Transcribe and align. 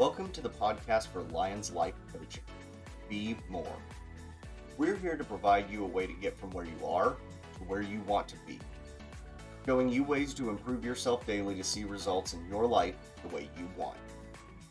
Welcome 0.00 0.30
to 0.30 0.40
the 0.40 0.48
podcast 0.48 1.08
for 1.08 1.24
Lions 1.24 1.72
Life 1.72 1.92
Coaching. 2.10 2.42
Be 3.10 3.36
more. 3.50 3.76
We're 4.78 4.96
here 4.96 5.14
to 5.14 5.24
provide 5.24 5.68
you 5.70 5.84
a 5.84 5.86
way 5.86 6.06
to 6.06 6.14
get 6.14 6.38
from 6.38 6.52
where 6.52 6.64
you 6.64 6.86
are 6.86 7.18
to 7.58 7.64
where 7.64 7.82
you 7.82 8.00
want 8.06 8.26
to 8.28 8.36
be, 8.46 8.58
showing 9.66 9.90
you 9.90 10.02
ways 10.02 10.32
to 10.32 10.48
improve 10.48 10.86
yourself 10.86 11.26
daily 11.26 11.54
to 11.54 11.62
see 11.62 11.84
results 11.84 12.32
in 12.32 12.48
your 12.48 12.66
life 12.66 12.94
the 13.20 13.28
way 13.28 13.50
you 13.58 13.68
want. 13.76 13.98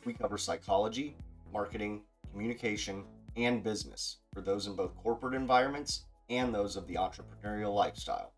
We 0.04 0.13
cover 0.13 0.39
psychology, 0.39 1.15
marketing, 1.54 2.02
communication, 2.32 3.04
and 3.38 3.64
business 3.64 4.18
for 4.34 4.41
those 4.41 4.66
in 4.66 4.75
both 4.75 4.96
corporate 4.96 5.36
environments 5.36 6.05
and 6.32 6.52
those 6.52 6.75
of 6.75 6.88
the 6.88 6.96
entrepreneurial 6.96 7.75
lifestyle. 7.75 8.34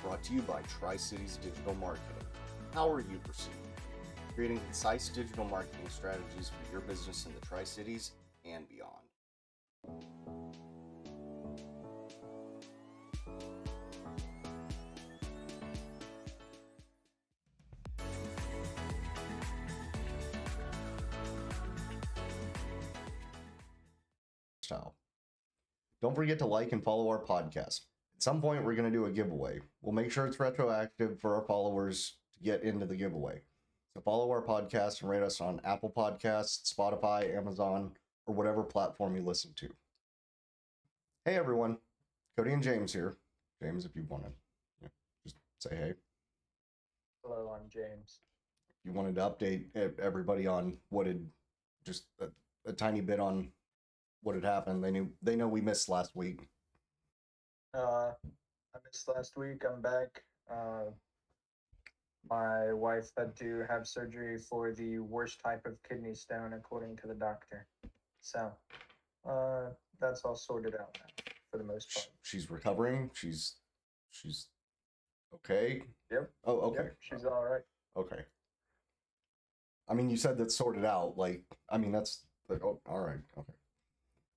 Brought 0.00 0.22
to 0.22 0.32
you 0.32 0.42
by 0.42 0.62
Tri 0.78 0.96
Cities 0.96 1.40
Digital 1.42 1.74
Marketing. 1.74 2.24
How 2.72 2.88
are 2.88 3.00
you 3.00 3.18
proceeding? 3.24 3.61
Creating 4.34 4.58
concise 4.60 5.10
digital 5.10 5.44
marketing 5.44 5.86
strategies 5.90 6.48
for 6.50 6.72
your 6.72 6.80
business 6.80 7.26
in 7.26 7.34
the 7.38 7.46
Tri 7.46 7.64
Cities 7.64 8.12
and 8.46 8.64
beyond. 8.66 8.92
Style. 24.62 24.94
Don't 26.00 26.14
forget 26.14 26.38
to 26.38 26.46
like 26.46 26.72
and 26.72 26.82
follow 26.82 27.06
our 27.08 27.22
podcast. 27.22 27.80
At 28.16 28.22
some 28.22 28.40
point, 28.40 28.64
we're 28.64 28.74
going 28.74 28.90
to 28.90 28.96
do 28.96 29.04
a 29.04 29.10
giveaway. 29.10 29.60
We'll 29.82 29.92
make 29.92 30.10
sure 30.10 30.26
it's 30.26 30.40
retroactive 30.40 31.20
for 31.20 31.34
our 31.34 31.42
followers 31.46 32.16
to 32.32 32.40
get 32.42 32.62
into 32.62 32.86
the 32.86 32.96
giveaway. 32.96 33.42
So 33.94 34.00
follow 34.00 34.30
our 34.30 34.42
podcast 34.42 35.02
and 35.02 35.10
rate 35.10 35.22
us 35.22 35.40
on 35.42 35.60
Apple 35.64 35.92
Podcasts, 35.94 36.72
Spotify, 36.72 37.36
Amazon, 37.36 37.92
or 38.26 38.34
whatever 38.34 38.62
platform 38.62 39.14
you 39.14 39.22
listen 39.22 39.52
to. 39.56 39.68
Hey 41.26 41.36
everyone, 41.36 41.76
Cody 42.36 42.54
and 42.54 42.62
James 42.62 42.94
here. 42.94 43.16
James, 43.62 43.84
if 43.84 43.94
you 43.94 44.04
want 44.08 44.24
to 44.24 44.30
yeah, 44.80 44.88
just 45.24 45.36
say 45.58 45.76
hey. 45.76 45.92
Hello, 47.22 47.54
I'm 47.54 47.68
James. 47.68 48.20
If 48.80 48.86
you 48.86 48.92
wanted 48.92 49.14
to 49.16 49.20
update 49.20 49.66
everybody 50.00 50.46
on 50.46 50.78
what 50.88 51.06
had 51.06 51.26
just 51.84 52.06
a, 52.18 52.28
a 52.64 52.72
tiny 52.72 53.02
bit 53.02 53.20
on 53.20 53.52
what 54.22 54.34
had 54.34 54.44
happened. 54.44 54.82
They 54.82 54.90
knew 54.90 55.10
they 55.20 55.36
know 55.36 55.48
we 55.48 55.60
missed 55.60 55.90
last 55.90 56.16
week. 56.16 56.48
Uh, 57.74 58.12
I 58.74 58.78
missed 58.86 59.06
last 59.14 59.36
week. 59.36 59.64
I'm 59.70 59.82
back. 59.82 60.22
Uh, 60.50 60.92
my 62.28 62.72
wife 62.72 63.10
had 63.16 63.36
to 63.36 63.64
have 63.68 63.86
surgery 63.86 64.38
for 64.38 64.72
the 64.72 64.98
worst 64.98 65.40
type 65.44 65.66
of 65.66 65.76
kidney 65.88 66.14
stone, 66.14 66.52
according 66.54 66.96
to 66.98 67.06
the 67.06 67.14
doctor. 67.14 67.66
So, 68.20 68.52
uh, 69.28 69.70
that's 70.00 70.22
all 70.22 70.36
sorted 70.36 70.74
out 70.74 70.96
now 70.98 71.32
for 71.50 71.58
the 71.58 71.64
most 71.64 71.94
part. 71.94 72.08
She's 72.22 72.50
recovering. 72.50 73.10
She's 73.14 73.56
she's 74.10 74.48
okay. 75.34 75.82
Yep. 76.10 76.30
Oh, 76.44 76.60
okay. 76.60 76.84
Yep, 76.84 76.96
she's 77.00 77.24
all 77.24 77.44
right. 77.44 77.62
Okay. 77.96 78.24
I 79.88 79.94
mean, 79.94 80.08
you 80.08 80.16
said 80.16 80.38
that's 80.38 80.56
sorted 80.56 80.84
out. 80.84 81.18
Like, 81.18 81.42
I 81.68 81.78
mean, 81.78 81.92
that's 81.92 82.24
like, 82.48 82.64
oh, 82.64 82.80
all 82.86 83.00
right. 83.00 83.18
Okay. 83.36 83.52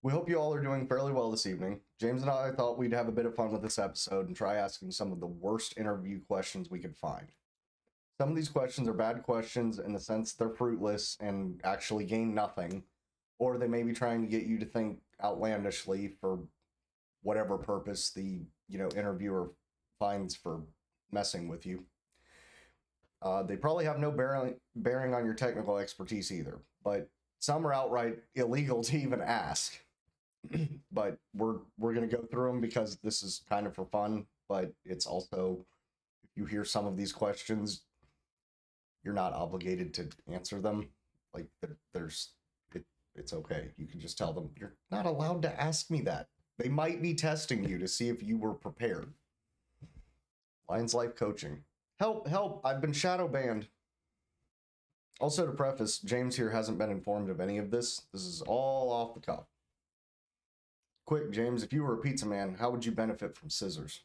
We 0.02 0.11
hope 0.11 0.30
you 0.30 0.38
all 0.38 0.53
are 0.53 0.61
doing 0.61 0.86
fairly 0.88 1.11
well 1.11 1.31
this 1.31 1.47
evening. 1.47 1.80
James 1.99 2.22
and 2.22 2.30
I 2.30 2.52
thought 2.52 2.77
we'd 2.77 2.94
have 2.94 3.08
a 3.08 3.11
bit 3.11 3.25
of 3.25 3.36
fun 3.36 3.52
with 3.52 3.61
this 3.64 3.80
episode 3.80 4.27
and 4.27 4.36
try 4.36 4.55
asking 4.55 4.92
some 4.92 5.11
of 5.11 5.20
the 5.20 5.25
worst 5.25 5.77
interview 5.77 6.20
questions 6.27 6.70
we 6.70 6.80
could 6.80 6.95
find. 6.95 7.27
Some 8.19 8.30
of 8.30 8.35
these 8.35 8.49
questions 8.49 8.88
are 8.88 8.94
bad 8.94 9.23
questions 9.23 9.80
in 9.80 9.91
the 9.91 9.99
sense 9.99 10.33
they're 10.33 10.49
fruitless 10.49 11.17
and 11.19 11.59
actually 11.63 12.05
gain 12.05 12.33
nothing, 12.33 12.83
or 13.39 13.58
they 13.58 13.67
may 13.67 13.83
be 13.83 13.91
trying 13.91 14.21
to 14.21 14.27
get 14.27 14.44
you 14.44 14.58
to 14.59 14.66
think 14.66 14.99
outlandishly 15.23 16.15
for 16.21 16.39
whatever 17.23 17.58
purpose 17.58 18.11
the 18.11 18.42
you 18.70 18.77
know 18.77 18.89
interviewer 18.95 19.49
finds 19.99 20.36
for 20.36 20.61
messing 21.11 21.48
with 21.48 21.65
you. 21.65 21.83
Uh, 23.21 23.43
they 23.43 23.58
probably 23.58 23.86
have 23.86 23.99
no 23.99 24.11
bearing 24.11 24.55
bearing 24.77 25.14
on 25.14 25.25
your 25.25 25.33
technical 25.33 25.77
expertise 25.77 26.31
either, 26.31 26.59
but 26.83 27.09
some 27.39 27.65
are 27.67 27.73
outright 27.73 28.20
illegal 28.36 28.81
to 28.83 28.98
even 28.98 29.21
ask. 29.21 29.77
but 30.92 31.17
we're 31.36 31.58
we're 31.77 31.93
gonna 31.93 32.08
go 32.08 32.23
through 32.31 32.48
them 32.48 32.61
because 32.61 32.98
this 33.04 33.23
is 33.23 33.42
kind 33.49 33.67
of 33.67 33.75
for 33.75 33.86
fun. 33.86 34.25
But 34.48 34.71
it's 34.86 35.05
also 35.05 35.65
if 36.23 36.30
you 36.37 36.45
hear 36.45 36.64
some 36.64 36.86
of 36.86 36.95
these 36.95 37.11
questions, 37.11 37.81
you're 39.05 39.14
not 39.14 39.33
obligated 39.33 39.93
to 39.93 40.10
answer 40.30 40.60
them. 40.60 40.89
Like 41.33 41.45
there's 41.93 42.32
it, 42.73 42.83
it's 43.16 43.33
okay. 43.33 43.70
You 43.77 43.86
can 43.86 43.99
just 43.99 44.17
tell 44.17 44.33
them 44.33 44.49
you're 44.58 44.73
not 44.92 45.05
allowed 45.05 45.43
to 45.43 45.61
ask 45.61 45.92
me 45.92 46.02
that. 46.02 46.27
They 46.58 46.70
might 46.70 47.02
be 47.02 47.14
testing 47.14 47.64
you 47.64 47.77
to 47.77 47.88
see 47.88 48.10
if 48.10 48.23
you 48.23 48.38
were 48.38 48.54
prepared. 48.54 49.14
Lions 50.67 50.93
Life 50.93 51.16
Coaching. 51.16 51.64
Help, 51.99 52.27
help, 52.27 52.61
I've 52.66 52.82
been 52.82 52.93
shadow 52.93 53.27
banned. 53.27 53.67
Also, 55.20 55.45
to 55.45 55.52
preface, 55.52 55.99
James 55.99 56.36
here 56.36 56.49
hasn't 56.49 56.77
been 56.77 56.89
informed 56.89 57.30
of 57.30 57.39
any 57.39 57.58
of 57.58 57.72
this. 57.72 58.02
This 58.11 58.23
is 58.23 58.42
all 58.42 58.92
off 58.92 59.14
the 59.14 59.22
cuff. 59.22 59.45
Quick, 61.05 61.32
James, 61.32 61.64
if 61.64 61.72
you 61.72 61.83
were 61.83 61.93
a 61.93 61.99
pizza 61.99 62.26
man, 62.26 62.55
how 62.60 62.70
would 62.72 62.86
you 62.86 62.92
benefit 62.92 63.37
from 63.37 63.49
scissors? 63.49 64.02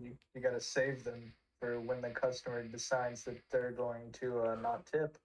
You, 0.00 0.16
you 0.34 0.40
got 0.40 0.50
to 0.50 0.60
save 0.60 1.04
them 1.04 1.32
for 1.60 1.80
when 1.80 2.00
the 2.00 2.10
customer 2.10 2.62
decides 2.62 3.24
that 3.24 3.40
they're 3.50 3.72
going 3.72 4.12
to 4.12 4.40
uh, 4.40 4.56
not 4.56 4.86
tip. 4.86 5.16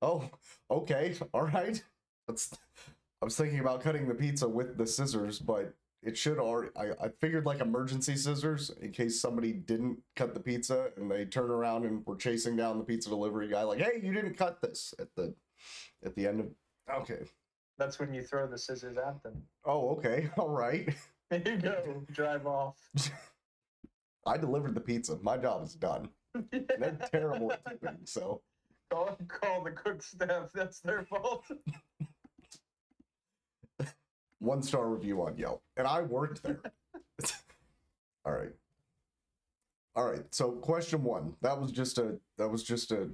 Oh, 0.00 0.28
okay, 0.70 1.14
all 1.32 1.42
right. 1.46 1.82
That's. 2.26 2.52
I 3.20 3.24
was 3.24 3.36
thinking 3.36 3.60
about 3.60 3.82
cutting 3.82 4.08
the 4.08 4.14
pizza 4.14 4.48
with 4.48 4.76
the 4.76 4.86
scissors, 4.86 5.38
but 5.38 5.74
it 6.02 6.18
should 6.18 6.38
already. 6.38 6.70
I, 6.76 6.90
I 7.04 7.08
figured 7.20 7.46
like 7.46 7.60
emergency 7.60 8.16
scissors 8.16 8.70
in 8.80 8.90
case 8.90 9.20
somebody 9.20 9.52
didn't 9.52 9.98
cut 10.16 10.34
the 10.34 10.40
pizza 10.40 10.88
and 10.96 11.10
they 11.10 11.24
turn 11.24 11.50
around 11.50 11.84
and 11.84 12.04
were 12.04 12.16
chasing 12.16 12.56
down 12.56 12.78
the 12.78 12.84
pizza 12.84 13.08
delivery 13.08 13.48
guy, 13.48 13.62
like, 13.62 13.80
"Hey, 13.80 14.00
you 14.02 14.12
didn't 14.12 14.34
cut 14.34 14.60
this!" 14.60 14.92
At 14.98 15.08
the, 15.14 15.34
at 16.04 16.16
the 16.16 16.26
end 16.26 16.40
of. 16.40 16.46
Okay. 16.92 17.24
That's 17.78 17.98
when 17.98 18.12
you 18.12 18.22
throw 18.22 18.46
the 18.46 18.58
scissors 18.58 18.96
at 18.96 19.22
them. 19.22 19.42
Oh, 19.64 19.90
okay, 19.90 20.30
all 20.36 20.48
right. 20.48 20.92
There 21.30 21.42
you 21.46 21.56
go. 21.56 22.02
Drive 22.12 22.46
off. 22.46 22.76
I 24.26 24.36
delivered 24.36 24.74
the 24.74 24.80
pizza. 24.80 25.18
My 25.22 25.36
job 25.36 25.64
is 25.64 25.74
done. 25.74 26.08
They're 26.50 26.98
terrible 27.12 27.52
at 27.52 27.64
tipping, 27.64 27.98
so 28.04 28.40
Call, 28.92 29.18
call 29.26 29.64
the 29.64 29.70
cook 29.70 30.02
staff. 30.02 30.50
That's 30.54 30.80
their 30.80 31.02
fault. 31.04 31.46
one 34.38 34.62
star 34.62 34.86
review 34.88 35.22
on 35.22 35.36
Yelp, 35.38 35.62
and 35.78 35.86
I 35.86 36.02
worked 36.02 36.42
there. 36.42 36.60
All 38.26 38.32
right. 38.32 38.52
All 39.96 40.04
right. 40.04 40.24
So 40.30 40.50
question 40.52 41.02
one. 41.04 41.34
That 41.40 41.58
was 41.58 41.72
just 41.72 41.96
a 41.96 42.18
that 42.36 42.48
was 42.48 42.62
just 42.62 42.92
a 42.92 43.08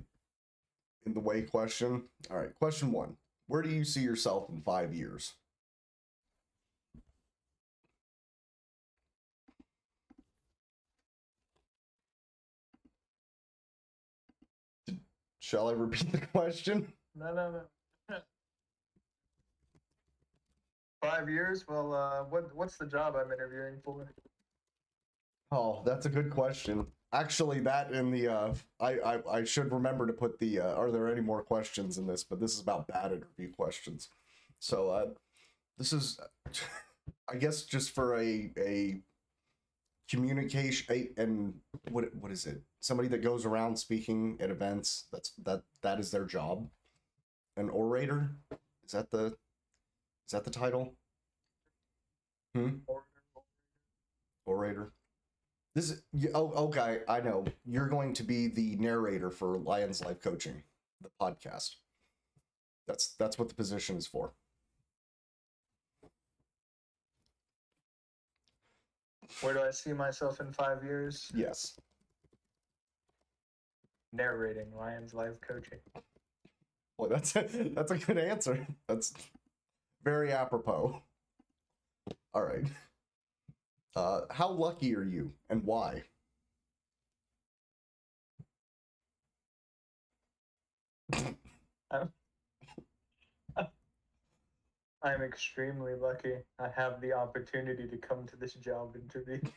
in 1.06 1.14
the 1.14 1.20
way 1.20 1.42
question. 1.42 2.02
All 2.28 2.38
right. 2.38 2.54
Question 2.56 2.91
one. 2.91 3.16
Where 3.47 3.62
do 3.62 3.68
you 3.68 3.84
see 3.84 4.00
yourself 4.00 4.50
in 4.50 4.60
five 4.60 4.92
years? 4.92 5.34
Shall 15.48 15.70
I 15.70 15.72
repeat 15.72 16.12
the 16.12 16.19
question? 16.19 16.92
No, 17.16 17.32
no, 17.32 17.62
no. 18.10 18.16
Five 21.03 21.31
years? 21.31 21.64
Well, 21.66 21.94
uh, 21.94 22.25
what 22.25 22.54
what's 22.54 22.76
the 22.76 22.84
job 22.84 23.16
I'm 23.16 23.32
interviewing 23.32 23.76
for? 23.82 24.12
Oh, 25.50 25.82
that's 25.86 26.04
a 26.04 26.10
good 26.10 26.28
question. 26.28 26.86
Actually, 27.14 27.60
that 27.60 27.92
in 27.92 28.10
the 28.10 28.28
uh, 28.28 28.54
I, 28.78 28.98
I 28.98 29.39
I 29.39 29.45
should 29.45 29.72
remember 29.72 30.06
to 30.06 30.12
put 30.12 30.39
the 30.39 30.60
uh, 30.60 30.74
are 30.74 30.91
there 30.91 31.09
any 31.09 31.22
more 31.22 31.42
questions 31.42 31.97
in 31.97 32.06
this? 32.06 32.24
But 32.24 32.41
this 32.41 32.53
is 32.53 32.60
about 32.60 32.86
bad 32.86 33.12
interview 33.12 33.50
questions. 33.50 34.10
So 34.59 34.91
uh, 34.91 35.06
this 35.78 35.95
is, 35.95 36.21
I 37.33 37.36
guess, 37.36 37.62
just 37.62 37.95
for 37.95 38.21
a 38.21 38.53
a 38.59 39.00
communication 40.10 41.09
and 41.16 41.55
what 41.91 42.15
what 42.15 42.33
is 42.33 42.47
it? 42.47 42.63
Somebody 42.81 43.09
that 43.09 43.22
goes 43.22 43.45
around 43.45 43.78
speaking 43.78 44.39
at 44.41 44.51
events. 44.51 45.05
That's 45.13 45.33
that 45.45 45.63
that 45.83 46.01
is 46.01 46.10
their 46.10 46.25
job. 46.25 46.69
An 47.57 47.69
orator. 47.71 48.31
Is 48.84 48.93
that 48.93 49.10
the 49.10 49.37
is 50.27 50.33
that 50.33 50.45
the 50.45 50.51
title? 50.51 50.95
Hmm 52.55 52.77
orator. 54.49 54.93
This 55.75 55.91
is 55.91 56.03
oh 56.34 56.51
okay, 56.66 57.01
I 57.09 57.21
know. 57.21 57.45
You're 57.65 57.89
going 57.89 58.15
to 58.15 58.25
be 58.25 58.49
the 58.49 58.75
narrator 58.77 59.31
for 59.31 59.59
Lions 59.59 60.05
Life 60.05 60.21
Coaching, 60.21 60.63
the 61.01 61.10
podcast. 61.21 61.77
That's 62.89 63.15
that's 63.19 63.39
what 63.39 63.49
the 63.49 63.55
position 63.55 63.97
is 63.97 64.07
for. 64.07 64.33
Where 69.41 69.54
do 69.54 69.60
I 69.63 69.71
see 69.71 69.92
myself 69.92 70.41
in 70.41 70.53
five 70.53 70.83
years? 70.83 71.30
Yes. 71.34 71.78
narrating 74.13 74.75
Lions 74.75 75.15
life 75.15 75.41
coaching. 75.41 75.78
Well, 76.97 77.09
that's 77.09 77.36
a, 77.36 77.42
that's 77.75 77.92
a 77.92 77.98
good 77.98 78.19
answer. 78.19 78.66
That's 78.89 79.13
very 80.03 80.33
apropos. 80.33 81.03
All 82.34 82.42
right. 82.42 82.66
Uh, 83.95 84.22
how 84.30 84.48
lucky 84.48 84.95
are 84.97 85.04
you, 85.04 85.33
and 85.48 85.65
why? 85.65 86.04
I'm 91.91 92.10
extremely 95.22 95.95
lucky. 95.95 96.34
I 96.59 96.69
have 96.77 97.01
the 97.01 97.13
opportunity 97.13 97.87
to 97.89 97.97
come 97.97 98.27
to 98.27 98.37
this 98.37 98.55
job 98.55 98.97
interview. 98.97 99.41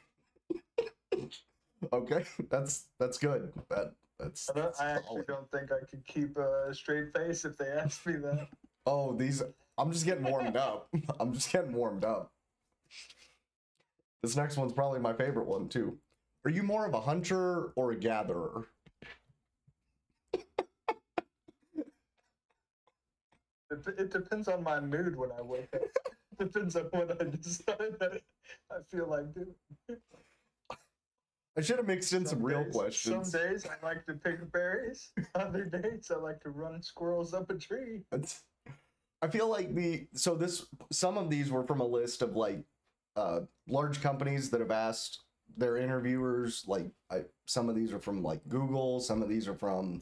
Okay, 1.91 2.23
that's 2.49 2.85
that's 2.99 3.17
good. 3.17 3.51
That 3.69 3.93
that's. 4.19 4.49
I, 4.49 4.53
that's 4.53 4.79
I 4.79 4.91
actually 4.91 5.23
don't 5.27 5.49
think 5.51 5.71
I 5.71 5.83
could 5.89 6.05
keep 6.05 6.37
a 6.37 6.73
straight 6.73 7.11
face 7.15 7.43
if 7.43 7.57
they 7.57 7.65
asked 7.65 8.05
me 8.05 8.13
that. 8.17 8.47
Oh, 8.85 9.13
these. 9.13 9.41
I'm 9.77 9.91
just 9.91 10.05
getting 10.05 10.23
warmed 10.23 10.57
up. 10.57 10.89
I'm 11.19 11.33
just 11.33 11.51
getting 11.51 11.73
warmed 11.73 12.05
up. 12.05 12.31
This 14.21 14.35
next 14.35 14.57
one's 14.57 14.73
probably 14.73 14.99
my 14.99 15.13
favorite 15.13 15.47
one 15.47 15.69
too. 15.69 15.97
Are 16.45 16.51
you 16.51 16.63
more 16.63 16.85
of 16.85 16.93
a 16.93 17.01
hunter 17.01 17.71
or 17.75 17.91
a 17.91 17.95
gatherer? 17.95 18.67
It, 23.71 23.87
it 23.97 24.11
depends 24.11 24.47
on 24.47 24.63
my 24.63 24.79
mood 24.79 25.15
when 25.15 25.31
I 25.31 25.41
wake 25.41 25.69
up. 25.73 25.81
depends 26.37 26.75
on 26.75 26.83
what 26.91 27.21
I 27.21 27.25
decide 27.25 27.95
that 27.99 28.21
I 28.69 28.75
feel 28.89 29.07
like 29.07 29.33
doing. 29.33 29.55
I 31.57 31.61
should 31.61 31.77
have 31.77 31.87
mixed 31.87 32.13
in 32.13 32.25
some, 32.25 32.41
real 32.41 32.63
days- 32.63 32.73
questions. 32.75 33.31
Some 33.31 33.41
days 33.41 33.65
I 33.65 33.85
like 33.85 34.05
to 34.05 34.13
pick 34.13 34.51
berries. 34.51 35.11
Other 35.35 35.65
days 35.65 36.09
I 36.11 36.15
like 36.15 36.41
to 36.41 36.49
run 36.49 36.81
squirrels 36.81 37.33
up 37.33 37.49
a 37.49 37.55
tree. 37.55 38.01
It's- 38.11 38.43
I 39.23 39.27
feel 39.27 39.47
like 39.47 39.75
the 39.75 40.07
so 40.15 40.33
this 40.35 40.65
some 40.91 41.15
of 41.15 41.29
these 41.29 41.51
were 41.51 41.63
from 41.63 41.79
a 41.79 41.85
list 41.85 42.23
of 42.23 42.35
like 42.35 42.63
uh 43.15 43.41
large 43.67 44.01
companies 44.01 44.49
that 44.49 44.61
have 44.61 44.71
asked 44.71 45.19
their 45.57 45.77
interviewers 45.77 46.63
like 46.67 46.89
I 47.11 47.25
some 47.45 47.69
of 47.69 47.75
these 47.75 47.93
are 47.93 47.99
from 47.99 48.23
like 48.23 48.41
Google, 48.49 48.99
some 48.99 49.21
of 49.21 49.29
these 49.29 49.47
are 49.47 49.53
from 49.53 50.01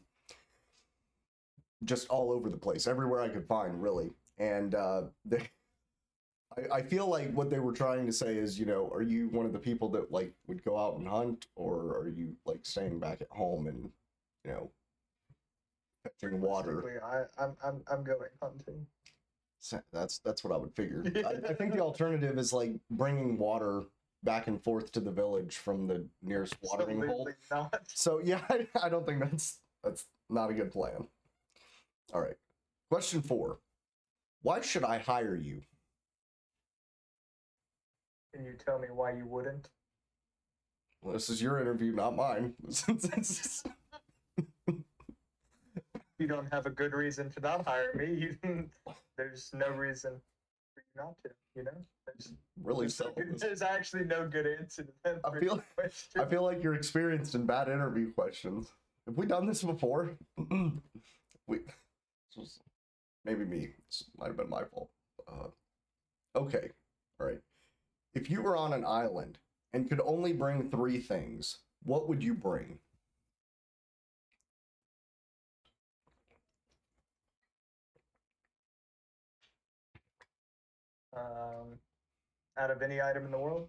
just 1.85 2.07
all 2.09 2.31
over 2.31 2.49
the 2.49 2.57
place, 2.57 2.87
everywhere 2.87 3.21
I 3.21 3.29
could 3.29 3.47
find 3.47 3.81
really. 3.81 4.11
And 4.37 4.75
uh 4.75 5.03
they 5.25 5.49
I, 6.57 6.77
I 6.77 6.81
feel 6.81 7.07
like 7.07 7.31
what 7.33 7.49
they 7.49 7.59
were 7.59 7.73
trying 7.73 8.05
to 8.05 8.13
say 8.13 8.35
is, 8.37 8.59
you 8.59 8.65
know, 8.65 8.89
are 8.93 9.01
you 9.01 9.29
one 9.29 9.45
of 9.45 9.53
the 9.53 9.59
people 9.59 9.89
that 9.89 10.11
like 10.11 10.33
would 10.47 10.63
go 10.63 10.77
out 10.77 10.97
and 10.97 11.07
hunt 11.07 11.47
or 11.55 11.97
are 11.97 12.09
you 12.09 12.35
like 12.45 12.59
staying 12.63 12.99
back 12.99 13.21
at 13.21 13.29
home 13.29 13.67
and 13.67 13.89
you 14.45 14.51
know 14.51 14.71
fetching 16.03 16.41
water? 16.41 17.01
I, 17.03 17.43
I'm 17.43 17.55
I'm 17.63 17.81
I'm 17.91 18.03
going 18.03 18.29
hunting. 18.41 18.85
So 19.59 19.81
That's 19.91 20.19
that's 20.19 20.43
what 20.43 20.53
I 20.53 20.57
would 20.57 20.73
figure. 20.73 21.03
I, 21.15 21.49
I 21.49 21.53
think 21.53 21.73
the 21.73 21.81
alternative 21.81 22.37
is 22.37 22.53
like 22.53 22.73
bringing 22.91 23.37
water 23.37 23.83
back 24.23 24.47
and 24.47 24.61
forth 24.63 24.91
to 24.93 24.99
the 24.99 25.11
village 25.11 25.57
from 25.57 25.87
the 25.87 26.05
nearest 26.21 26.55
watering 26.61 27.05
hole. 27.05 27.29
Not. 27.51 27.81
So 27.93 28.21
yeah, 28.23 28.41
I, 28.49 28.67
I 28.83 28.89
don't 28.89 29.05
think 29.05 29.19
that's 29.19 29.59
that's 29.83 30.05
not 30.29 30.49
a 30.49 30.53
good 30.53 30.71
plan. 30.71 31.07
All 32.13 32.21
right, 32.21 32.37
question 32.89 33.21
four: 33.21 33.59
Why 34.41 34.61
should 34.61 34.83
I 34.83 34.97
hire 34.97 35.35
you? 35.35 35.61
Can 38.33 38.45
you 38.45 38.53
tell 38.53 38.79
me 38.79 38.87
why 38.91 39.13
you 39.13 39.25
wouldn't? 39.25 39.69
Well, 41.01 41.13
this 41.13 41.29
is 41.29 41.41
your 41.41 41.59
interview, 41.59 41.93
not 41.93 42.15
mine. 42.15 42.53
You 46.19 46.27
don't 46.27 46.51
have 46.51 46.65
a 46.65 46.69
good 46.69 46.91
reason 46.91 47.31
to 47.31 47.39
not 47.39 47.65
hire 47.65 47.93
me. 47.95 48.31
There's 49.17 49.49
no 49.53 49.69
reason 49.69 50.19
for 50.75 50.81
you 50.81 51.01
not 51.01 51.15
to. 51.23 51.29
You 51.55 51.63
know, 51.63 51.71
there's, 52.05 52.33
really 52.61 52.87
there's, 53.15 53.41
there's 53.41 53.61
actually 53.61 54.03
no 54.03 54.27
good 54.27 54.45
answer 54.45 54.83
to 54.83 54.91
that. 55.03 55.19
I 55.23 55.39
feel-. 55.39 55.63
I 56.17 56.25
feel 56.25 56.43
like 56.43 56.61
you're 56.61 56.75
experienced 56.75 57.35
in 57.35 57.45
bad 57.45 57.67
interview 57.67 58.11
questions. 58.13 58.71
Have 59.07 59.17
we 59.17 59.25
done 59.25 59.45
this 59.45 59.63
before? 59.63 60.11
we, 61.47 61.59
this 62.29 62.37
was 62.37 62.59
maybe 63.25 63.45
me. 63.45 63.69
This 63.87 64.05
might 64.17 64.27
have 64.27 64.37
been 64.37 64.49
my 64.49 64.63
fault. 64.63 64.89
Uh, 65.27 65.47
okay, 66.35 66.69
all 67.19 67.27
right. 67.27 67.39
If 68.13 68.29
you 68.29 68.41
were 68.41 68.57
on 68.57 68.73
an 68.73 68.85
island 68.85 69.37
and 69.73 69.89
could 69.89 70.01
only 70.03 70.33
bring 70.33 70.69
three 70.69 70.99
things, 70.99 71.59
what 71.83 72.07
would 72.07 72.23
you 72.23 72.33
bring? 72.33 72.79
um, 81.19 81.79
out 82.57 82.71
of 82.71 82.81
any 82.81 83.01
item 83.01 83.25
in 83.25 83.31
the 83.31 83.37
world. 83.37 83.67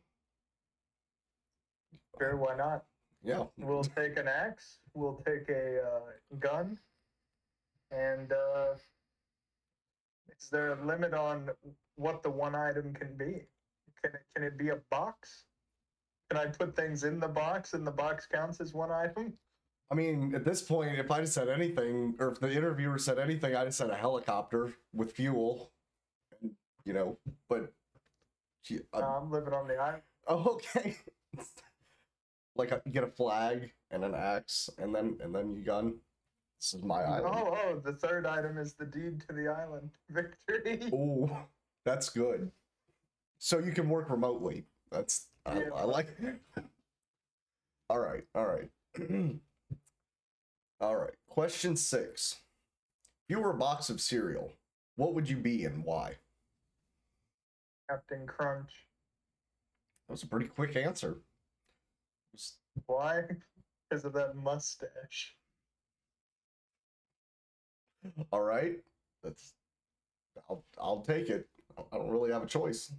Sure, 2.19 2.37
why 2.37 2.57
not? 2.57 2.85
Yeah, 3.23 3.45
We'll 3.59 3.85
take 3.85 4.17
an 4.17 4.29
axe. 4.29 4.79
We'll 4.95 5.23
take 5.27 5.49
a 5.49 5.81
uh, 5.81 6.37
gun. 6.39 6.79
And 7.91 8.33
uh, 8.33 8.75
is 10.39 10.49
there 10.51 10.73
a 10.73 10.85
limit 10.87 11.15
on 11.15 11.51
what 11.97 12.23
the 12.23 12.31
one 12.31 12.55
item 12.55 12.95
can 12.95 13.17
be? 13.17 13.47
Can 14.03 14.15
it, 14.15 14.23
can 14.35 14.45
it 14.45 14.59
be 14.59 14.69
a 14.69 14.79
box? 14.91 15.45
Can 16.31 16.39
I 16.39 16.47
put 16.47 16.77
things 16.77 17.05
in 17.05 17.19
the 17.19 17.29
box 17.29 17.75
and 17.75 17.87
the 17.87 17.91
box 17.91 18.27
counts 18.27 18.61
as 18.61 18.73
one 18.73 18.91
item? 18.91 19.35
I 19.91 19.97
mean, 19.97 20.35
at 20.37 20.45
this 20.45 20.63
point, 20.63 20.97
if 20.99 21.11
I'd 21.11 21.29
said 21.29 21.49
anything, 21.49 22.15
or 22.21 22.31
if 22.31 22.39
the 22.39 22.51
interviewer 22.51 22.99
said 22.99 23.19
anything, 23.19 23.57
I 23.57 23.65
just 23.65 23.79
said 23.79 23.91
a 23.91 23.97
helicopter 23.97 24.73
with 24.95 25.13
fuel, 25.13 25.73
and, 26.41 26.53
you 26.85 26.93
know. 26.93 27.19
But, 27.49 27.73
gee, 28.65 28.79
uh, 28.93 29.01
No, 29.01 29.07
I'm 29.07 29.31
living 29.33 29.53
on 29.53 29.67
the 29.67 29.75
island. 29.75 30.03
Oh, 30.29 30.61
okay. 30.77 30.97
like 32.55 32.71
a, 32.71 32.81
you 32.85 32.93
get 32.93 33.03
a 33.03 33.09
flag 33.09 33.73
and 33.91 34.05
an 34.05 34.15
axe, 34.15 34.71
and 34.79 34.95
then 34.95 35.19
and 35.21 35.35
then 35.35 35.55
you 35.57 35.65
gun. 35.65 35.97
This 36.61 36.75
is 36.75 36.83
my 36.83 37.03
oh, 37.03 37.13
island. 37.13 37.35
Oh, 37.39 37.59
oh, 37.65 37.81
the 37.83 37.95
third 37.95 38.27
item 38.27 38.59
is 38.59 38.75
the 38.75 38.85
deed 38.85 39.23
to 39.27 39.35
the 39.35 39.49
island. 39.49 39.91
Victory. 40.11 40.91
Oh, 40.93 41.31
that's 41.87 42.11
good. 42.11 42.51
So 43.39 43.59
you 43.59 43.73
can 43.73 43.89
work 43.89 44.11
remotely. 44.11 44.65
That's 44.91 45.29
I, 45.47 45.61
Yeah. 45.61 45.71
I 45.75 45.85
like. 45.85 46.09
all 47.89 47.99
right, 47.99 48.25
all 48.35 48.47
right, 48.47 48.71
all 50.83 50.97
right. 50.97 51.15
Question 51.29 51.77
six: 51.77 52.37
If 53.27 53.35
you 53.35 53.41
were 53.41 53.53
a 53.53 53.59
box 53.59 53.89
of 53.89 53.99
cereal, 53.99 54.53
what 54.97 55.15
would 55.15 55.31
you 55.31 55.39
be 55.39 55.65
and 55.65 55.83
why? 55.83 56.17
Captain 57.89 58.27
Crunch. 58.27 58.73
That 60.07 60.13
was 60.13 60.25
a 60.25 60.27
pretty 60.27 60.47
quick 60.47 60.77
answer. 60.77 61.17
Why? 62.87 63.25
Because 63.89 64.05
of 64.05 64.13
that 64.13 64.37
mustache. 64.37 65.35
All 68.33 68.43
right, 68.43 68.79
that's. 69.23 69.55
I'll 70.49 70.65
I'll 70.79 71.03
take 71.03 71.29
it. 71.29 71.49
I 71.93 71.97
don't 71.97 72.11
really 72.11 72.33
have 72.33 72.43
a 72.43 72.47
choice. 72.47 72.93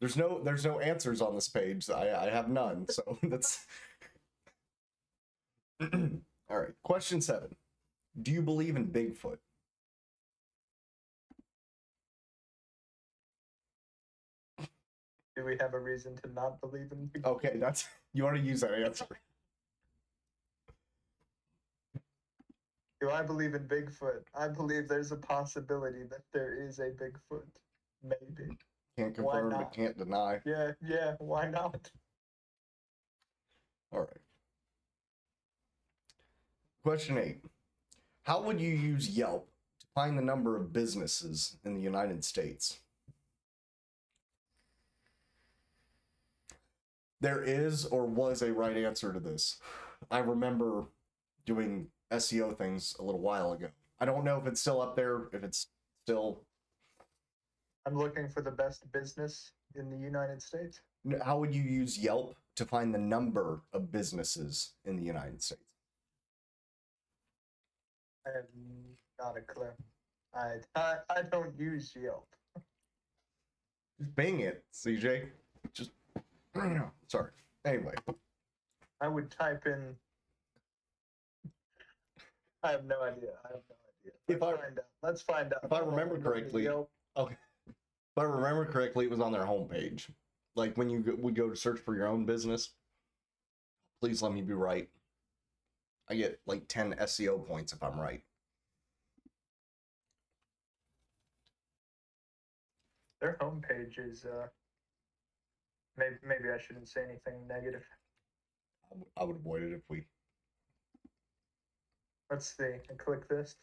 There's 0.00 0.16
no 0.16 0.40
there's 0.42 0.64
no 0.64 0.80
answers 0.80 1.20
on 1.20 1.34
this 1.34 1.48
page. 1.48 1.88
I 1.90 2.26
I 2.26 2.30
have 2.30 2.48
none. 2.48 2.86
So 2.88 3.18
that's. 3.24 3.66
All 5.92 6.58
right. 6.58 6.74
Question 6.84 7.20
seven. 7.20 7.56
Do 8.20 8.30
you 8.32 8.42
believe 8.42 8.76
in 8.76 8.86
Bigfoot? 8.88 9.38
Do 15.36 15.44
we 15.44 15.56
have 15.60 15.74
a 15.74 15.78
reason 15.78 16.16
to 16.22 16.32
not 16.32 16.60
believe 16.60 16.92
in 16.92 17.10
Bigfoot? 17.14 17.26
Okay, 17.26 17.56
that's 17.56 17.86
you 18.14 18.24
already 18.24 18.40
used 18.42 18.62
that 18.62 18.72
answer. 18.72 19.06
Do 23.06 23.12
I 23.12 23.22
believe 23.22 23.54
in 23.54 23.62
Bigfoot? 23.68 24.22
I 24.34 24.48
believe 24.48 24.88
there's 24.88 25.12
a 25.12 25.16
possibility 25.16 26.02
that 26.10 26.22
there 26.32 26.60
is 26.60 26.80
a 26.80 26.90
Bigfoot. 26.90 27.46
Maybe. 28.02 28.50
Can't 28.98 29.14
confirm, 29.14 29.50
but 29.50 29.72
can't 29.72 29.96
deny. 29.96 30.40
Yeah, 30.44 30.72
yeah, 30.84 31.14
why 31.20 31.46
not? 31.46 31.88
All 33.92 34.00
right. 34.00 34.08
Question 36.82 37.18
eight. 37.18 37.38
How 38.24 38.42
would 38.42 38.60
you 38.60 38.74
use 38.74 39.08
Yelp 39.10 39.48
to 39.78 39.86
find 39.94 40.18
the 40.18 40.22
number 40.22 40.56
of 40.56 40.72
businesses 40.72 41.58
in 41.64 41.76
the 41.76 41.82
United 41.82 42.24
States? 42.24 42.80
There 47.20 47.40
is 47.40 47.84
or 47.84 48.04
was 48.04 48.42
a 48.42 48.52
right 48.52 48.76
answer 48.76 49.12
to 49.12 49.20
this. 49.20 49.58
I 50.10 50.18
remember 50.18 50.86
doing 51.44 51.86
SEO 52.12 52.56
things 52.56 52.96
a 52.98 53.02
little 53.02 53.20
while 53.20 53.52
ago. 53.52 53.68
I 54.00 54.04
don't 54.04 54.24
know 54.24 54.38
if 54.38 54.46
it's 54.46 54.60
still 54.60 54.80
up 54.80 54.96
there, 54.96 55.28
if 55.32 55.42
it's 55.42 55.68
still. 56.04 56.42
I'm 57.86 57.96
looking 57.96 58.28
for 58.28 58.42
the 58.42 58.50
best 58.50 58.90
business 58.92 59.52
in 59.74 59.90
the 59.90 59.96
United 59.96 60.42
States. 60.42 60.80
How 61.24 61.38
would 61.38 61.54
you 61.54 61.62
use 61.62 61.98
Yelp 61.98 62.36
to 62.56 62.64
find 62.64 62.94
the 62.94 62.98
number 62.98 63.60
of 63.72 63.92
businesses 63.92 64.72
in 64.84 64.96
the 64.96 65.04
United 65.04 65.42
States? 65.42 65.62
I 68.26 68.30
have 68.34 68.46
not 69.20 69.36
a 69.36 69.40
clue. 69.40 69.66
I 70.34 70.56
I, 70.74 70.96
I 71.08 71.22
don't 71.22 71.58
use 71.58 71.94
Yelp. 72.00 72.26
Just 73.98 74.14
bang 74.14 74.40
it, 74.40 74.64
CJ. 74.74 75.28
Just 75.72 75.92
sorry. 77.08 77.30
Anyway, 77.64 77.94
I 79.00 79.08
would 79.08 79.30
type 79.30 79.66
in. 79.66 79.94
I 82.66 82.72
have 82.72 82.84
no 82.84 83.00
idea. 83.02 83.30
I 83.44 83.48
have 83.52 83.62
no 83.68 83.76
idea. 84.00 84.12
If 84.28 84.40
Let's 84.40 84.42
I- 84.42 84.56
find 84.62 84.78
out. 84.78 84.84
Let's 85.02 85.22
find 85.22 85.52
out. 85.52 85.60
if 85.62 85.72
I 85.72 85.78
remember 85.80 86.14
we're 86.14 86.20
going 86.20 86.44
to 86.44 86.50
correctly- 86.50 86.68
okay. 87.16 87.36
If 87.68 88.18
I 88.18 88.22
remember 88.24 88.64
correctly, 88.66 89.04
it 89.04 89.10
was 89.10 89.20
on 89.20 89.30
their 89.30 89.44
homepage. 89.44 90.10
Like 90.56 90.76
when 90.76 90.90
you 90.90 91.02
would 91.18 91.34
go 91.36 91.48
to 91.48 91.54
search 91.56 91.78
for 91.80 91.94
your 91.94 92.06
own 92.08 92.24
business. 92.26 92.70
Please 94.00 94.20
let 94.20 94.32
me 94.32 94.42
be 94.42 94.52
right. 94.52 94.88
I 96.08 96.16
get 96.16 96.40
like 96.46 96.66
10 96.68 96.94
SEO 96.94 97.46
points 97.46 97.72
if 97.72 97.82
I'm 97.82 97.98
right. 98.00 98.22
Their 103.20 103.36
homepage 103.40 103.98
is. 103.98 104.24
Uh, 104.24 104.48
maybe 105.96 106.16
maybe 106.26 106.50
I 106.54 106.58
shouldn't 106.58 106.88
say 106.88 107.02
anything 107.04 107.46
negative. 107.48 107.84
I 109.16 109.24
would 109.24 109.36
avoid 109.36 109.62
it 109.62 109.72
if 109.72 109.82
we 109.88 110.04
Let's 112.30 112.56
see. 112.56 112.64
I 112.90 112.94
click 112.98 113.28
this. 113.28 113.56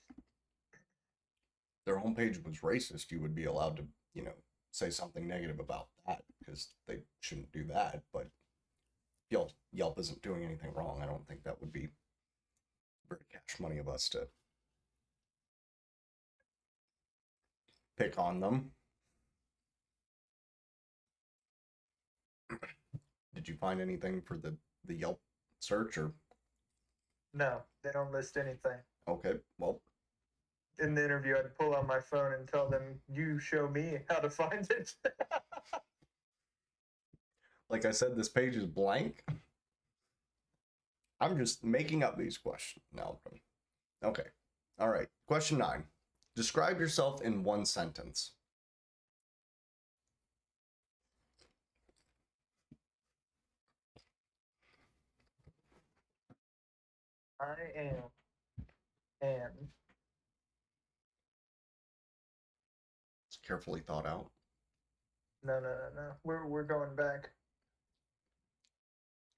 their 1.86 2.00
homepage 2.00 2.44
was 2.46 2.60
racist, 2.60 3.12
you 3.12 3.20
would 3.22 3.36
be 3.36 3.46
allowed 3.46 3.78
to, 3.78 3.86
you 4.14 4.24
know, 4.24 4.34
say 4.72 4.90
something 4.90 5.28
negative 5.28 5.60
about 5.60 5.88
that 6.08 6.24
because 6.40 6.70
they 6.88 7.00
shouldn't 7.22 7.52
do 7.52 7.66
that. 7.66 8.04
But 8.14 8.30
Yelp 9.30 9.52
Yelp 9.74 10.00
isn't 10.00 10.22
doing 10.22 10.44
anything 10.44 10.74
wrong. 10.74 11.02
I 11.02 11.06
don't 11.08 11.28
think 11.28 11.44
that 11.44 11.60
would 11.62 11.74
be 11.74 11.90
very 13.10 13.22
cash 13.32 13.60
money 13.60 13.78
of 13.80 13.90
us 13.90 14.10
to 14.10 14.28
pick 17.98 18.20
on 18.20 18.40
them. 18.40 18.72
Did 23.36 23.48
you 23.48 23.56
find 23.56 23.82
anything 23.82 24.22
for 24.22 24.38
the 24.38 24.56
the 24.86 24.96
Yelp 24.96 25.22
search 25.60 25.98
or 25.98 26.14
No, 27.34 27.62
they 27.84 27.92
don't 27.92 28.12
list 28.12 28.38
anything. 28.38 28.78
okay, 29.08 29.34
well, 29.58 29.82
In 30.80 30.96
the 30.96 31.04
interview, 31.04 31.36
I'd 31.38 31.56
pull 31.58 31.76
out 31.76 31.88
my 31.88 32.00
phone 32.00 32.34
and 32.34 32.48
tell 32.48 32.68
them, 32.70 33.00
"You 33.08 33.40
show 33.40 33.68
me 33.70 34.00
how 34.10 34.20
to 34.20 34.30
find 34.30 34.70
it." 34.72 34.94
like 37.70 37.86
I 37.86 37.92
said, 37.92 38.16
this 38.16 38.30
page 38.30 38.56
is 38.56 38.66
blank. 38.66 39.24
I'm 41.20 41.38
just 41.38 41.64
making 41.64 42.04
up 42.04 42.18
these 42.18 42.38
questions. 42.38 42.84
No. 42.94 43.20
Okay. 44.04 44.28
All 44.80 44.90
right. 44.90 45.08
Question 45.28 45.60
nine. 45.60 45.84
Describe 46.36 46.80
yourself 46.80 47.22
in 47.22 47.44
one 47.44 47.66
sentence. 47.66 48.32
I 57.44 57.80
am. 57.80 58.04
Am. 59.22 59.52
It's 63.28 63.38
carefully 63.46 63.82
thought 63.82 64.06
out. 64.06 64.30
No, 65.44 65.60
no, 65.60 65.70
no, 65.70 66.02
no. 66.02 66.12
We're 66.24 66.48
we're 66.48 66.64
going 66.64 66.96
back. 66.96 67.32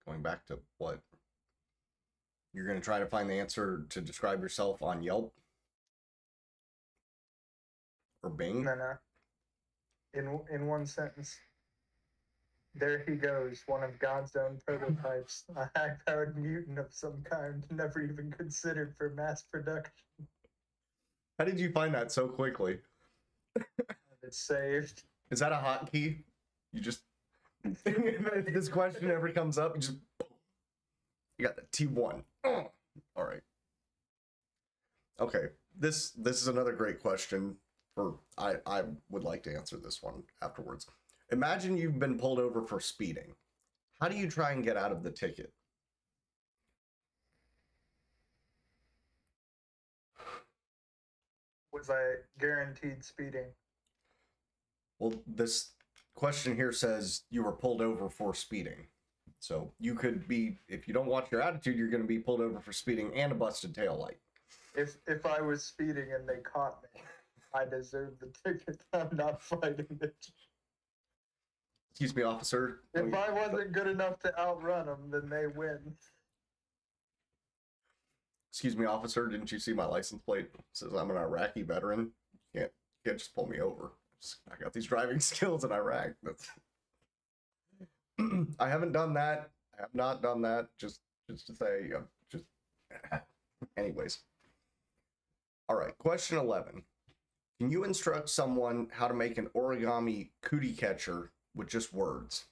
Going 0.05 0.21
back 0.21 0.45
to 0.47 0.59
what? 0.77 0.99
You're 2.53 2.67
going 2.67 2.79
to 2.79 2.85
try 2.85 2.99
to 2.99 3.07
find 3.07 3.29
the 3.29 3.33
answer 3.33 3.85
to 3.89 4.01
describe 4.01 4.41
yourself 4.41 4.83
on 4.83 5.01
Yelp? 5.01 5.33
Or 8.23 8.29
Bing? 8.29 8.63
No, 8.63 8.75
no. 8.75 8.93
In 10.13 10.39
in 10.53 10.67
one 10.67 10.85
sentence. 10.85 11.37
There 12.77 13.03
he 13.07 13.15
goes, 13.15 13.63
one 13.67 13.83
of 13.83 13.97
God's 13.99 14.35
own 14.35 14.59
prototypes, 14.65 15.45
a 15.55 15.69
high-powered 15.77 16.37
mutant 16.37 16.77
of 16.77 16.87
some 16.91 17.23
kind, 17.29 17.63
never 17.71 18.01
even 18.01 18.31
considered 18.31 18.93
for 18.97 19.11
mass 19.11 19.43
production. 19.43 19.93
How 21.39 21.45
did 21.45 21.59
you 21.59 21.71
find 21.71 21.93
that 21.93 22.11
so 22.11 22.27
quickly? 22.27 22.79
It's 24.21 24.37
saved. 24.37 25.03
Is 25.31 25.39
that 25.39 25.51
a 25.51 25.55
hotkey? 25.55 26.17
You 26.73 26.81
just 26.81 27.01
if 27.63 27.83
this 28.53 28.69
question 28.69 29.09
ever 29.09 29.29
comes 29.29 29.57
up, 29.57 29.75
you 29.75 29.81
just 29.81 29.97
you 31.37 31.45
got 31.45 31.55
the 31.55 31.63
T 31.71 31.87
one. 31.87 32.23
All 32.43 32.71
right. 33.17 33.41
Okay. 35.19 35.47
This 35.77 36.11
this 36.11 36.41
is 36.41 36.47
another 36.47 36.73
great 36.73 37.01
question. 37.01 37.57
For 37.95 38.15
I 38.37 38.55
I 38.65 38.83
would 39.09 39.23
like 39.23 39.43
to 39.43 39.55
answer 39.55 39.77
this 39.77 40.01
one 40.01 40.23
afterwards. 40.41 40.87
Imagine 41.31 41.77
you've 41.77 41.99
been 41.99 42.17
pulled 42.17 42.39
over 42.39 42.61
for 42.61 42.79
speeding. 42.79 43.33
How 43.99 44.07
do 44.07 44.15
you 44.15 44.29
try 44.29 44.51
and 44.51 44.63
get 44.63 44.77
out 44.77 44.91
of 44.91 45.03
the 45.03 45.11
ticket? 45.11 45.51
Was 51.71 51.89
I 51.89 52.15
guaranteed 52.39 53.03
speeding? 53.03 53.47
Well, 54.99 55.13
this 55.27 55.71
question 56.13 56.55
here 56.55 56.71
says 56.71 57.23
you 57.29 57.43
were 57.43 57.51
pulled 57.51 57.81
over 57.81 58.09
for 58.09 58.33
speeding. 58.33 58.87
So 59.39 59.71
you 59.79 59.95
could 59.95 60.27
be, 60.27 60.57
if 60.67 60.87
you 60.87 60.93
don't 60.93 61.07
watch 61.07 61.31
your 61.31 61.41
attitude, 61.41 61.77
you're 61.77 61.89
going 61.89 62.01
to 62.01 62.07
be 62.07 62.19
pulled 62.19 62.41
over 62.41 62.59
for 62.59 62.71
speeding 62.71 63.11
and 63.13 63.31
a 63.31 63.35
busted 63.35 63.75
tail 63.75 63.97
light. 63.99 64.17
If 64.75 64.97
if 65.07 65.25
I 65.25 65.41
was 65.41 65.63
speeding 65.63 66.13
and 66.13 66.27
they 66.27 66.39
caught 66.43 66.79
me, 66.83 67.01
I 67.53 67.65
deserve 67.65 68.13
the 68.19 68.31
ticket. 68.43 68.81
I'm 68.93 69.15
not 69.15 69.41
fighting 69.41 69.85
it. 70.01 70.15
Excuse 71.95 72.13
me, 72.13 72.23
officer. 72.23 72.81
If 72.93 73.13
I 73.13 73.31
wasn't 73.31 73.71
good 73.71 73.87
enough 73.87 74.19
to 74.19 74.37
outrun 74.37 74.87
them, 74.87 75.11
then 75.11 75.29
they 75.29 75.47
win. 75.47 75.79
Excuse 78.51 78.75
me, 78.75 78.85
officer. 78.85 79.29
Didn't 79.29 79.49
you 79.49 79.59
see 79.59 79.71
my 79.71 79.85
license 79.85 80.21
plate? 80.21 80.49
It 80.53 80.61
says 80.73 80.91
I'm 80.91 81.09
an 81.09 81.15
Iraqi 81.15 81.61
veteran. 81.61 82.11
You 82.53 82.59
can't, 82.59 82.71
you 83.05 83.11
can't 83.11 83.17
just 83.17 83.33
pull 83.33 83.47
me 83.47 83.61
over. 83.61 83.93
I 84.51 84.61
got 84.61 84.73
these 84.73 84.87
driving 84.87 85.19
skills 85.21 85.63
in 85.63 85.71
Iraq. 85.71 86.15
That's. 86.21 86.49
I 88.59 88.67
haven't 88.67 88.91
done 88.91 89.13
that. 89.13 89.51
I 89.77 89.83
have 89.83 89.95
not 89.95 90.21
done 90.21 90.41
that. 90.41 90.67
Just, 90.77 90.99
just 91.29 91.47
to 91.47 91.55
say, 91.55 91.91
uh, 91.95 92.01
just. 92.29 92.43
Anyways. 93.77 94.19
All 95.69 95.77
right. 95.77 95.97
Question 95.97 96.39
eleven. 96.39 96.83
Can 97.61 97.71
you 97.71 97.85
instruct 97.85 98.27
someone 98.27 98.89
how 98.91 99.07
to 99.07 99.13
make 99.13 99.37
an 99.37 99.47
origami 99.55 100.31
cootie 100.41 100.73
catcher 100.73 101.31
with 101.55 101.69
just 101.69 101.93
words? 101.93 102.45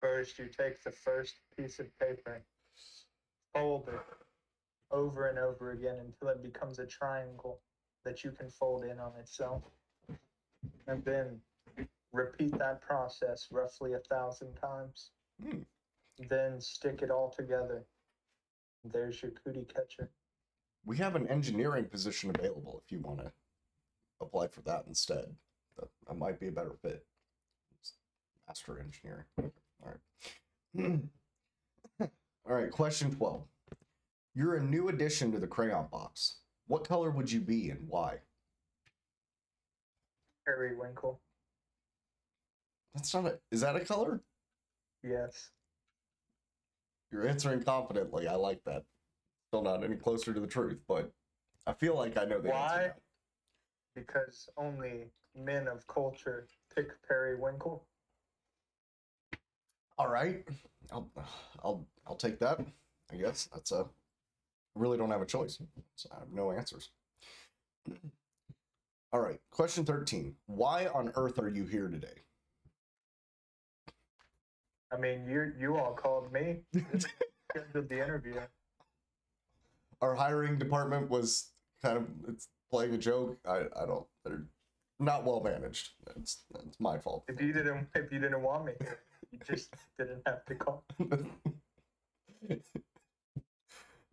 First, 0.00 0.38
you 0.38 0.46
take 0.46 0.82
the 0.82 0.90
first 0.90 1.36
piece 1.56 1.78
of 1.78 1.86
paper, 1.98 2.42
fold 3.54 3.88
it 3.88 4.00
over 4.90 5.28
and 5.28 5.38
over 5.38 5.70
again 5.70 5.96
until 6.00 6.28
it 6.28 6.42
becomes 6.42 6.78
a 6.78 6.86
triangle 6.86 7.60
that 8.04 8.24
you 8.24 8.32
can 8.32 8.50
fold 8.50 8.84
in 8.84 8.98
on 8.98 9.12
itself. 9.18 9.62
And 10.88 11.04
then 11.04 11.40
repeat 12.12 12.58
that 12.58 12.82
process 12.82 13.48
roughly 13.50 13.94
a 13.94 14.00
thousand 14.00 14.54
times. 14.54 15.10
Hmm. 15.42 15.60
Then 16.28 16.60
stick 16.60 17.00
it 17.02 17.10
all 17.10 17.30
together. 17.30 17.84
There's 18.84 19.22
your 19.22 19.30
cootie 19.30 19.66
catcher. 19.72 20.10
We 20.84 20.96
have 20.98 21.14
an 21.14 21.28
engineering 21.28 21.84
position 21.84 22.32
available 22.34 22.82
if 22.84 22.90
you 22.92 23.00
want 23.00 23.20
to 23.20 23.32
apply 24.20 24.48
for 24.48 24.62
that 24.62 24.84
instead. 24.88 25.26
That, 25.78 25.88
that 26.08 26.18
might 26.18 26.40
be 26.40 26.48
a 26.48 26.52
better 26.52 26.74
fit. 26.82 27.04
It's 27.80 27.94
master 28.46 28.78
engineering. 28.78 29.24
All 29.82 29.92
right. 30.74 31.00
All 32.48 32.54
right, 32.54 32.70
question 32.70 33.14
12. 33.14 33.42
You're 34.34 34.56
a 34.56 34.62
new 34.62 34.88
addition 34.88 35.30
to 35.32 35.38
the 35.38 35.46
crayon 35.46 35.86
box. 35.90 36.36
What 36.66 36.88
color 36.88 37.10
would 37.10 37.30
you 37.30 37.40
be 37.40 37.70
and 37.70 37.86
why? 37.86 38.18
Periwinkle. 40.46 41.20
That's 42.94 43.14
not 43.14 43.26
a. 43.26 43.38
Is 43.50 43.60
that 43.60 43.76
a 43.76 43.80
color? 43.80 44.20
Yes. 45.02 45.50
You're 47.10 47.26
answering 47.26 47.62
confidently. 47.62 48.26
I 48.26 48.34
like 48.34 48.62
that. 48.64 48.84
Still 49.52 49.62
not 49.62 49.84
any 49.84 49.96
closer 49.96 50.32
to 50.32 50.40
the 50.40 50.46
truth, 50.46 50.78
but 50.88 51.12
I 51.66 51.74
feel 51.74 51.94
like 51.94 52.16
I 52.16 52.24
know 52.24 52.40
the 52.40 52.48
Why? 52.48 52.74
answer. 52.74 52.86
now. 52.86 52.92
Because 53.94 54.48
only 54.56 55.10
men 55.36 55.68
of 55.68 55.86
culture 55.86 56.46
pick 56.74 56.88
periwinkle. 57.06 57.84
All 59.98 60.08
right, 60.08 60.48
I'll 60.90 61.06
I'll 61.62 61.86
I'll 62.06 62.16
take 62.16 62.38
that. 62.38 62.60
I 63.12 63.16
guess 63.16 63.50
that's 63.52 63.72
a. 63.72 63.80
I 63.80 63.84
really 64.74 64.96
don't 64.96 65.10
have 65.10 65.20
a 65.20 65.26
choice. 65.26 65.60
So 65.96 66.08
I 66.16 66.20
have 66.20 66.32
no 66.32 66.50
answers. 66.50 66.88
All 69.12 69.20
right, 69.20 69.38
question 69.50 69.84
thirteen. 69.84 70.34
Why 70.46 70.86
on 70.86 71.12
earth 71.14 71.38
are 71.38 71.50
you 71.50 71.66
here 71.66 71.88
today? 71.88 72.22
I 74.90 74.96
mean, 74.96 75.26
you 75.28 75.52
you 75.58 75.76
all 75.76 75.92
called 75.92 76.32
me. 76.32 76.60
Scheduled 77.52 77.90
the 77.90 78.02
interview. 78.02 78.40
Our 80.02 80.14
hiring 80.16 80.58
department 80.58 81.10
was 81.10 81.52
kind 81.82 81.98
of 81.98 82.06
it's 82.28 82.48
playing 82.70 82.94
a 82.94 82.98
joke. 82.98 83.38
I 83.46 83.62
I 83.76 83.86
don't. 83.86 84.06
They're 84.24 84.44
not 85.00 85.24
well 85.24 85.42
managed. 85.42 85.90
It's 86.16 86.44
it's 86.66 86.80
my 86.80 86.98
fault. 86.98 87.24
If 87.28 87.40
you 87.40 87.52
didn't 87.52 87.88
if 87.94 88.12
you 88.12 88.20
didn't 88.20 88.42
want 88.42 88.66
me 88.66 88.72
here, 88.80 89.00
you 89.32 89.40
just 89.46 89.74
didn't 89.98 90.22
have 90.26 90.44
to 90.46 90.56
call. 90.56 90.84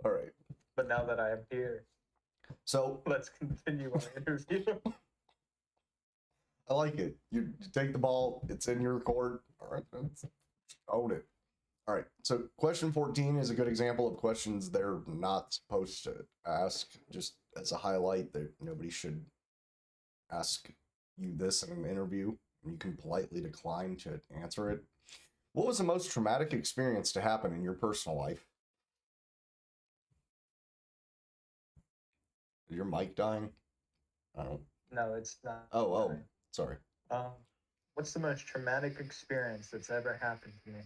All 0.06 0.12
right. 0.12 0.34
But 0.76 0.88
now 0.90 1.04
that 1.06 1.20
I 1.20 1.32
am 1.32 1.40
here, 1.52 1.86
So 2.66 3.02
let's 3.08 3.30
continue 3.30 3.92
our 3.94 4.02
interview. 4.18 4.64
I 6.70 6.74
like 6.76 6.98
it. 7.00 7.18
You, 7.32 7.42
you 7.60 7.68
take 7.74 7.94
the 7.94 8.00
ball. 8.00 8.46
It's 8.50 8.68
in 8.68 8.82
your 8.82 9.00
court. 9.00 9.44
All 9.60 9.70
right. 9.72 9.84
Own 10.90 11.12
it. 11.12 11.26
All 11.90 11.96
right. 11.96 12.06
So 12.22 12.44
question 12.56 12.92
14 12.92 13.38
is 13.38 13.50
a 13.50 13.56
good 13.56 13.68
example 13.68 14.08
of 14.08 14.16
questions 14.16 14.70
they're 14.70 15.00
not 15.08 15.52
supposed 15.56 16.04
to 16.04 16.18
ask. 16.46 16.88
Just 17.10 17.38
as 17.60 17.72
a 17.72 17.78
highlight 17.78 18.32
that 18.34 18.52
nobody 18.62 18.92
should 18.92 19.26
ask 20.32 20.70
you 21.18 21.34
this 21.36 21.64
in 21.64 21.76
an 21.76 21.90
interview. 21.90 22.36
And 22.64 22.74
you 22.74 22.78
can 22.78 22.96
politely 22.96 23.42
decline 23.42 23.96
to 24.04 24.22
answer 24.40 24.70
it. 24.70 24.84
What 25.54 25.66
was 25.66 25.80
the 25.80 25.84
most 25.84 26.12
traumatic 26.12 26.54
experience 26.54 27.12
to 27.14 27.22
happen 27.22 27.54
in 27.54 27.64
your 27.64 27.74
personal 27.74 28.20
life? 28.20 28.46
Is 32.70 32.76
your 32.76 32.86
mic 32.86 33.16
dying? 33.16 33.50
I 34.38 34.44
don't. 34.44 34.62
No, 34.92 35.16
it's 35.16 35.38
not. 35.44 35.66
Oh, 35.72 35.92
oh. 35.92 36.16
Sorry. 36.52 36.78
Um, 37.10 37.32
what's 37.96 38.14
the 38.14 38.20
most 38.20 38.46
traumatic 38.46 39.00
experience 39.00 39.72
that's 39.72 39.90
ever 39.90 40.20
happened 40.22 40.54
to 40.66 40.72
me? 40.72 40.82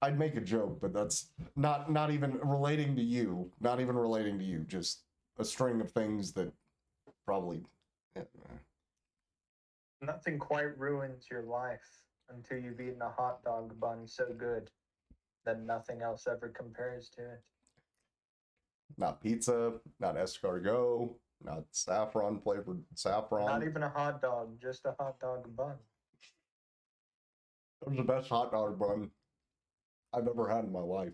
I'd 0.00 0.18
make 0.18 0.36
a 0.36 0.40
joke, 0.40 0.78
but 0.80 0.92
that's 0.92 1.30
not 1.56 1.90
not 1.90 2.10
even 2.10 2.38
relating 2.42 2.94
to 2.96 3.02
you. 3.02 3.50
Not 3.60 3.80
even 3.80 3.96
relating 3.96 4.38
to 4.38 4.44
you. 4.44 4.60
Just 4.60 5.02
a 5.38 5.44
string 5.44 5.80
of 5.80 5.90
things 5.90 6.32
that 6.34 6.52
probably. 7.26 7.62
eh, 8.16 8.22
Nothing 10.00 10.38
quite 10.38 10.78
ruins 10.78 11.26
your 11.30 11.42
life 11.42 12.02
until 12.30 12.58
you've 12.58 12.80
eaten 12.80 13.02
a 13.02 13.10
hot 13.10 13.42
dog 13.42 13.78
bun 13.80 14.06
so 14.06 14.26
good 14.36 14.70
that 15.44 15.60
nothing 15.62 16.02
else 16.02 16.26
ever 16.30 16.48
compares 16.48 17.08
to 17.10 17.22
it. 17.22 17.42
Not 18.96 19.20
pizza. 19.20 19.74
Not 19.98 20.16
escargot. 20.16 21.14
Not 21.42 21.64
saffron 21.72 22.40
flavored 22.40 22.82
saffron. 22.94 23.46
Not 23.46 23.64
even 23.64 23.82
a 23.82 23.88
hot 23.88 24.22
dog, 24.22 24.60
just 24.60 24.84
a 24.86 24.94
hot 24.98 25.18
dog 25.20 25.54
bun. 25.56 25.74
That 27.80 27.88
was 27.90 27.96
the 27.96 28.02
best 28.04 28.28
hot 28.28 28.50
dog 28.52 28.78
bun 28.78 29.10
I've 30.12 30.26
ever 30.26 30.48
had 30.48 30.64
in 30.64 30.72
my 30.72 30.80
life. 30.80 31.12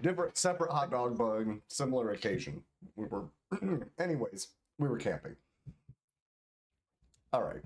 Different, 0.00 0.36
separate 0.36 0.70
hot 0.70 0.90
dog 0.90 1.16
bun, 1.16 1.62
similar 1.68 2.10
occasion. 2.10 2.62
We 2.96 3.06
were, 3.06 3.24
anyways, 3.98 4.48
we 4.78 4.88
were 4.88 4.98
camping. 4.98 5.36
All 7.32 7.42
right. 7.42 7.62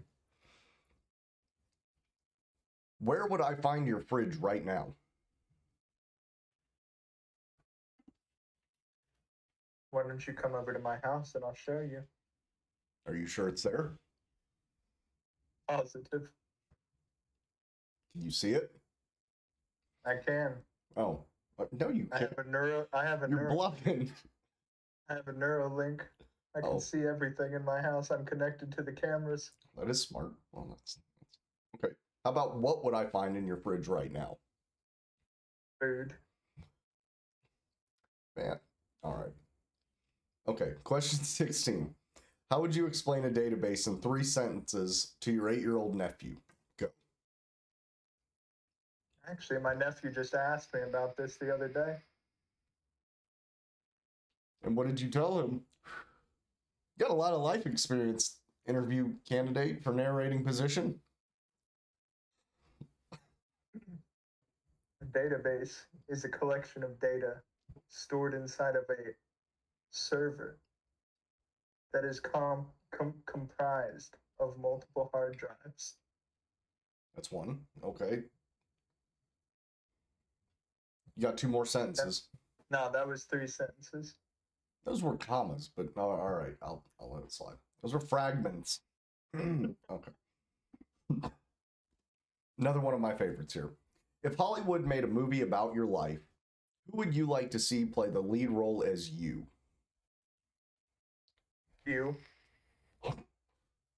Where 3.01 3.27
would 3.27 3.41
I 3.41 3.55
find 3.55 3.87
your 3.87 4.01
fridge 4.01 4.37
right 4.37 4.65
now? 4.65 4.89
Why 9.91 10.03
don't 10.03 10.27
you 10.27 10.33
come 10.33 10.55
over 10.55 10.73
to 10.73 10.79
my 10.79 10.97
house 11.03 11.35
and 11.35 11.45
I'll 11.45 11.55
show 11.55 11.81
you? 11.81 12.03
Are 13.07 13.15
you 13.15 13.27
sure 13.27 13.49
it's 13.49 13.63
there? 13.63 13.93
Positive. 15.69 16.29
Can 18.13 18.23
you 18.23 18.31
see 18.31 18.53
it? 18.53 18.78
I 20.09 20.15
can. 20.25 20.53
Oh, 20.97 21.21
uh, 21.59 21.65
no, 21.79 21.91
you 21.91 22.09
I 22.13 22.19
can't. 22.21 22.33
I 22.33 22.41
have 22.41 22.47
a 22.47 22.51
neuro. 22.51 22.87
I 22.93 23.05
have 23.05 23.23
a 23.23 23.29
You're 23.29 23.41
neuro. 23.43 23.55
bluffing. 23.55 24.11
I 25.11 25.15
have 25.15 25.29
a 25.29 25.33
Neuralink. 25.33 26.01
I 26.57 26.61
can 26.61 26.71
Oh. 26.75 26.79
see 26.79 27.05
everything 27.07 27.53
in 27.53 27.65
my 27.65 27.81
house. 27.81 28.11
I'm 28.11 28.25
connected 28.25 28.73
to 28.73 28.83
the 28.83 28.93
cameras. 28.93 29.53
That 29.77 29.89
is 29.89 30.01
smart. 30.03 30.33
Well, 30.53 30.67
that's, 30.71 30.95
that's 30.95 31.85
okay. 31.85 31.95
How 32.25 32.31
about 32.31 32.57
what 32.57 32.85
would 32.85 32.95
I 32.95 33.05
find 33.07 33.37
in 33.37 33.47
your 33.47 33.57
fridge 33.59 33.87
right 33.89 34.11
now? 34.13 34.39
Food. 35.81 36.15
Man. 38.37 38.59
All 39.03 39.15
right. 39.15 39.33
Okay. 40.47 40.73
Question 40.85 41.19
16. 41.25 41.95
How 42.51 42.61
would 42.61 42.75
you 42.75 42.87
explain 42.87 43.25
a 43.27 43.31
database 43.31 43.87
in 43.87 43.99
three 44.01 44.25
sentences 44.25 45.17
to 45.21 45.33
your 45.33 45.49
eight 45.51 45.61
year 45.61 45.77
old 45.77 45.95
nephew? 45.95 46.37
Actually, 49.31 49.61
my 49.61 49.75
nephew 49.75 50.11
just 50.11 50.35
asked 50.35 50.73
me 50.73 50.81
about 50.89 51.17
this 51.17 51.37
the 51.37 51.53
other 51.53 51.69
day. 51.69 51.97
And 54.65 54.77
what 54.77 54.87
did 54.87 55.01
you 55.01 55.11
tell 55.11 55.39
him? 55.39 55.61
You 56.97 57.07
got 57.07 57.11
a 57.11 57.15
lot 57.15 57.33
of 57.33 57.41
life 57.41 57.67
experience, 57.67 58.39
interview 58.67 59.13
candidate 59.29 59.83
for 59.83 59.93
narrating 59.93 60.45
position. 60.45 60.99
A 63.13 65.05
database 65.13 65.85
is 66.09 66.25
a 66.25 66.29
collection 66.29 66.83
of 66.83 66.99
data 67.01 67.35
stored 67.89 68.35
inside 68.35 68.77
of 68.77 68.85
a 68.91 69.13
server 69.91 70.59
that 71.93 72.05
is 72.05 72.21
com- 72.21 72.67
com- 72.91 73.15
comprised 73.27 74.17
of 74.41 74.59
multiple 74.59 75.11
hard 75.13 75.37
drives. 75.37 75.97
That's 77.15 77.31
one. 77.31 77.61
Okay. 77.83 78.23
You 81.19 81.23
got 81.23 81.37
two 81.37 81.49
more 81.49 81.67
sentences. 81.67 82.29
No, 82.71 82.91
that 82.93 83.07
was 83.07 83.25
three 83.25 83.49
sentences. 83.49 84.15
Those 84.87 85.03
were 85.03 85.17
commas, 85.17 85.69
but 85.77 85.95
no, 85.97 86.03
all 86.03 86.31
right, 86.31 86.55
I'll 86.63 86.85
I'll 87.01 87.13
let 87.13 87.25
it 87.25 87.33
slide. 87.33 87.57
Those 87.83 87.93
were 87.93 88.01
fragments. 88.01 88.81
okay. 89.37 90.13
Another 92.59 92.81
one 92.81 92.95
of 92.95 93.01
my 93.01 93.15
favorites 93.15 93.53
here. 93.53 93.71
If 94.23 94.37
Hollywood 94.37 94.87
made 94.87 95.03
a 95.03 95.09
movie 95.09 95.43
about 95.43 95.75
your 95.75 95.87
life, 95.87 96.21
who 96.91 96.99
would 96.99 97.15
you 97.15 97.27
like 97.27 97.51
to 97.51 97.59
see 97.59 97.85
play 97.85 98.11
the 98.11 98.21
lead 98.21 98.51
role 98.51 98.85
as 98.87 99.11
you? 99.11 99.45
You. 101.85 102.17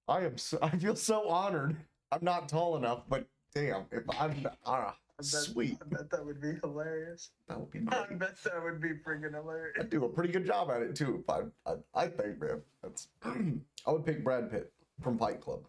I 0.09 0.25
am 0.25 0.39
so, 0.39 0.59
I 0.63 0.71
feel 0.71 0.97
so 0.97 1.29
honored. 1.29 1.77
I'm 2.11 2.25
not 2.25 2.49
tall 2.49 2.77
enough, 2.77 3.03
but 3.09 3.27
damn, 3.55 3.85
if 3.93 4.05
I'm 4.19 4.47
ah, 4.65 4.97
I 5.21 5.37
bet, 5.37 5.43
sweet, 5.53 5.77
I 5.81 5.95
bet 5.95 6.11
that 6.11 6.25
would 6.25 6.41
be 6.41 6.55
hilarious. 6.63 7.31
that 7.49 7.59
would 7.61 7.71
be 7.71 7.81
I 7.91 8.07
bet 8.15 8.43
that 8.45 8.63
would 8.63 8.81
be 8.81 8.91
freaking 8.91 9.35
hilarious. 9.35 9.77
I'd 9.79 9.91
do 9.91 10.05
a 10.05 10.09
pretty 10.09 10.33
good 10.33 10.47
job 10.47 10.71
at 10.71 10.83
it 10.83 10.95
too. 10.97 11.23
I, 11.29 11.41
I, 11.67 11.75
I 11.95 12.07
think, 12.09 12.41
man, 12.41 12.63
that's. 12.83 13.09
I 13.25 13.91
would 13.91 14.05
pick 14.05 14.25
Brad 14.25 14.51
Pitt 14.51 14.73
from 15.03 15.19
Fight 15.19 15.41
Club, 15.41 15.61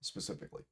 specifically. 0.00 0.62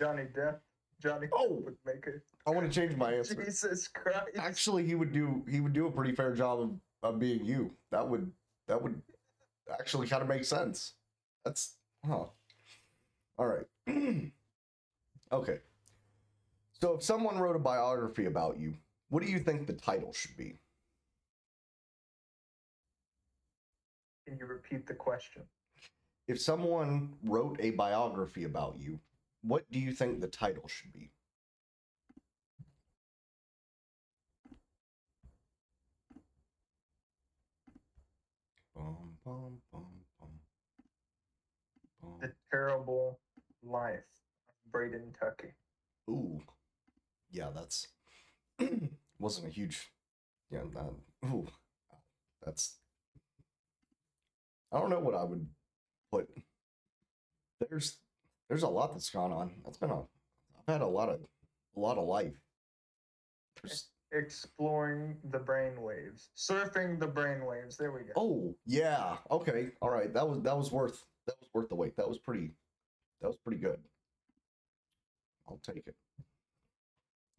Johnny 0.00 0.24
Depp. 0.24 0.58
Johnny 1.00 1.28
Oh! 1.32 1.48
Depp 1.48 1.64
would 1.64 1.76
make 1.86 2.06
it. 2.06 2.22
I 2.46 2.50
want 2.50 2.70
to 2.70 2.80
change 2.80 2.96
my 2.96 3.12
answer. 3.14 3.34
Jesus 3.34 3.88
Christ. 3.88 4.30
Actually, 4.36 4.84
he 4.86 4.94
would 4.94 5.12
do 5.12 5.44
he 5.48 5.60
would 5.60 5.72
do 5.72 5.86
a 5.86 5.90
pretty 5.90 6.14
fair 6.14 6.34
job 6.34 6.60
of, 6.60 6.70
of 7.02 7.18
being 7.20 7.44
you. 7.44 7.70
That 7.90 8.08
would 8.08 8.30
that 8.66 8.80
would 8.82 9.00
actually 9.70 10.08
kind 10.08 10.22
of 10.22 10.28
make 10.28 10.44
sense. 10.44 10.94
That's 11.44 11.74
huh. 12.06 12.24
All 13.38 13.46
right. 13.46 13.66
okay. 15.32 15.58
So 16.82 16.94
if 16.94 17.04
someone 17.04 17.38
wrote 17.38 17.54
a 17.54 17.60
biography 17.60 18.24
about 18.24 18.58
you, 18.58 18.74
what 19.08 19.22
do 19.22 19.30
you 19.30 19.38
think 19.38 19.68
the 19.68 19.72
title 19.72 20.12
should 20.12 20.36
be? 20.36 20.56
Can 24.26 24.36
you 24.36 24.46
repeat 24.46 24.88
the 24.88 24.94
question? 24.94 25.42
If 26.26 26.40
someone 26.40 27.14
wrote 27.22 27.56
a 27.60 27.70
biography 27.70 28.42
about 28.42 28.80
you, 28.80 28.98
what 29.42 29.62
do 29.70 29.78
you 29.78 29.92
think 29.92 30.20
the 30.20 30.26
title 30.26 30.66
should 30.66 30.92
be? 30.92 31.12
Bum, 38.74 38.96
bum, 39.24 39.58
bum, 39.72 39.86
bum. 40.18 40.30
Bum. 42.02 42.18
The 42.20 42.32
Terrible 42.50 43.20
Life 43.62 44.02
of 44.48 44.72
Braden 44.72 45.14
Tucky. 45.20 45.52
Ooh, 46.10 46.40
yeah, 47.32 47.48
um, 47.48 47.54
that's 47.54 47.88
wasn't 49.18 49.48
a 49.48 49.50
huge, 49.50 49.90
yeah. 50.50 50.60
That, 50.74 51.28
ooh, 51.28 51.46
that's. 52.44 52.76
I 54.72 54.78
don't 54.78 54.90
know 54.90 55.00
what 55.00 55.14
I 55.14 55.24
would 55.24 55.46
put. 56.10 56.28
There's, 57.68 57.98
there's 58.48 58.62
a 58.62 58.68
lot 58.68 58.92
that's 58.92 59.10
gone 59.10 59.32
on. 59.32 59.50
That's 59.64 59.78
been 59.78 59.90
a. 59.90 60.00
I've 60.00 60.72
had 60.74 60.80
a 60.80 60.86
lot 60.86 61.08
of, 61.08 61.20
a 61.76 61.80
lot 61.80 61.98
of 61.98 62.06
life. 62.06 62.34
There's, 63.62 63.88
Exploring 64.14 65.16
the 65.30 65.38
brain 65.38 65.80
waves, 65.80 66.28
Surfing 66.36 67.00
the 67.00 67.06
brain 67.06 67.46
waves. 67.46 67.78
There 67.78 67.92
we 67.92 68.00
go. 68.00 68.12
oh 68.14 68.54
yeah, 68.66 69.16
okay, 69.30 69.70
all 69.80 69.88
right. 69.88 70.12
That 70.12 70.28
was 70.28 70.42
that 70.42 70.54
was 70.54 70.70
worth 70.70 71.02
that 71.26 71.36
was 71.40 71.48
worth 71.54 71.70
the 71.70 71.76
wait. 71.76 71.96
That 71.96 72.06
was 72.06 72.18
pretty, 72.18 72.50
that 73.22 73.28
was 73.28 73.38
pretty 73.38 73.58
good. 73.58 73.78
I'll 75.48 75.60
take 75.64 75.86
it. 75.86 75.96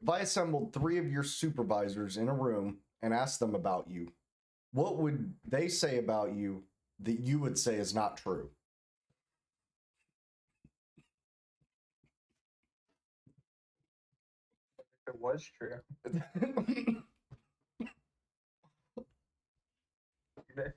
If 0.04 0.10
I 0.10 0.20
assembled 0.20 0.74
three 0.74 0.98
of 0.98 1.10
your 1.10 1.24
supervisors 1.24 2.18
in 2.18 2.28
a 2.28 2.34
room 2.34 2.80
and 3.02 3.14
asked 3.14 3.40
them 3.40 3.56
about 3.56 3.88
you, 3.90 4.12
what 4.74 4.98
would 4.98 5.34
they 5.48 5.70
say 5.70 5.98
about 5.98 6.34
you 6.34 6.64
that 7.00 7.22
you 7.22 7.40
would 7.40 7.58
say 7.58 7.76
is 7.76 7.96
not 7.96 8.18
true? 8.18 8.50
It 15.08 15.18
was 15.22 15.50
true. 15.58 15.80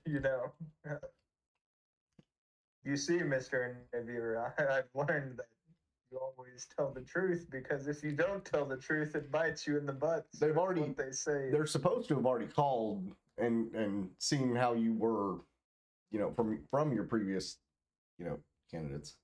you 0.06 0.20
know. 0.20 0.52
You 2.84 2.96
see, 2.96 3.18
Mr. 3.18 3.74
Interviewer, 3.92 4.54
I, 4.56 4.78
I've 4.78 4.84
learned 4.94 5.38
that 5.38 5.46
you 6.10 6.18
always 6.18 6.66
tell 6.76 6.90
the 6.92 7.00
truth 7.00 7.46
because 7.50 7.88
if 7.88 8.02
you 8.02 8.12
don't 8.12 8.44
tell 8.44 8.64
the 8.64 8.76
truth, 8.76 9.14
it 9.14 9.30
bites 9.30 9.66
you 9.66 9.76
in 9.76 9.86
the 9.86 9.92
butt. 9.92 10.26
So 10.32 10.46
They've 10.46 10.56
already- 10.56 10.82
what 10.82 10.96
they 10.96 11.12
say. 11.12 11.50
They're 11.50 11.66
supposed 11.66 12.08
to 12.08 12.16
have 12.16 12.26
already 12.26 12.46
called 12.46 13.14
and 13.38 13.74
and 13.74 14.14
seen 14.18 14.54
how 14.54 14.72
you 14.74 14.94
were, 14.94 15.40
you 16.10 16.18
know, 16.18 16.32
from 16.32 16.66
from 16.70 16.92
your 16.92 17.04
previous, 17.04 17.58
you 18.18 18.24
know, 18.24 18.42
candidates. 18.70 19.16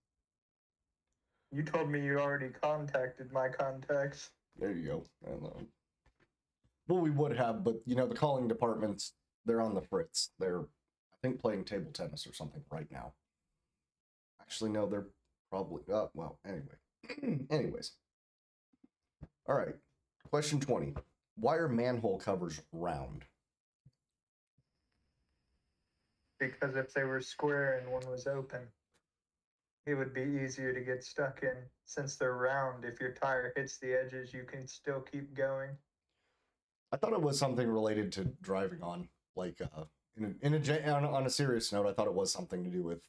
You 1.51 1.63
told 1.63 1.91
me 1.91 2.05
you 2.05 2.19
already 2.19 2.51
contacted 2.51 3.33
my 3.33 3.49
contacts. 3.49 4.31
There 4.57 4.73
you 4.73 4.87
go. 4.87 5.05
I 5.27 5.31
know. 5.31 5.67
Well, 6.89 7.01
we 7.01 7.11
would 7.11 7.37
have, 7.37 7.63
but 7.65 7.81
you 7.87 7.95
know, 7.95 8.07
the 8.07 8.15
calling 8.15 8.49
departments, 8.49 9.15
they're 9.45 9.61
on 9.63 9.75
the 9.75 9.83
fritz. 9.83 10.33
They're, 10.39 10.61
I 10.63 11.17
think, 11.23 11.41
playing 11.41 11.65
table 11.65 11.93
tennis 11.93 12.27
or 12.27 12.33
something 12.33 12.65
right 12.71 12.91
now. 12.91 13.15
Actually, 14.41 14.73
no, 14.73 14.87
they're 14.87 15.07
probably. 15.53 15.83
Uh, 15.93 16.07
well, 16.15 16.39
anyway. 16.47 17.45
Anyways. 17.51 17.93
All 19.47 19.55
right. 19.55 19.75
Question 20.31 20.59
20. 20.59 20.95
Why 21.37 21.57
are 21.57 21.69
manhole 21.69 22.19
covers 22.19 22.63
round? 22.73 23.25
Because 26.41 26.75
if 26.75 26.95
they 26.95 27.05
were 27.05 27.21
square 27.21 27.79
and 27.79 27.93
one 27.93 28.03
was 28.11 28.27
open, 28.27 28.63
it 29.87 29.95
would 29.95 30.15
be 30.15 30.23
easier 30.43 30.73
to 30.73 30.81
get 30.81 31.05
stuck 31.05 31.41
in. 31.43 31.57
Since 31.85 32.17
they're 32.17 32.35
round, 32.37 32.85
if 32.85 32.99
your 32.99 33.13
tire 33.13 33.53
hits 33.55 33.79
the 33.79 33.93
edges, 33.93 34.33
you 34.33 34.45
can 34.45 34.67
still 34.67 35.01
keep 35.01 35.35
going. 35.37 35.71
I 36.93 36.97
thought 36.97 37.13
it 37.13 37.21
was 37.21 37.39
something 37.39 37.69
related 37.69 38.11
to 38.13 38.25
driving 38.41 38.83
on, 38.83 39.09
like, 39.37 39.61
uh, 39.61 39.85
in 40.17 40.37
a, 40.43 40.47
in 40.47 40.55
a 40.55 40.91
on, 40.91 41.05
a- 41.05 41.11
on 41.13 41.27
a 41.27 41.31
serious 41.31 41.73
note, 41.73 41.87
I 41.87 41.93
thought 41.93 42.07
it 42.07 42.15
was 42.15 42.33
something 42.33 42.65
to 42.65 42.71
do 42.71 42.83
with, 42.83 43.03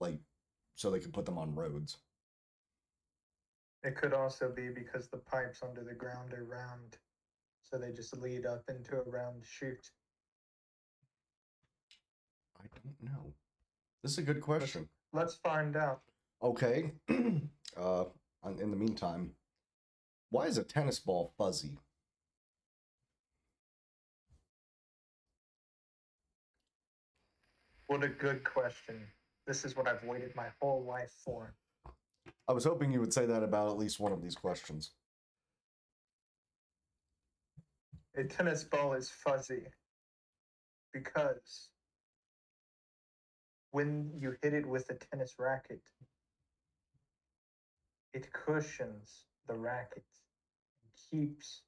like, 0.00 0.18
so 0.78 0.90
they 0.90 1.00
could 1.00 1.12
put 1.12 1.26
them 1.26 1.36
on 1.36 1.56
roads. 1.56 1.96
It 3.82 3.96
could 3.96 4.14
also 4.14 4.48
be 4.48 4.68
because 4.68 5.08
the 5.08 5.18
pipes 5.18 5.60
under 5.62 5.82
the 5.82 5.92
ground 5.94 6.32
are 6.32 6.44
round, 6.44 6.96
so 7.62 7.78
they 7.78 7.90
just 7.90 8.16
lead 8.16 8.46
up 8.46 8.62
into 8.68 8.96
a 8.96 9.02
round 9.02 9.42
chute. 9.44 9.90
I 12.60 12.66
don't 12.84 13.12
know. 13.12 13.32
This 14.04 14.12
is 14.12 14.18
a 14.18 14.22
good 14.22 14.40
question. 14.40 14.88
Let's 15.12 15.34
find 15.34 15.76
out. 15.76 16.00
Okay. 16.44 16.92
uh, 17.76 18.04
in 18.60 18.70
the 18.70 18.76
meantime, 18.76 19.32
why 20.30 20.46
is 20.46 20.58
a 20.58 20.62
tennis 20.62 21.00
ball 21.00 21.32
fuzzy? 21.36 21.76
What 27.88 28.04
a 28.04 28.08
good 28.08 28.44
question. 28.44 29.08
This 29.48 29.64
is 29.64 29.74
what 29.74 29.88
I've 29.88 30.04
waited 30.04 30.36
my 30.36 30.48
whole 30.60 30.84
life 30.84 31.10
for. 31.24 31.54
I 32.46 32.52
was 32.52 32.64
hoping 32.64 32.92
you 32.92 33.00
would 33.00 33.14
say 33.14 33.24
that 33.24 33.42
about 33.42 33.70
at 33.70 33.78
least 33.78 33.98
one 33.98 34.12
of 34.12 34.22
these 34.22 34.34
questions. 34.34 34.90
A 38.14 38.24
tennis 38.24 38.62
ball 38.62 38.92
is 38.92 39.08
fuzzy 39.08 39.62
because 40.92 41.70
when 43.70 44.10
you 44.20 44.36
hit 44.42 44.52
it 44.52 44.66
with 44.66 44.90
a 44.90 44.94
tennis 44.94 45.36
racket, 45.38 45.80
it 48.12 48.30
cushions 48.34 49.24
the 49.46 49.54
racket 49.54 50.04
and 50.82 50.90
keeps 51.10 51.62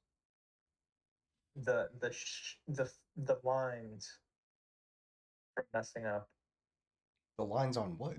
the 1.55 1.89
the 1.99 2.11
sh- 2.11 2.57
the 2.67 2.87
the 3.17 3.39
lines 3.43 4.19
from 5.55 5.65
messing 5.73 6.05
up 6.05 6.29
The 7.37 7.45
lines 7.45 7.77
on 7.77 7.97
what? 7.97 8.13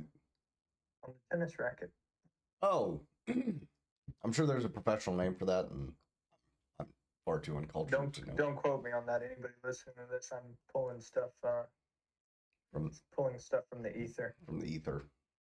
on 1.05 1.15
the 1.15 1.37
tennis 1.37 1.59
racket. 1.59 1.91
Oh, 2.63 3.01
I'm 3.29 4.33
sure 4.33 4.47
there's 4.47 4.65
a 4.65 4.69
professional 4.69 5.17
name 5.17 5.35
for 5.35 5.45
that, 5.47 5.67
and 5.67 5.93
I'm 6.79 6.87
far 7.25 7.41
too 7.41 7.57
uncultured 7.57 7.93
Don't 7.93 8.15
to 8.15 8.25
know. 8.27 8.35
don't 8.35 8.57
quote 8.57 8.85
me 8.85 8.93
on 8.93 9.07
that. 9.07 9.23
Anybody 9.23 9.55
listening 9.65 9.97
to 9.97 10.07
this, 10.11 10.33
I'm 10.33 10.57
pulling 10.73 11.01
stuff 11.01 11.31
uh 11.45 11.65
From 12.73 12.91
pulling 13.15 13.39
stuff 13.39 13.65
from 13.69 13.83
the 13.83 13.97
ether. 13.97 14.35
from 14.47 14.61
the 14.61 14.67
ether, 14.67 15.05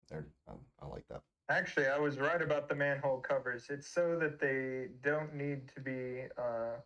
there, 0.09 0.25
I, 0.47 0.53
I 0.81 0.87
like 0.87 1.07
that. 1.09 1.21
Actually, 1.49 1.87
I 1.87 1.97
was 1.97 2.17
right 2.19 2.41
about 2.41 2.67
the 2.67 2.75
manhole 2.75 3.19
covers. 3.19 3.69
It's 3.69 3.87
so 3.87 4.17
that 4.19 4.39
they 4.39 4.89
don't 5.01 5.33
need 5.33 5.69
to 5.75 5.81
be. 5.81 6.25
Uh, 6.37 6.81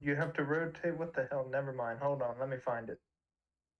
you 0.00 0.14
have 0.16 0.32
to 0.34 0.44
rotate. 0.44 0.96
What 0.96 1.14
the 1.14 1.26
hell? 1.30 1.46
Never 1.50 1.72
mind. 1.72 2.00
Hold 2.00 2.22
on. 2.22 2.38
Let 2.40 2.48
me 2.48 2.56
find 2.56 2.88
it. 2.88 2.98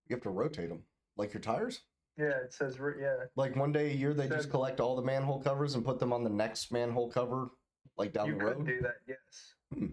You 0.09 0.17
have 0.17 0.23
to 0.23 0.31
rotate 0.31 0.69
them, 0.69 0.83
like 1.17 1.33
your 1.35 1.41
tires. 1.41 1.81
Yeah, 2.19 2.29
it 2.45 2.53
says. 2.53 2.79
Yeah, 3.01 3.17
Like 3.35 3.57
one 3.57 3.73
day 3.73 3.91
a 3.91 3.95
year, 3.95 4.15
they 4.15 4.29
just 4.29 4.51
collect 4.51 4.81
all 4.81 4.97
the 4.97 5.03
manhole 5.03 5.41
covers 5.41 5.75
and 5.75 5.85
put 5.85 5.99
them 5.99 6.13
on 6.13 6.25
the 6.25 6.31
next 6.31 6.73
manhole 6.73 7.11
cover, 7.11 7.51
like 7.99 8.13
down 8.13 8.27
you 8.29 8.35
the 8.35 8.39
could 8.39 8.57
road. 8.59 8.67
do 8.67 8.81
that. 8.83 8.97
Yes, 9.07 9.55
hmm. 9.75 9.87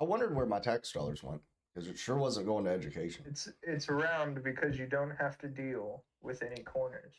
I 0.00 0.04
wondered 0.04 0.34
where 0.34 0.46
my 0.46 0.60
tax 0.60 0.92
dollars 0.92 1.22
went 1.22 1.42
because 1.74 1.88
it 1.88 1.98
sure 1.98 2.16
wasn't 2.16 2.46
going 2.46 2.64
to 2.64 2.70
education. 2.70 3.24
it's 3.28 3.48
it's 3.62 3.88
round 3.88 4.42
because 4.42 4.78
you 4.78 4.86
don't 4.86 5.14
have 5.18 5.36
to 5.38 5.48
deal 5.48 6.04
with 6.22 6.42
any 6.42 6.62
corners. 6.62 7.14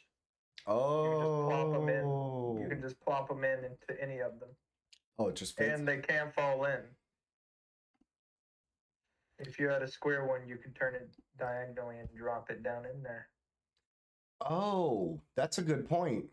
Oh, 0.68 1.48
plop 1.50 1.76
'em 1.76 1.90
in. 1.90 2.06
You 2.62 2.68
can 2.70 2.80
oh. 2.80 2.82
just 2.82 3.00
plop 3.02 3.30
them 3.30 3.44
in 3.44 3.60
into 3.66 4.02
any 4.02 4.20
of 4.20 4.40
them, 4.40 4.50
oh, 5.20 5.28
it 5.28 5.36
just 5.36 5.58
fits. 5.58 5.78
and 5.78 5.88
they 5.88 5.98
can't 6.00 6.34
fall 6.34 6.66
in. 6.66 6.80
If 9.42 9.60
you 9.60 9.70
had 9.70 9.82
a 9.82 9.88
square 9.88 10.26
one, 10.26 10.48
you 10.48 10.58
can 10.58 10.72
turn 10.74 10.96
it 10.96 11.10
diagonally 11.38 11.98
and 12.00 12.08
drop 12.16 12.50
it 12.50 12.64
down 12.64 12.86
in 12.86 13.02
there. 13.02 13.28
Oh, 14.42 15.20
that's 15.36 15.58
a 15.58 15.62
good 15.64 15.88
point. 15.88 16.26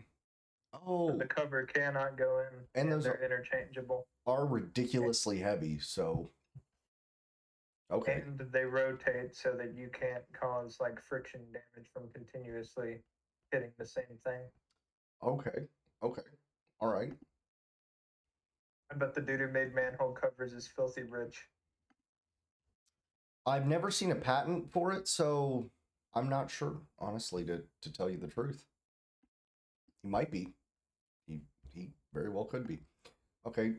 Oh, 0.73 1.17
The 1.17 1.27
cover 1.27 1.65
cannot 1.65 2.17
go 2.19 2.41
in, 2.41 2.55
And 2.75 2.89
and, 2.89 2.93
those 2.93 3.07
are- 3.07 3.23
interchangeable. 3.23 4.07
are 4.27 4.47
ridiculously 4.47 5.39
heavy. 5.39 5.79
So, 5.79 6.31
okay, 7.91 8.23
And 8.27 8.39
they 8.53 8.65
rotate 8.65 9.35
so 9.35 9.57
that 9.57 9.75
you 9.75 9.89
can't 9.89 10.25
cause 10.33 10.79
like 10.81 11.01
friction 11.01 11.41
damage 11.53 11.89
from 11.93 12.11
continuously 12.13 13.03
hitting 13.51 13.73
the 13.79 13.87
same 13.87 14.19
thing. 14.25 14.51
okay, 15.23 15.67
okay, 16.03 16.23
all 16.81 16.89
right. 16.89 17.13
I 18.91 18.95
bet 18.95 19.15
the 19.15 19.21
dude 19.23 19.41
who 19.41 19.49
made 19.49 19.75
manhole 19.75 20.13
covers 20.13 20.53
is 20.55 20.67
filthy 20.67 21.03
rich. 21.03 21.47
I've 23.49 23.67
never 23.67 23.91
seen 23.91 24.11
a 24.11 24.17
patent 24.17 24.71
for 24.71 24.93
it, 24.93 25.09
so 25.09 25.71
I'm 26.15 26.29
not 26.29 26.51
sure, 26.51 26.79
honestly, 26.99 27.45
to 27.47 27.63
to 27.83 27.93
tell 27.93 28.11
you 28.11 28.19
the 28.19 28.27
truth. 28.29 28.65
He 30.03 30.09
might 30.09 30.31
be. 30.31 30.55
He 31.27 31.43
he 31.73 31.91
very 32.13 32.29
well 32.29 32.45
could 32.45 32.67
be. 32.67 32.81
Okay. 33.47 33.75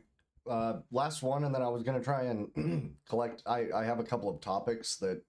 Uh 0.49 0.79
last 0.91 1.21
one 1.21 1.43
and 1.43 1.53
then 1.53 1.61
I 1.61 1.67
was 1.67 1.83
going 1.83 1.97
to 1.97 2.03
try 2.03 2.23
and 2.23 2.95
collect 3.09 3.43
I 3.45 3.67
I 3.75 3.83
have 3.83 3.99
a 3.99 4.03
couple 4.03 4.29
of 4.29 4.41
topics 4.41 4.95
that 4.97 5.21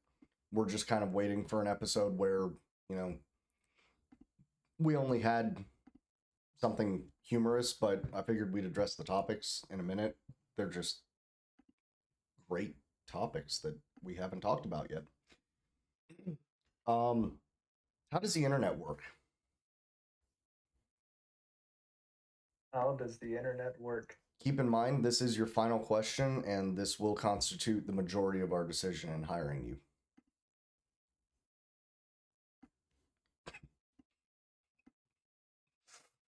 we're 0.52 0.68
just 0.68 0.88
kind 0.88 1.02
of 1.02 1.12
waiting 1.12 1.44
for 1.44 1.60
an 1.60 1.68
episode 1.68 2.16
where, 2.16 2.50
you 2.88 2.96
know, 2.96 3.14
we 4.78 4.96
only 4.96 5.20
had 5.20 5.64
something 6.60 7.04
humorous, 7.22 7.72
but 7.72 8.02
I 8.12 8.22
figured 8.22 8.52
we'd 8.52 8.64
address 8.64 8.94
the 8.94 9.04
topics 9.04 9.62
in 9.70 9.80
a 9.80 9.84
minute. 9.84 10.16
They're 10.56 10.68
just 10.68 11.02
great 12.48 12.74
topics 13.08 13.58
that 13.60 13.76
we 14.02 14.14
haven't 14.14 14.40
talked 14.40 14.66
about 14.66 14.90
yet. 14.90 15.02
Um, 16.86 17.38
how 18.10 18.18
does 18.18 18.34
the 18.34 18.44
internet 18.44 18.76
work? 18.76 19.02
How 22.72 22.96
does 22.98 23.18
the 23.18 23.36
internet 23.36 23.80
work? 23.80 24.16
Keep 24.42 24.58
in 24.58 24.68
mind, 24.68 25.04
this 25.04 25.20
is 25.20 25.36
your 25.36 25.46
final 25.46 25.78
question, 25.78 26.42
and 26.46 26.76
this 26.76 26.98
will 26.98 27.14
constitute 27.14 27.86
the 27.86 27.92
majority 27.92 28.40
of 28.40 28.52
our 28.52 28.64
decision 28.64 29.12
in 29.12 29.22
hiring 29.22 29.64
you. 29.64 29.76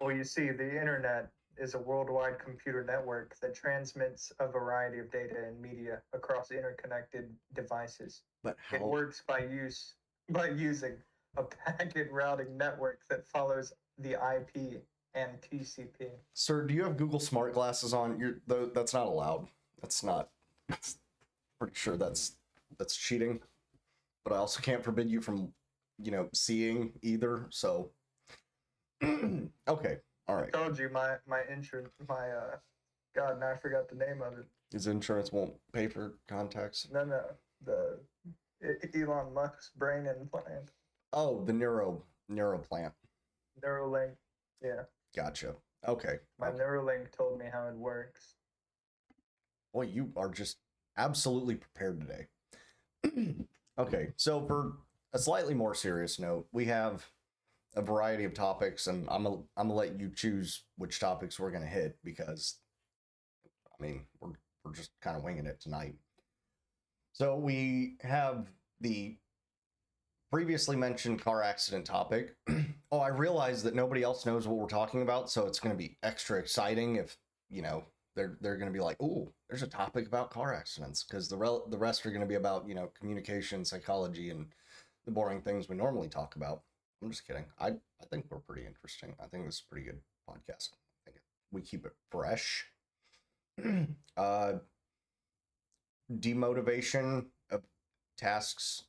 Well, 0.01 0.15
you 0.15 0.25
see, 0.25 0.51
the 0.51 0.69
internet 0.69 1.31
is 1.59 1.75
a 1.75 1.79
worldwide 1.79 2.39
computer 2.39 2.85
network 2.85 3.37
that 3.41 3.55
transmits 3.55 4.33
a 4.41 4.49
variety 4.49 4.99
of 4.99 5.11
data 5.11 5.35
and 5.47 5.61
media 5.61 6.01
across 6.13 6.51
interconnected 6.51 7.31
devices. 7.55 8.23
But 8.43 8.57
how... 8.69 8.79
It 8.79 8.83
works 8.83 9.23
by 9.27 9.41
use 9.41 9.95
by 10.31 10.49
using 10.49 10.95
a 11.37 11.43
packet 11.43 12.09
routing 12.11 12.57
network 12.57 13.01
that 13.09 13.27
follows 13.27 13.73
the 13.99 14.13
IP 14.13 14.83
and 15.15 15.33
TCP. 15.41 16.09
Sir, 16.35 16.67
do 16.67 16.75
you 16.75 16.83
have 16.85 16.97
Google 16.97 17.21
Smart 17.21 17.55
Glasses 17.55 17.93
on? 17.93 18.19
You're 18.19 18.41
tho- 18.47 18.71
that's 18.73 18.95
not 18.95 19.07
allowed. 19.07 19.49
That's 19.81 20.03
not. 20.03 20.31
That's, 20.69 20.99
pretty 21.59 21.75
sure 21.77 21.97
that's 21.97 22.33
that's 22.79 22.97
cheating. 22.97 23.41
But 24.25 24.33
I 24.33 24.37
also 24.37 24.61
can't 24.61 24.83
forbid 24.83 25.11
you 25.11 25.21
from, 25.21 25.53
you 26.03 26.11
know, 26.11 26.29
seeing 26.33 26.93
either. 27.03 27.47
So, 27.51 27.91
okay, 29.69 29.99
all 30.33 30.41
right. 30.41 30.53
Told 30.53 30.79
you 30.79 30.89
my 30.89 31.17
my 31.27 31.43
insurance 31.51 31.91
my 32.09 32.31
uh 32.31 32.57
God, 33.15 33.41
now 33.41 33.51
I 33.51 33.57
forgot 33.57 33.89
the 33.89 33.97
name 33.97 34.23
of 34.23 34.39
it. 34.39 34.47
His 34.73 34.87
insurance 34.87 35.31
won't 35.33 35.53
pay 35.73 35.87
for 35.87 36.15
contacts. 36.29 36.89
No, 36.91 37.05
no, 37.05 37.21
the 37.65 37.99
Elon 38.95 39.35
Musk's 39.35 39.71
brain 39.77 40.07
implant, 40.07 40.71
Oh, 41.13 41.45
the 41.45 41.53
neuro 41.53 42.03
neuro 42.29 42.59
neuroplant. 42.59 42.93
Neuralink. 43.63 44.13
Yeah, 44.63 44.83
Gotcha. 45.15 45.55
Okay. 45.87 46.21
my 46.39 46.49
okay. 46.49 46.59
Neuralink 46.59 47.13
told 47.13 47.39
me 47.39 47.47
how 47.53 47.67
it 47.67 47.75
works. 47.75 48.37
Boy, 49.75 49.83
you 49.83 50.11
are 50.17 50.31
just 50.31 50.59
absolutely 50.97 51.57
prepared 51.57 52.01
today. 52.01 53.45
okay, 53.79 54.09
so 54.17 54.47
for 54.47 54.73
a 55.13 55.19
slightly 55.19 55.55
more 55.55 55.75
serious 55.75 56.19
note, 56.19 56.47
we 56.53 56.65
have 56.67 57.07
a 57.75 57.83
variety 57.83 58.25
of 58.25 58.35
topics, 58.35 58.87
and 58.87 59.09
I'm 59.11 59.25
gonna 59.25 59.43
I'm 59.57 59.69
gonna 59.69 59.75
let 59.75 59.99
you 59.99 60.11
choose 60.15 60.65
which 60.77 61.01
topics 61.01 61.39
we're 61.39 61.51
gonna 61.51 61.67
hit 61.67 61.99
because, 62.05 62.59
I 63.79 63.83
mean, 63.83 64.07
we're 64.21 64.33
we're 64.65 64.75
just 64.75 64.91
kind 65.01 65.17
of 65.17 65.23
winging 65.23 65.47
it 65.47 65.61
tonight. 65.61 65.95
So 67.13 67.37
we 67.37 67.97
have 68.03 68.47
the 68.81 69.17
previously 70.31 70.77
mentioned 70.77 71.23
car 71.23 71.43
accident 71.43 71.85
topic. 71.85 72.37
oh, 72.93 72.99
I 72.99 73.09
realize 73.09 73.63
that 73.65 73.75
nobody 73.75 74.03
else 74.03 74.25
knows 74.25 74.49
what 74.49 74.59
we're 74.59 74.67
talking 74.67 75.03
about, 75.03 75.31
so 75.31 75.47
it's 75.47 75.61
going 75.61 75.75
to 75.75 75.79
be 75.79 75.99
extra 76.03 76.39
exciting 76.39 76.97
if 76.97 77.17
you 77.51 77.63
know 77.63 77.85
they're 78.17 78.39
they're 78.41 78.57
going 78.57 78.73
to 78.73 78.77
be 78.77 78.83
like, 78.83 78.97
"Oh, 79.01 79.33
there's 79.49 79.63
a 79.63 79.67
topic 79.67 80.07
about 80.07 80.31
car 80.31 80.55
accidents," 80.55 81.05
because 81.05 81.29
the 81.29 81.37
rel- 81.37 81.67
the 81.69 81.79
rest 81.79 82.07
are 82.07 82.11
going 82.11 82.23
to 82.23 82.27
be 82.27 82.35
about 82.35 82.67
you 82.67 82.75
know 82.75 82.91
communication, 82.99 83.65
psychology, 83.65 84.31
and 84.31 84.47
the 85.05 85.11
boring 85.11 85.43
things 85.43 85.69
we 85.69 85.77
normally 85.77 86.09
talk 86.09 86.37
about. 86.37 86.63
I'm 87.03 87.11
just 87.11 87.27
kidding. 87.27 87.45
I 87.59 87.69
I 87.69 88.07
think 88.11 88.27
we're 88.31 88.39
pretty 88.39 88.67
interesting. 88.67 89.15
I 89.21 89.27
think 89.27 89.47
this 89.47 89.57
is 89.57 89.65
pretty 89.69 89.85
good 89.87 90.01
podcast. 90.29 90.71
I 91.07 91.11
think 91.11 91.17
we 91.51 91.61
keep 91.61 91.85
it 91.85 91.93
fresh. 92.11 92.67
uh, 94.17 94.53
demotivation 96.13 97.27
of 97.51 97.63
tasks, 98.17 98.85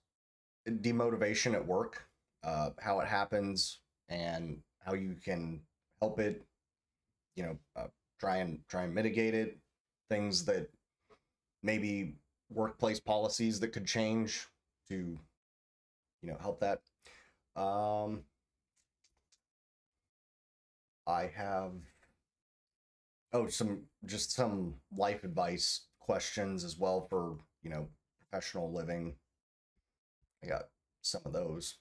demotivation 0.68 1.54
at 1.54 1.66
work, 1.66 2.08
uh, 2.44 2.70
how 2.80 3.00
it 3.00 3.08
happens, 3.08 3.80
and 4.10 4.60
how 4.80 4.94
you 4.94 5.16
can 5.24 5.62
help 6.00 6.20
it. 6.20 6.44
You 7.36 7.44
know, 7.44 7.58
uh, 7.76 7.88
try 8.20 8.38
and 8.38 8.60
try 8.70 8.84
and 8.84 8.94
mitigate 8.94 9.34
it. 9.34 9.58
Things 10.10 10.46
that 10.46 10.70
maybe 11.64 12.14
workplace 12.52 13.00
policies 13.00 13.60
that 13.62 13.70
could 13.70 13.88
change 13.88 14.48
to, 14.90 15.18
you 16.22 16.30
know, 16.30 16.38
help 16.40 16.60
that. 16.60 16.82
Um, 17.56 18.22
I 21.06 21.28
have 21.36 21.74
oh 23.34 23.48
some 23.48 23.84
just 24.06 24.32
some 24.32 24.76
life 24.96 25.24
advice 25.24 25.82
questions 26.00 26.64
as 26.64 26.78
well 26.78 27.08
for 27.10 27.38
you 27.62 27.70
know 27.70 27.88
professional 28.20 28.72
living. 28.72 29.16
I 30.44 30.48
got 30.48 30.70
some 31.02 31.22
of 31.26 31.34
those. 31.34 31.76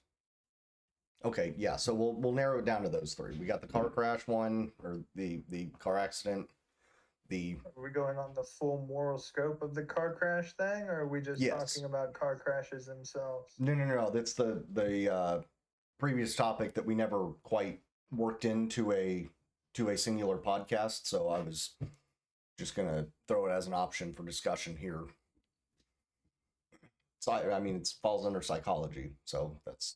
Okay, 1.25 1.53
yeah, 1.57 1.77
so 1.77 1.93
we'll 1.93 2.13
we'll 2.13 2.33
narrow 2.33 2.59
it 2.59 2.65
down 2.65 2.83
to 2.83 2.89
those 2.89 3.13
three. 3.13 3.37
We 3.37 3.45
got 3.45 3.61
the 3.61 3.67
car 3.67 3.89
crash 3.89 4.27
one 4.27 4.71
or 4.83 5.01
the 5.15 5.41
the 5.49 5.67
car 5.79 5.97
accident, 5.97 6.49
the 7.29 7.55
Are 7.77 7.81
we 7.81 7.89
going 7.89 8.17
on 8.17 8.33
the 8.35 8.43
full 8.43 8.85
moral 8.87 9.17
scope 9.17 9.61
of 9.61 9.73
the 9.73 9.83
car 9.83 10.13
crash 10.13 10.53
thing, 10.53 10.83
or 10.83 11.01
are 11.01 11.07
we 11.07 11.21
just 11.21 11.41
Yes. 11.41 11.73
talking 11.73 11.85
about 11.85 12.13
car 12.13 12.35
crashes 12.35 12.85
themselves? 12.85 13.53
No, 13.57 13.73
no, 13.73 13.85
no, 13.85 13.95
no. 13.95 14.09
That's 14.09 14.33
the 14.33 14.65
the 14.73 15.13
uh, 15.13 15.41
previous 16.03 16.35
topic 16.35 16.73
that 16.73 16.85
we 16.85 16.93
never 16.93 17.29
quite 17.43 17.79
worked 18.11 18.43
into 18.43 18.91
a 18.91 19.25
to 19.73 19.87
a 19.87 19.97
singular 19.97 20.37
podcast. 20.37 21.05
So 21.05 21.29
I 21.29 21.39
was 21.39 21.75
just 22.59 22.75
gonna 22.75 23.05
throw 23.29 23.45
it 23.45 23.51
as 23.51 23.67
an 23.67 23.73
option 23.73 24.11
for 24.11 24.25
discussion 24.25 24.75
here. 24.75 25.05
So 27.19 27.31
I, 27.31 27.57
mean, 27.61 27.77
it 27.77 27.89
falls 28.01 28.25
under 28.25 28.41
psychology, 28.41 29.13
so 29.23 29.55
that's 29.65 29.95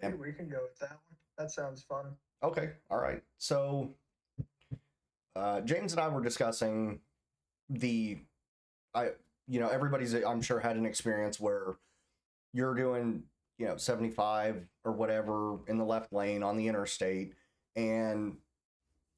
Yep. 0.00 0.18
we 0.20 0.32
can 0.32 0.48
go 0.48 0.62
with 0.62 0.78
that 0.78 0.90
one. 0.90 1.16
That 1.36 1.50
sounds 1.50 1.82
fun. 1.82 2.16
Okay, 2.44 2.74
all 2.92 2.98
right. 3.00 3.24
So, 3.38 3.92
uh, 5.34 5.62
James 5.62 5.94
and 5.94 6.00
I 6.00 6.06
were 6.06 6.22
discussing 6.22 7.00
the, 7.68 8.18
I, 8.94 9.10
you 9.48 9.58
know, 9.58 9.68
everybody's, 9.68 10.14
I'm 10.14 10.42
sure, 10.42 10.60
had 10.60 10.76
an 10.76 10.86
experience 10.86 11.40
where 11.40 11.74
you're 12.52 12.74
doing, 12.74 13.24
you 13.58 13.66
know, 13.66 13.76
75 13.76 14.66
or 14.84 14.92
whatever 14.92 15.58
in 15.68 15.78
the 15.78 15.84
left 15.84 16.12
lane 16.12 16.42
on 16.42 16.56
the 16.56 16.68
interstate, 16.68 17.34
and, 17.76 18.36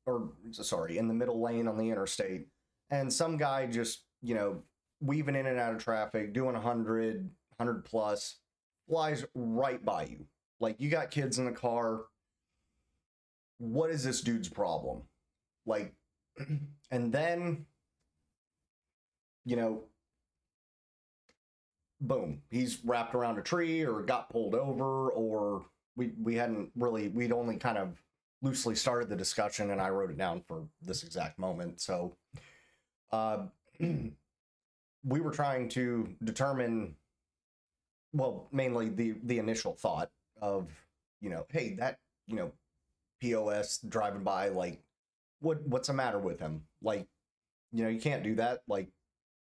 or 0.06 0.30
sorry, 0.50 0.98
in 0.98 1.08
the 1.08 1.14
middle 1.14 1.42
lane 1.42 1.68
on 1.68 1.78
the 1.78 1.90
interstate, 1.90 2.48
and 2.90 3.12
some 3.12 3.36
guy 3.36 3.66
just, 3.66 4.04
you 4.22 4.34
know, 4.34 4.62
weaving 5.00 5.36
in 5.36 5.46
and 5.46 5.58
out 5.58 5.74
of 5.74 5.82
traffic, 5.82 6.32
doing 6.32 6.54
100, 6.54 7.28
100 7.56 7.84
plus, 7.84 8.38
flies 8.88 9.24
right 9.34 9.84
by 9.84 10.04
you. 10.04 10.26
Like, 10.60 10.76
you 10.78 10.90
got 10.90 11.10
kids 11.10 11.38
in 11.38 11.44
the 11.44 11.52
car 11.52 12.04
what 13.58 13.90
is 13.90 14.04
this 14.04 14.20
dude's 14.20 14.48
problem? 14.48 15.02
Like, 15.66 15.94
and 16.90 17.12
then, 17.12 17.66
you 19.44 19.56
know, 19.56 19.84
boom, 22.06 22.42
he's 22.50 22.78
wrapped 22.84 23.14
around 23.14 23.38
a 23.38 23.42
tree 23.42 23.82
or 23.82 24.02
got 24.02 24.30
pulled 24.30 24.54
over, 24.54 25.10
or 25.10 25.64
we 25.96 26.12
we 26.20 26.34
hadn't 26.34 26.70
really 26.76 27.08
we'd 27.08 27.32
only 27.32 27.56
kind 27.56 27.78
of 27.78 27.96
loosely 28.42 28.74
started 28.74 29.08
the 29.08 29.16
discussion, 29.16 29.70
and 29.70 29.80
I 29.80 29.88
wrote 29.88 30.10
it 30.10 30.18
down 30.18 30.42
for 30.46 30.64
this 30.82 31.02
exact 31.02 31.38
moment. 31.38 31.80
So, 31.80 32.16
uh, 33.10 33.46
we 33.80 35.20
were 35.20 35.30
trying 35.30 35.68
to 35.70 36.08
determine, 36.22 36.94
well, 38.12 38.48
mainly 38.52 38.88
the 38.88 39.14
the 39.24 39.38
initial 39.38 39.74
thought 39.74 40.10
of 40.40 40.70
you 41.20 41.30
know, 41.30 41.46
hey, 41.50 41.74
that 41.78 41.98
you 42.26 42.36
know 42.36 42.52
POS 43.20 43.78
driving 43.88 44.22
by, 44.22 44.48
like, 44.48 44.82
what 45.40 45.66
what's 45.66 45.88
the 45.88 45.94
matter 45.94 46.18
with 46.18 46.38
him? 46.38 46.62
Like, 46.82 47.06
you 47.72 47.82
know, 47.82 47.88
you 47.88 48.00
can't 48.00 48.22
do 48.22 48.34
that. 48.36 48.60
Like, 48.68 48.88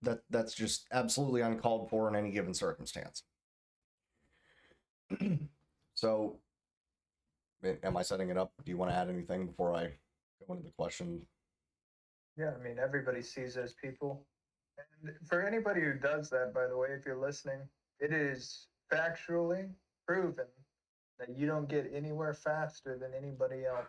that 0.03 0.21
that's 0.31 0.55
just 0.55 0.87
absolutely 0.93 1.43
uncalled 1.43 1.91
for 1.91 2.09
in 2.09 2.17
any 2.17 2.31
given 2.31 2.55
circumstance. 2.55 3.23
so, 5.95 6.39
am 7.83 7.97
I 7.97 8.03
setting 8.03 8.31
it 8.31 8.37
up? 8.37 8.53
Do 8.65 8.71
you 8.71 8.79
want 8.79 8.91
to 8.91 8.97
add 8.97 9.09
anything 9.09 9.47
before 9.47 9.75
I 9.75 9.93
go 10.47 10.55
into 10.55 10.65
the 10.65 10.73
question? 10.79 11.23
Yeah, 12.37 12.53
I 12.59 12.63
mean, 12.63 12.79
everybody 12.79 13.23
sees 13.23 13.55
those 13.55 13.75
people. 13.75 14.25
And 15.05 15.15
for 15.27 15.43
anybody 15.43 15.83
who 15.83 15.95
does 15.95 16.31
that, 16.31 16.55
by 16.55 16.67
the 16.67 16.77
way, 16.77 16.89
if 16.99 17.05
you're 17.05 17.21
listening, 17.21 17.61
it 17.99 18.13
is 18.13 18.67
factually 18.93 19.69
proven 20.07 20.47
that 21.19 21.37
you 21.37 21.47
don't 21.47 21.69
get 21.69 21.91
anywhere 21.95 22.33
faster 22.33 22.97
than 22.99 23.11
anybody 23.17 23.67
else. 23.67 23.87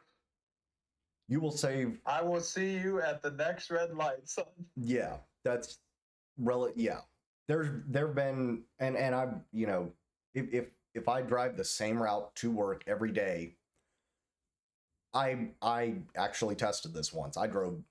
You 1.30 1.40
will 1.40 1.52
save 1.52 1.98
I 2.06 2.22
will 2.22 2.42
see 2.42 2.74
you 2.74 3.02
at 3.02 3.22
the 3.22 3.32
next 3.32 3.72
red 3.72 3.96
light, 3.96 4.28
son. 4.28 4.46
Yeah, 4.76 5.16
that's 5.46 5.80
rel. 6.42 6.70
Yeah, 6.76 7.00
there's 7.48 7.70
there've 7.88 8.16
been 8.16 8.64
and 8.80 8.96
and 8.98 9.16
I've 9.16 9.36
you 9.52 9.68
know 9.68 9.92
if 10.34 10.54
if 10.54 10.66
if 10.94 11.08
I 11.08 11.22
drive 11.22 11.58
the 11.58 11.64
same 11.64 12.02
route 12.02 12.34
to 12.36 12.52
work 12.52 12.84
every 12.88 13.12
day, 13.12 13.56
I 15.14 15.50
I 15.62 15.96
actually 16.16 16.56
tested 16.56 16.94
this 16.94 17.14
once. 17.14 17.38
I 17.38 17.48
drove 17.48 17.82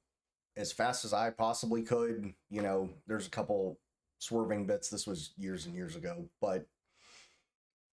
as 0.56 0.72
fast 0.72 1.04
as 1.04 1.12
I 1.12 1.30
possibly 1.30 1.82
could. 1.82 2.32
You 2.50 2.62
know, 2.62 2.90
there's 3.06 3.26
a 3.26 3.30
couple 3.30 3.78
swerving 4.18 4.66
bits. 4.66 4.88
This 4.88 5.06
was 5.06 5.30
years 5.38 5.66
and 5.66 5.74
years 5.74 5.96
ago, 5.96 6.28
but 6.40 6.66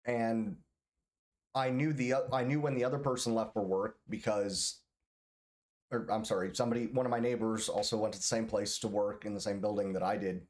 and 0.05 0.57
I 1.55 1.71
knew 1.71 1.93
the 1.93 2.15
I 2.33 2.45
knew 2.45 2.61
when 2.61 2.75
the 2.75 2.85
other 2.85 2.99
person 2.99 3.35
left 3.35 3.55
for 3.55 3.63
work 3.63 3.99
because 4.09 4.81
or 5.91 6.07
I'm 6.11 6.25
sorry, 6.25 6.51
somebody, 6.55 6.87
one 6.87 7.07
of 7.07 7.11
my 7.11 7.21
neighbors 7.21 7.69
also 7.69 7.97
went 7.97 8.13
to 8.15 8.19
the 8.19 8.25
same 8.25 8.47
place 8.47 8.79
to 8.79 8.89
work 8.89 9.25
in 9.25 9.35
the 9.35 9.41
same 9.41 9.61
building 9.61 9.93
that 9.95 10.03
I 10.03 10.17
did. 10.17 10.43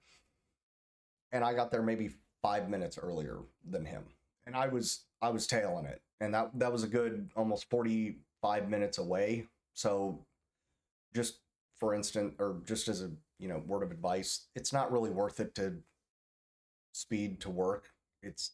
And 1.33 1.45
I 1.45 1.55
got 1.55 1.71
there 1.71 1.83
maybe 1.83 2.11
five 2.43 2.69
minutes 2.69 2.99
earlier 2.99 3.39
than 3.69 3.85
him. 3.85 4.05
And 4.47 4.55
I 4.55 4.69
was, 4.69 5.05
I 5.23 5.31
was 5.31 5.47
tailing 5.47 5.87
it. 5.87 6.03
And 6.21 6.35
that, 6.35 6.51
that 6.59 6.73
was 6.73 6.83
a 6.83 6.89
good 6.89 7.31
almost 7.37 7.71
45 7.71 8.69
minutes 8.69 8.99
away. 8.99 9.47
So 9.75 10.27
just 11.15 11.39
for 11.79 11.95
instance, 11.95 12.35
or 12.39 12.61
just 12.67 12.89
as 12.89 13.03
a, 13.03 13.11
you 13.39 13.49
know, 13.49 13.63
word 13.67 13.83
of 13.83 13.91
advice, 13.91 14.47
it's 14.55 14.73
not 14.73 14.93
really 14.93 15.11
worth 15.11 15.41
it 15.41 15.55
to 15.55 15.77
speed 16.93 17.41
to 17.41 17.51
work. 17.51 17.91
It's 18.23 18.53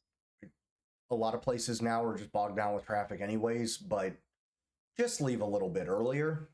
a 1.10 1.14
lot 1.14 1.34
of 1.34 1.42
places 1.42 1.82
now 1.82 2.04
are 2.04 2.16
just 2.16 2.32
bogged 2.32 2.56
down 2.56 2.74
with 2.74 2.86
traffic 2.86 3.20
anyways, 3.20 3.76
but 3.76 4.14
just 4.96 5.20
leave 5.20 5.40
a 5.40 5.46
little 5.46 5.68
bit 5.68 5.88
earlier. 5.88 6.48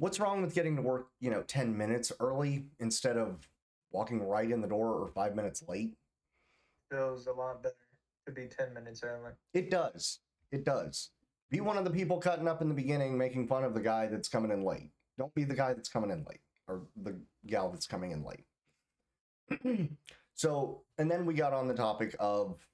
What's 0.00 0.18
wrong 0.18 0.40
with 0.40 0.54
getting 0.54 0.76
to 0.76 0.82
work, 0.82 1.08
you 1.20 1.30
know, 1.30 1.42
10 1.42 1.76
minutes 1.76 2.10
early 2.20 2.64
instead 2.78 3.18
of 3.18 3.46
walking 3.92 4.26
right 4.26 4.50
in 4.50 4.62
the 4.62 4.66
door 4.66 4.94
or 4.94 5.08
five 5.08 5.36
minutes 5.36 5.62
late? 5.68 5.92
Feels 6.90 7.26
a 7.26 7.32
lot 7.32 7.62
better 7.62 7.74
to 8.24 8.32
be 8.32 8.46
10 8.46 8.72
minutes 8.72 9.02
early. 9.04 9.32
It 9.52 9.70
does. 9.70 10.20
It 10.52 10.64
does. 10.64 11.10
Be 11.50 11.60
one 11.60 11.76
of 11.76 11.84
the 11.84 11.90
people 11.90 12.16
cutting 12.16 12.48
up 12.48 12.62
in 12.62 12.68
the 12.70 12.74
beginning, 12.74 13.18
making 13.18 13.46
fun 13.46 13.62
of 13.62 13.74
the 13.74 13.80
guy 13.82 14.06
that's 14.06 14.26
coming 14.26 14.50
in 14.50 14.64
late. 14.64 14.90
Don't 15.18 15.34
be 15.34 15.44
the 15.44 15.54
guy 15.54 15.74
that's 15.74 15.90
coming 15.90 16.10
in 16.10 16.24
late 16.26 16.40
or 16.66 16.80
the 17.02 17.20
gal 17.46 17.68
that's 17.68 17.86
coming 17.86 18.12
in 18.12 18.24
late. 18.24 19.90
so, 20.34 20.80
and 20.96 21.10
then 21.10 21.26
we 21.26 21.34
got 21.34 21.52
on 21.52 21.68
the 21.68 21.74
topic 21.74 22.16
of 22.18 22.66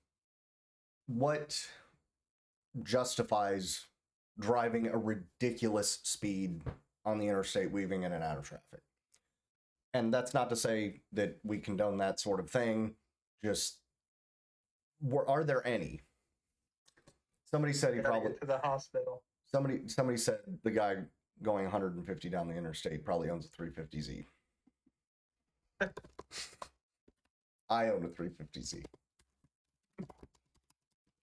what 1.09 1.61
justifies 2.85 3.85
driving 4.39 4.87
a 4.87 4.97
ridiculous 4.97 5.99
speed 6.05 6.61
on 7.07 7.19
the 7.19 7.29
interstate, 7.29 7.71
weaving 7.71 8.03
in 8.03 8.13
and 8.13 8.23
out 8.23 8.37
of 8.37 8.45
traffic. 8.45 8.83
And 9.95 10.13
that's 10.13 10.35
not 10.35 10.51
to 10.51 10.57
say 10.57 11.01
that 11.13 11.39
we 11.45 11.59
condone 11.59 11.97
that 11.99 12.21
sort 12.21 12.41
of 12.41 12.51
thing. 12.51 12.95
Just, 13.43 13.79
were, 15.01 15.27
are 15.29 15.45
there 15.45 15.67
any? 15.67 16.01
Somebody 17.51 17.73
said 17.73 17.95
he 17.95 18.01
probably 18.01 18.33
to 18.41 18.47
the 18.47 18.59
hospital. 18.59 19.23
somebody 19.47 19.83
somebody 19.87 20.19
said 20.19 20.41
the 20.65 20.71
guy 20.71 20.97
going 21.43 21.63
150 21.65 22.29
down 22.29 22.49
the 22.49 22.57
interstate 22.57 23.05
probably 23.05 23.31
owns 23.31 23.47
a 23.47 23.49
350Z. 23.49 24.25
I 27.71 27.89
own 27.91 28.05
a 28.05 28.09
350Z. 28.09 28.85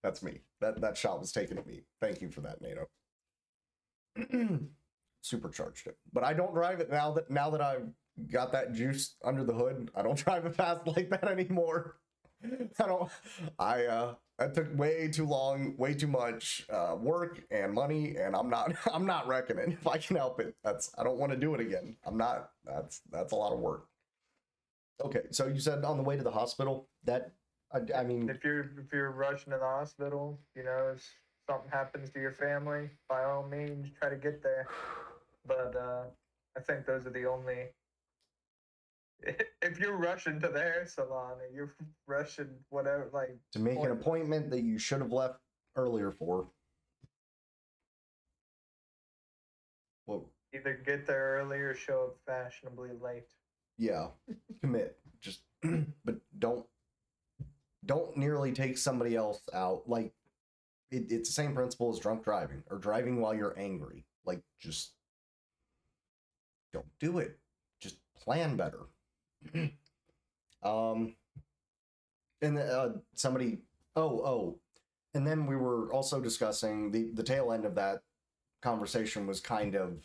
That's 0.02 0.24
me. 0.24 0.40
That 0.62 0.80
that 0.82 0.98
shot 0.98 1.20
was 1.20 1.32
taken 1.32 1.58
at 1.58 1.68
me. 1.68 1.82
Thank 2.00 2.22
you 2.22 2.30
for 2.30 2.42
that, 2.42 2.62
NATO. 2.62 2.88
Supercharged 5.24 5.88
it, 5.88 5.98
but 6.12 6.26
I 6.26 6.34
don't 6.34 6.54
drive 6.54 6.82
it 6.82 6.92
now 6.92 7.14
that 7.14 7.30
now 7.32 7.50
that 7.50 7.62
I've 7.62 7.88
got 8.30 8.52
that 8.52 8.74
juice 8.74 9.16
under 9.24 9.46
the 9.46 9.54
hood. 9.54 9.90
I 9.96 10.02
don't 10.02 10.18
drive 10.26 10.46
it 10.46 10.56
fast 10.56 10.86
like 10.86 11.10
that 11.12 11.24
anymore. 11.30 11.96
I 12.44 12.86
don't. 12.86 13.10
I 13.58 13.86
uh, 13.86 14.16
that 14.38 14.54
took 14.54 14.78
way 14.78 15.08
too 15.08 15.26
long, 15.26 15.76
way 15.78 15.94
too 15.94 16.08
much 16.08 16.66
uh, 16.70 16.98
work 17.00 17.42
and 17.52 17.74
money, 17.74 18.18
and 18.18 18.36
I'm 18.36 18.50
not. 18.50 18.76
I'm 18.94 19.06
not 19.06 19.28
reckoning 19.28 19.72
if 19.72 19.88
I 19.88 19.98
can 19.98 20.18
help 20.18 20.42
it. 20.42 20.56
That's. 20.62 20.92
I 20.98 21.06
don't 21.06 21.18
want 21.18 21.32
to 21.32 21.38
do 21.38 21.56
it 21.56 21.62
again. 21.62 21.96
I'm 22.06 22.18
not. 22.18 22.50
That's 22.66 23.00
that's 23.10 23.32
a 23.32 23.36
lot 23.38 23.54
of 23.54 23.60
work. 23.60 23.88
Okay, 25.04 25.22
so 25.32 25.48
you 25.48 25.60
said 25.62 25.86
on 25.86 25.96
the 25.96 26.04
way 26.04 26.18
to 26.18 26.24
the 26.24 26.32
hospital 26.32 26.90
that. 27.06 27.32
I, 27.74 28.02
I 28.02 28.04
mean, 28.04 28.30
If 28.30 28.44
you're 28.44 28.66
if 28.78 28.92
you're 28.92 29.12
rushing 29.12 29.52
to 29.52 29.58
the 29.58 29.66
hospital, 29.66 30.40
you 30.56 30.64
know, 30.64 30.92
if 30.94 31.04
something 31.50 31.72
happens 31.72 32.12
to 32.12 32.20
your 32.20 32.32
family, 32.32 32.90
by 33.10 33.24
all 33.24 33.48
means, 33.48 33.88
try 34.00 34.10
to 34.10 34.16
get 34.16 34.44
there. 34.44 34.68
But 35.46 35.76
uh, 35.76 36.04
I 36.58 36.62
think 36.62 36.86
those 36.86 37.06
are 37.06 37.12
the 37.12 37.26
only. 37.26 37.70
If 39.62 39.80
you're 39.80 39.96
rushing 39.96 40.42
to 40.42 40.50
the 40.50 40.60
hair 40.60 40.86
salon 40.86 41.38
or 41.40 41.48
you're 41.56 41.74
rushing 42.08 42.50
whatever, 42.70 43.10
like 43.14 43.38
to 43.54 43.60
make 43.60 43.80
an 43.80 43.92
appointment 43.92 44.50
that 44.50 44.64
you 44.64 44.78
should 44.78 45.00
have 45.00 45.14
left 45.14 45.40
earlier 45.78 46.12
for. 46.12 46.48
Well, 50.06 50.30
either 50.54 50.74
get 50.86 51.08
there 51.08 51.40
early 51.40 51.60
or 51.60 51.74
show 51.74 52.04
up 52.12 52.18
fashionably 52.26 52.90
late. 53.02 53.30
yeah, 53.78 54.08
commit. 54.62 54.98
Just, 55.22 55.40
but 56.04 56.16
don't, 56.38 56.66
don't 57.86 58.18
nearly 58.18 58.52
take 58.52 58.78
somebody 58.78 59.16
else 59.16 59.40
out. 59.54 59.84
Like, 59.88 60.12
it, 60.92 61.06
it's 61.10 61.30
the 61.30 61.34
same 61.34 61.54
principle 61.54 61.94
as 61.94 62.00
drunk 62.00 62.26
driving 62.26 62.64
or 62.70 62.78
driving 62.78 63.22
while 63.22 63.34
you're 63.34 63.58
angry. 63.58 64.04
Like, 64.26 64.42
just 64.60 64.92
don't 66.74 67.00
do 67.00 67.20
it. 67.20 67.38
Just 67.80 67.98
plan 68.16 68.58
better. 68.58 68.80
um, 70.64 71.16
and 72.42 72.58
uh, 72.58 72.90
somebody, 73.16 73.60
oh, 73.96 74.20
oh, 74.26 74.60
and 75.14 75.26
then 75.26 75.46
we 75.46 75.56
were 75.56 75.92
also 75.94 76.20
discussing 76.20 76.92
the 76.92 77.12
the 77.14 77.24
tail 77.24 77.54
end 77.54 77.66
of 77.66 77.76
that 77.76 78.02
conversation 78.62 79.28
was 79.28 79.40
kind 79.40 79.76
of, 79.76 80.00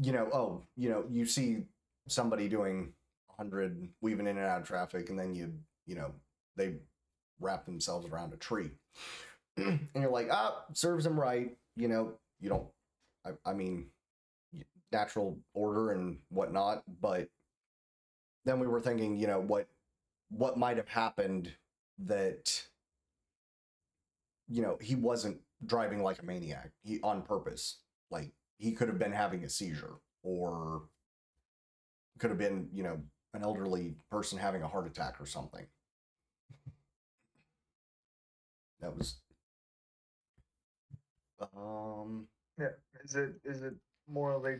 you 0.00 0.12
know, 0.12 0.28
oh, 0.32 0.62
you 0.76 0.88
know, 0.88 1.04
you 1.10 1.26
see 1.26 1.64
somebody 2.08 2.48
doing 2.48 2.92
100 3.36 3.88
weaving 4.00 4.26
in 4.26 4.38
and 4.38 4.46
out 4.46 4.62
of 4.62 4.66
traffic, 4.66 5.10
and 5.10 5.18
then 5.18 5.34
you, 5.34 5.52
you 5.86 5.94
know, 5.94 6.12
they 6.56 6.74
wrap 7.40 7.66
themselves 7.66 8.06
around 8.06 8.32
a 8.32 8.36
tree, 8.36 8.70
and 9.56 9.88
you're 9.94 10.10
like, 10.10 10.28
ah, 10.30 10.64
serves 10.72 11.04
them 11.04 11.18
right. 11.20 11.56
You 11.76 11.88
know, 11.88 12.12
you 12.40 12.48
don't. 12.48 12.66
I, 13.26 13.50
I 13.50 13.52
mean, 13.52 13.86
natural 14.92 15.38
order 15.54 15.92
and 15.92 16.18
whatnot, 16.30 16.82
but 17.00 17.28
then 18.44 18.58
we 18.58 18.66
were 18.66 18.80
thinking, 18.80 19.16
you 19.16 19.26
know, 19.26 19.40
what 19.40 19.68
what 20.30 20.58
might 20.58 20.76
have 20.76 20.88
happened 20.88 21.52
that 21.98 22.66
you 24.48 24.62
know 24.62 24.76
he 24.80 24.94
wasn't 24.94 25.38
driving 25.66 26.02
like 26.02 26.20
a 26.20 26.24
maniac 26.24 26.70
he 26.82 27.00
on 27.02 27.22
purpose 27.22 27.78
like 28.10 28.32
he 28.58 28.72
could 28.72 28.88
have 28.88 28.98
been 28.98 29.12
having 29.12 29.44
a 29.44 29.48
seizure 29.48 29.96
or 30.22 30.82
could 32.18 32.30
have 32.30 32.38
been 32.38 32.68
you 32.72 32.82
know 32.82 33.00
an 33.34 33.42
elderly 33.42 33.94
person 34.10 34.38
having 34.38 34.62
a 34.62 34.68
heart 34.68 34.86
attack 34.86 35.20
or 35.20 35.26
something 35.26 35.66
that 38.80 38.96
was 38.96 39.20
um 41.56 42.26
Yeah. 42.58 42.74
Is 43.04 43.14
it 43.14 43.34
is 43.44 43.62
it 43.62 43.74
morally 44.08 44.58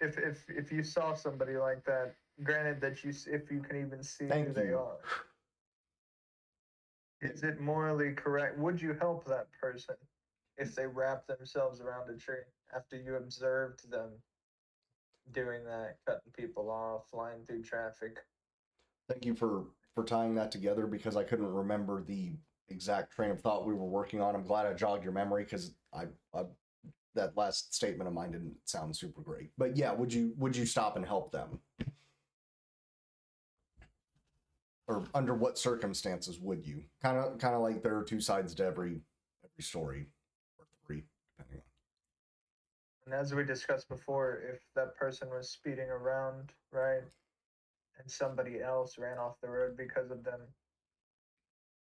if 0.00 0.18
if 0.18 0.44
if 0.48 0.72
you 0.72 0.82
saw 0.82 1.14
somebody 1.14 1.56
like 1.56 1.84
that, 1.84 2.14
granted 2.42 2.80
that 2.80 3.04
you 3.04 3.10
if 3.10 3.50
you 3.50 3.60
can 3.60 3.76
even 3.80 4.02
see 4.02 4.28
Thank 4.28 4.48
who 4.48 4.52
they 4.54 4.68
you. 4.68 4.78
are, 4.78 4.98
is 7.20 7.42
it 7.42 7.60
morally 7.60 8.12
correct? 8.12 8.58
Would 8.58 8.80
you 8.80 8.94
help 8.94 9.24
that 9.26 9.48
person 9.60 9.96
if 10.56 10.74
they 10.74 10.86
wrap 10.86 11.26
themselves 11.26 11.80
around 11.80 12.10
a 12.10 12.16
tree 12.16 12.36
after 12.74 12.96
you 12.96 13.16
observed 13.16 13.90
them 13.90 14.10
doing 15.32 15.64
that, 15.64 15.98
cutting 16.06 16.32
people 16.36 16.70
off, 16.70 17.08
flying 17.10 17.44
through 17.44 17.62
traffic? 17.62 18.18
thank 19.08 19.24
you 19.24 19.34
for 19.34 19.64
for 19.94 20.04
tying 20.04 20.34
that 20.34 20.52
together 20.52 20.86
because 20.86 21.16
i 21.16 21.24
couldn't 21.24 21.50
remember 21.50 22.02
the 22.02 22.32
exact 22.68 23.12
train 23.12 23.30
of 23.30 23.40
thought 23.40 23.66
we 23.66 23.72
were 23.72 23.86
working 23.86 24.20
on 24.20 24.34
i'm 24.34 24.44
glad 24.44 24.66
i 24.66 24.72
jogged 24.74 25.02
your 25.02 25.12
memory 25.12 25.44
because 25.44 25.72
I, 25.92 26.04
I 26.34 26.44
that 27.18 27.36
last 27.36 27.74
statement 27.74 28.06
of 28.06 28.14
mine 28.14 28.32
didn't 28.32 28.54
sound 28.64 28.96
super 28.96 29.20
great. 29.20 29.50
But 29.58 29.76
yeah 29.76 29.92
would 29.92 30.12
you 30.12 30.32
would 30.38 30.56
you 30.56 30.64
stop 30.64 30.96
and 30.96 31.04
help 31.04 31.32
them? 31.32 31.58
Or 34.86 35.04
under 35.14 35.34
what 35.34 35.58
circumstances 35.58 36.40
would 36.40 36.66
you? 36.66 36.84
Kind 37.02 37.18
of 37.18 37.38
kind 37.38 37.54
of 37.54 37.60
like 37.60 37.82
there 37.82 37.96
are 37.96 38.04
two 38.04 38.20
sides 38.20 38.54
to 38.54 38.64
every 38.64 39.00
every 39.44 39.62
story 39.62 40.06
or 40.58 40.66
three 40.86 41.02
depending 41.36 41.58
on. 41.58 43.12
And 43.12 43.20
as 43.20 43.34
we 43.34 43.44
discussed 43.44 43.88
before, 43.88 44.42
if 44.52 44.60
that 44.74 44.94
person 44.96 45.28
was 45.30 45.50
speeding 45.50 45.88
around, 45.88 46.52
right, 46.72 47.02
and 47.98 48.10
somebody 48.10 48.62
else 48.62 48.98
ran 48.98 49.18
off 49.18 49.40
the 49.42 49.48
road 49.48 49.76
because 49.76 50.10
of 50.10 50.22
them, 50.24 50.40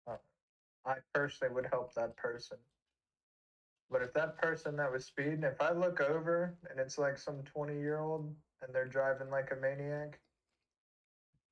uh, 0.07 0.17
I 0.85 0.95
personally 1.13 1.53
would 1.53 1.67
help 1.71 1.93
that 1.95 2.15
person. 2.15 2.57
But 3.91 4.01
if 4.01 4.13
that 4.13 4.37
person 4.37 4.75
that 4.77 4.91
was 4.91 5.05
speeding, 5.05 5.43
if 5.43 5.61
I 5.61 5.71
look 5.71 6.01
over 6.01 6.57
and 6.69 6.79
it's 6.79 6.97
like 6.97 7.17
some 7.17 7.43
20 7.43 7.77
year 7.79 7.99
old 7.99 8.33
and 8.61 8.73
they're 8.73 8.87
driving 8.87 9.29
like 9.29 9.51
a 9.51 9.55
maniac, 9.55 10.19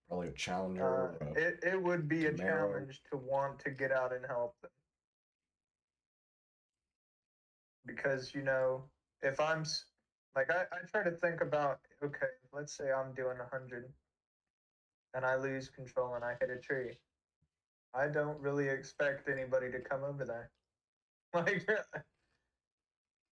probably 0.08 0.30
a 0.30 0.32
challenger 0.34 1.12
uh, 1.12 1.26
a- 1.36 1.40
it, 1.40 1.60
it 1.64 1.82
would 1.82 2.08
be 2.08 2.26
a 2.26 2.34
challenge 2.34 3.02
to 3.12 3.18
want 3.18 3.60
to 3.60 3.70
get 3.72 3.92
out 3.92 4.14
and 4.14 4.26
help 4.26 4.56
them. 4.62 4.72
Because, 7.86 8.34
you 8.34 8.42
know, 8.44 8.84
if 9.22 9.40
I'm 9.40 9.64
like, 10.36 10.50
I, 10.52 10.64
I 10.72 10.86
try 10.90 11.04
to 11.04 11.12
think 11.12 11.42
about, 11.42 11.80
okay, 12.04 12.28
let's 12.52 12.76
say 12.76 12.92
I'm 12.92 13.14
doing 13.14 13.38
100 13.38 13.94
and 15.14 15.26
I 15.26 15.36
lose 15.36 15.70
control 15.70 16.16
and 16.16 16.24
I 16.24 16.36
hit 16.40 16.50
a 16.50 16.58
tree. 16.58 16.98
I 17.94 18.08
don't 18.08 18.40
really 18.40 18.68
expect 18.68 19.30
anybody 19.30 19.72
to 19.72 19.80
come 19.80 20.04
over 20.04 20.26
there. 20.26 20.50
Like, 21.34 21.66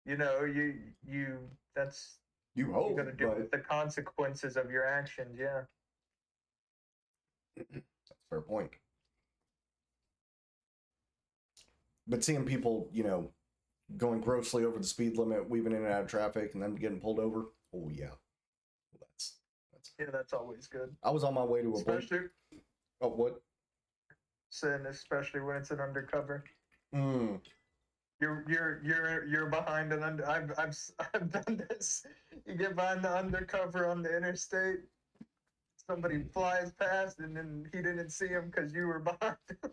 you 0.05 0.17
know, 0.17 0.43
you, 0.43 0.75
you, 1.07 1.37
that's, 1.75 2.17
you 2.55 2.71
hope 2.71 2.97
gotta 2.97 3.13
deal 3.13 3.29
but 3.29 3.37
with 3.37 3.51
the 3.51 3.59
consequences 3.59 4.57
of 4.57 4.69
your 4.69 4.85
actions, 4.85 5.37
yeah. 5.39 5.61
That's 7.55 8.11
a 8.11 8.13
fair 8.29 8.41
point. 8.41 8.71
But 12.07 12.23
seeing 12.23 12.45
people, 12.45 12.89
you 12.91 13.03
know, 13.03 13.31
going 13.97 14.21
grossly 14.21 14.65
over 14.65 14.77
the 14.77 14.83
speed 14.83 15.17
limit, 15.17 15.49
weaving 15.49 15.73
in 15.73 15.79
and 15.79 15.87
out 15.87 16.01
of 16.01 16.07
traffic, 16.07 16.53
and 16.53 16.61
then 16.61 16.75
getting 16.75 16.99
pulled 16.99 17.19
over, 17.19 17.45
oh 17.73 17.89
yeah, 17.89 18.07
that's 18.99 19.35
that's. 19.71 19.91
Yeah, 19.99 20.07
that's 20.11 20.33
always 20.33 20.67
good. 20.67 20.95
I 21.03 21.11
was 21.11 21.23
on 21.23 21.33
my 21.33 21.43
way 21.43 21.61
to 21.61 21.73
a. 21.73 21.77
Especially, 21.77 22.19
oh 23.01 23.09
what? 23.09 23.41
Sin, 24.49 24.85
especially 24.89 25.39
when 25.39 25.57
it's 25.57 25.71
an 25.71 25.79
undercover. 25.79 26.43
Mm, 26.93 27.39
You're 28.21 28.45
you're 28.47 28.81
you're 28.83 29.25
you're 29.25 29.45
behind 29.47 29.91
an 29.91 30.03
under. 30.03 30.29
I've 30.29 30.51
I've 30.57 30.77
I've 31.13 31.31
done 31.31 31.63
this. 31.69 32.05
You 32.45 32.55
get 32.55 32.75
behind 32.75 33.03
the 33.03 33.09
undercover 33.09 33.87
on 33.87 34.03
the 34.03 34.15
interstate. 34.15 34.81
Somebody 35.87 36.23
flies 36.31 36.71
past, 36.79 37.19
and 37.19 37.35
then 37.35 37.67
he 37.73 37.81
didn't 37.81 38.11
see 38.11 38.27
him 38.27 38.51
because 38.53 38.73
you 38.73 38.85
were 38.85 38.99
behind. 38.99 39.37
him. 39.49 39.71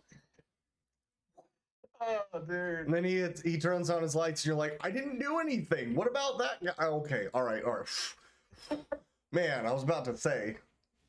oh, 2.00 2.40
dude. 2.40 2.86
And 2.86 2.94
then 2.94 3.04
he 3.04 3.26
he 3.44 3.58
turns 3.58 3.90
on 3.90 4.02
his 4.02 4.14
lights, 4.16 4.42
and 4.42 4.46
you're 4.46 4.56
like, 4.56 4.78
I 4.80 4.90
didn't 4.90 5.18
do 5.18 5.38
anything. 5.38 5.94
What 5.94 6.08
about 6.08 6.38
that? 6.38 6.64
guy?" 6.64 6.72
Oh, 6.80 7.00
Okay, 7.00 7.28
all 7.34 7.42
right, 7.42 7.62
all 7.62 7.74
right. 7.80 8.78
Man, 9.32 9.66
I 9.66 9.72
was 9.72 9.82
about 9.82 10.06
to 10.06 10.16
say, 10.16 10.56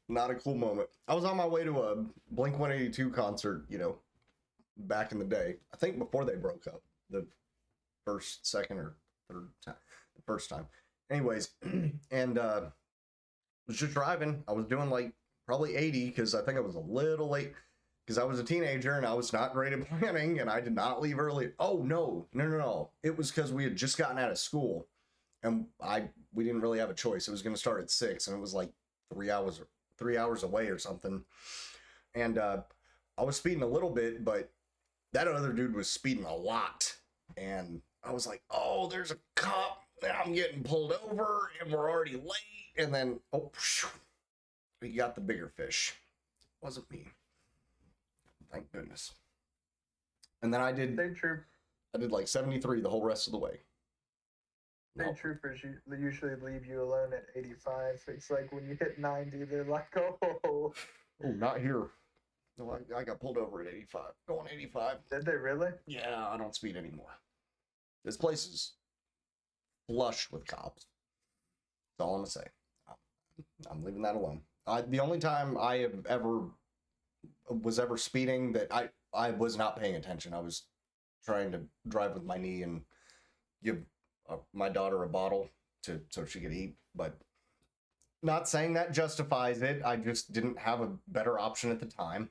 not 0.10 0.30
a 0.30 0.36
cool 0.36 0.56
moment. 0.56 0.90
I 1.08 1.16
was 1.16 1.24
on 1.24 1.38
my 1.38 1.48
way 1.48 1.64
to 1.64 1.80
a 1.80 1.96
Blink 2.32 2.60
182 2.60 3.12
concert, 3.12 3.64
you 3.70 3.78
know, 3.78 3.96
back 4.76 5.14
in 5.14 5.20
the 5.20 5.26
day. 5.26 5.56
I 5.74 5.78
think 5.78 5.98
before 5.98 6.26
they 6.26 6.36
broke 6.36 6.68
up, 6.68 6.82
the 7.10 7.26
first, 8.06 8.48
second, 8.48 8.78
or 8.78 8.96
third 9.30 9.50
time, 9.64 9.76
the 10.16 10.22
first 10.22 10.50
time. 10.50 10.68
Anyways, 11.10 11.50
and 12.12 12.38
uh, 12.38 12.62
was 13.68 13.78
just 13.78 13.94
driving. 13.94 14.44
I 14.48 14.54
was 14.54 14.66
doing 14.66 14.90
like 14.90 15.14
probably 15.46 15.76
80 15.76 16.08
because 16.08 16.36
I 16.36 16.42
think 16.42 16.58
I 16.58 16.62
was 16.62 16.76
a 16.76 16.80
little 16.80 17.30
late 17.30 17.54
because 18.06 18.18
I 18.18 18.24
was 18.24 18.40
a 18.40 18.44
teenager 18.44 18.94
and 18.94 19.06
I 19.06 19.14
was 19.14 19.32
not 19.32 19.54
great 19.54 19.74
at 19.74 19.88
planning 20.00 20.40
and 20.40 20.50
I 20.50 20.60
did 20.60 20.74
not 20.74 21.02
leave 21.02 21.20
early. 21.20 21.52
Oh 21.60 21.84
no, 21.84 22.28
no, 22.34 22.48
no, 22.48 22.58
no! 22.58 22.90
It 23.04 23.18
was 23.18 23.32
because 23.32 23.54
we 23.54 23.64
had 23.64 23.76
just 23.76 23.98
gotten 23.98 24.18
out 24.18 24.32
of 24.32 24.38
school, 24.38 24.88
and 25.44 25.68
I 25.82 26.10
we 26.34 26.44
didn't 26.44 26.62
really 26.62 26.80
have 26.80 26.90
a 26.90 26.96
choice. 26.96 27.28
It 27.28 27.32
was 27.32 27.42
going 27.42 27.56
to 27.56 27.60
start 27.60 27.82
at 27.82 27.92
six, 27.92 28.28
and 28.28 28.36
it 28.36 28.42
was 28.42 28.54
like 28.54 28.72
three 29.14 29.30
hours 29.30 29.62
three 29.98 30.18
hours 30.18 30.44
away 30.44 30.68
or 30.68 30.80
something. 30.80 31.24
And 32.16 32.38
uh, 32.38 32.62
I 33.18 33.24
was 33.24 33.36
speeding 33.36 33.64
a 33.64 33.68
little 33.68 33.90
bit, 33.92 34.24
but 34.26 34.50
that 35.14 35.28
other 35.28 35.54
dude 35.54 35.76
was 35.76 35.90
speeding 35.90 36.26
a 36.26 36.34
lot, 36.34 36.96
and 37.40 37.82
I 38.04 38.12
was 38.12 38.28
like, 38.28 38.42
"Oh, 38.52 38.88
there's 38.88 39.12
a 39.12 39.18
cop!" 39.36 39.84
And 40.04 40.12
I'm 40.14 40.34
getting 40.34 40.64
pulled 40.64 40.94
over, 40.94 41.50
and 41.62 41.72
we're 41.72 41.90
already 41.90 42.16
late. 42.16 42.76
And 42.78 42.94
then, 42.94 43.20
oh, 43.34 43.52
we 44.82 44.90
got 44.90 45.16
the 45.16 45.22
bigger 45.22 45.50
fish. 45.50 45.94
It 46.42 46.66
wasn't 46.66 46.90
me 46.92 47.08
thank 48.52 48.72
goodness. 48.72 49.14
And 50.42 50.54
then 50.54 50.62
I 50.62 50.72
did 50.72 50.94
State 50.94 51.16
troop 51.16 51.44
I 51.94 51.98
did 51.98 52.12
like 52.12 52.28
73 52.28 52.82
the 52.82 52.90
whole 52.90 53.04
rest 53.04 53.28
of 53.28 53.32
the 53.32 53.40
way. 53.40 53.60
state 54.96 55.08
No. 55.08 55.14
troopers 55.14 55.60
usually 56.00 56.36
leave 56.36 56.66
you 56.66 56.84
alone 56.84 57.14
at 57.14 57.26
85. 57.36 58.04
It's 58.10 58.30
like 58.30 58.52
when 58.52 58.68
you 58.68 58.78
hit 58.80 59.00
90, 59.00 59.46
they're 59.46 59.64
like, 59.64 59.88
oh, 59.98 60.74
Oh, 61.24 61.32
not 61.32 61.60
here. 61.60 61.88
No, 62.58 62.72
I, 62.72 63.00
I 63.00 63.04
got 63.04 63.20
pulled 63.20 63.38
over 63.38 63.62
at 63.62 63.68
85. 63.68 64.02
Going 64.28 64.48
85. 64.52 64.98
did 65.10 65.26
they 65.26 65.36
really? 65.36 65.72
Yeah, 65.88 66.28
I 66.30 66.38
don't 66.38 66.54
speed 66.56 66.78
anymore. 66.78 67.10
This 68.04 68.18
place 68.18 68.46
is 68.46 68.74
flush 69.88 70.32
with 70.32 70.46
cops. 70.48 70.88
That's 71.98 72.06
all 72.08 72.16
I'm 72.16 72.22
gonna 72.22 72.30
say. 72.30 72.48
I'm- 73.68 73.84
leaving 73.84 74.02
that 74.04 74.16
alone. 74.16 74.42
I, 74.68 74.82
the 74.82 75.00
only 75.00 75.20
time 75.20 75.58
I 75.58 75.78
have 75.78 76.06
ever 76.06 76.50
was 77.50 77.80
ever 77.80 77.98
speeding 77.98 78.54
that 78.54 78.72
I 78.72 78.90
I 79.14 79.32
was 79.32 79.58
not 79.58 79.80
paying 79.80 79.96
attention. 79.96 80.34
I 80.34 80.40
was 80.40 80.66
trying 81.26 81.52
to 81.52 81.62
drive 81.88 82.14
with 82.14 82.24
my 82.24 82.38
knee 82.38 82.62
and 82.62 82.84
give 83.64 83.84
uh, 84.30 84.38
my 84.54 84.70
daughter 84.70 85.04
a 85.04 85.10
bottle 85.10 85.50
to 85.84 86.02
so 86.10 86.26
she 86.26 86.40
could 86.40 86.54
eat, 86.54 86.76
but 86.96 87.18
not 88.22 88.48
saying 88.48 88.74
that 88.74 88.94
justifies 88.94 89.62
it. 89.62 89.82
I 89.84 89.96
just 89.96 90.32
didn't 90.32 90.60
have 90.60 90.82
a 90.82 90.92
better 91.08 91.40
option 91.40 91.72
at 91.72 91.80
the 91.80 91.86
time. 91.86 92.30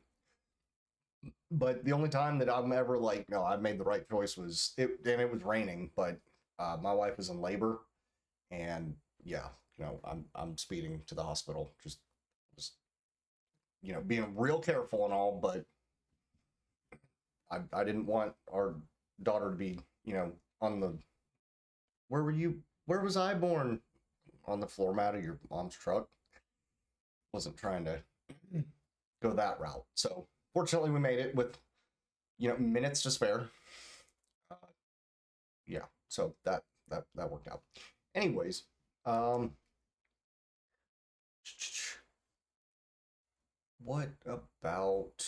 But 1.50 1.84
the 1.84 1.92
only 1.92 2.08
time 2.08 2.38
that 2.38 2.50
I'm 2.50 2.72
ever 2.72 2.98
like, 2.98 3.28
no, 3.28 3.44
I 3.44 3.56
made 3.56 3.78
the 3.78 3.84
right 3.84 4.08
choice 4.08 4.36
was 4.36 4.72
it, 4.76 4.90
and 5.04 5.20
it 5.20 5.30
was 5.32 5.42
raining, 5.42 5.90
but 5.96 6.18
uh, 6.58 6.76
my 6.80 6.92
wife 6.92 7.16
was 7.16 7.30
in 7.30 7.40
labor, 7.40 7.80
and 8.50 8.94
yeah, 9.24 9.48
you 9.78 9.84
know, 9.84 10.00
I'm 10.04 10.24
I'm 10.34 10.56
speeding 10.56 11.02
to 11.06 11.14
the 11.14 11.22
hospital, 11.22 11.72
just 11.82 12.00
just 12.54 12.74
you 13.82 13.92
know, 13.92 14.00
being 14.00 14.34
real 14.36 14.58
careful 14.58 15.04
and 15.04 15.14
all, 15.14 15.38
but 15.40 15.64
I 17.50 17.60
I 17.72 17.84
didn't 17.84 18.06
want 18.06 18.34
our 18.52 18.74
daughter 19.22 19.50
to 19.50 19.56
be, 19.56 19.80
you 20.04 20.14
know, 20.14 20.32
on 20.60 20.80
the 20.80 20.98
where 22.08 22.22
were 22.22 22.30
you? 22.30 22.62
Where 22.86 23.00
was 23.00 23.16
I 23.16 23.34
born? 23.34 23.80
On 24.46 24.60
the 24.60 24.66
floor 24.66 24.94
mat 24.94 25.14
of 25.14 25.22
your 25.22 25.38
mom's 25.50 25.74
truck. 25.76 26.08
Wasn't 27.32 27.56
trying 27.56 27.84
to 27.84 28.02
go 29.22 29.32
that 29.34 29.60
route. 29.60 29.84
So 29.94 30.26
fortunately, 30.54 30.90
we 30.90 31.00
made 31.00 31.18
it 31.18 31.34
with, 31.34 31.58
you 32.38 32.48
know, 32.48 32.56
minutes 32.58 33.02
to 33.02 33.10
spare. 33.10 33.48
Uh, 34.50 34.56
yeah, 35.66 35.84
so 36.08 36.34
that 36.44 36.62
that 36.88 37.04
that 37.14 37.30
worked 37.30 37.48
out. 37.48 37.62
Anyways, 38.14 38.64
um, 39.06 39.52
what 43.82 44.10
about? 44.26 45.24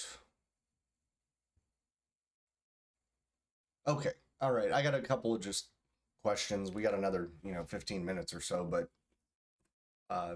Okay, 3.86 4.12
all 4.40 4.52
right. 4.52 4.72
I 4.72 4.82
got 4.82 4.94
a 4.94 5.00
couple 5.00 5.34
of 5.34 5.40
just 5.40 5.68
questions. 6.22 6.70
We 6.72 6.82
got 6.82 6.94
another, 6.94 7.30
you 7.42 7.52
know, 7.52 7.64
fifteen 7.64 8.04
minutes 8.04 8.34
or 8.34 8.40
so, 8.40 8.64
but 8.64 8.88
uh, 10.10 10.34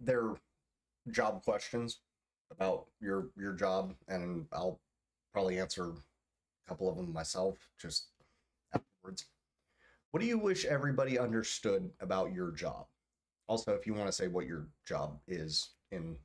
they're 0.00 0.34
job 1.10 1.42
questions 1.44 2.00
about 2.50 2.86
your 3.00 3.28
your 3.36 3.52
job, 3.52 3.94
and 4.08 4.46
I'll 4.52 4.80
probably 5.32 5.58
answer 5.58 5.84
a 5.90 6.68
couple 6.68 6.88
of 6.88 6.96
them 6.96 7.12
myself 7.12 7.68
just 7.78 8.08
afterwards. 8.74 9.26
What 10.10 10.20
do 10.20 10.26
you 10.26 10.38
wish 10.38 10.64
everybody 10.64 11.18
understood 11.18 11.90
about 12.00 12.32
your 12.32 12.50
job? 12.50 12.86
Also, 13.46 13.72
if 13.72 13.86
you 13.86 13.94
want 13.94 14.08
to 14.08 14.12
say 14.12 14.28
what 14.28 14.46
your 14.46 14.66
job 14.86 15.18
is 15.28 15.70
in 15.90 16.16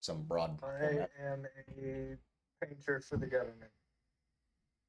some 0.00 0.22
broad 0.22 0.58
I 0.62 0.78
format. 0.78 1.10
am 1.24 1.46
a 1.78 2.16
painter 2.64 3.00
for 3.00 3.16
the 3.16 3.26
government. 3.26 3.70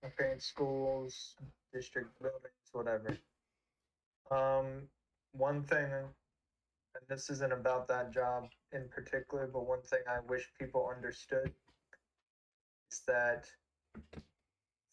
I 0.03 0.09
paint 0.09 0.41
schools, 0.41 1.35
district 1.73 2.19
buildings, 2.21 2.69
whatever. 2.71 3.17
Um, 4.29 4.83
one 5.31 5.63
thing, 5.63 5.89
and 6.95 7.03
this 7.09 7.29
isn't 7.29 7.53
about 7.53 7.87
that 7.87 8.11
job 8.13 8.47
in 8.71 8.87
particular, 8.89 9.49
but 9.51 9.67
one 9.67 9.81
thing 9.81 9.99
I 10.07 10.19
wish 10.27 10.49
people 10.59 10.91
understood 10.93 11.51
is 12.91 13.01
that 13.07 13.47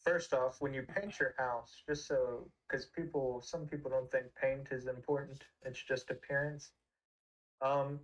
first 0.04 0.34
off, 0.34 0.60
when 0.60 0.74
you 0.74 0.82
paint 0.82 1.18
your 1.18 1.34
house, 1.38 1.82
just 1.88 2.06
so 2.06 2.50
because 2.68 2.86
people, 2.86 3.40
some 3.42 3.66
people 3.66 3.90
don't 3.90 4.10
think 4.10 4.26
paint 4.40 4.68
is 4.70 4.86
important, 4.86 5.44
it's 5.62 5.82
just 5.82 6.10
appearance. 6.10 6.70
Um, 7.62 7.98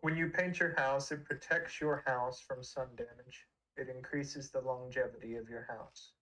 when 0.00 0.16
you 0.16 0.28
paint 0.28 0.60
your 0.60 0.74
house, 0.76 1.10
it 1.10 1.24
protects 1.24 1.80
your 1.80 2.02
house 2.06 2.40
from 2.40 2.62
sun 2.62 2.88
damage. 2.96 3.46
It 3.76 3.88
increases 3.88 4.50
the 4.50 4.60
longevity 4.60 5.36
of 5.36 5.48
your 5.48 5.66
house. 5.68 6.12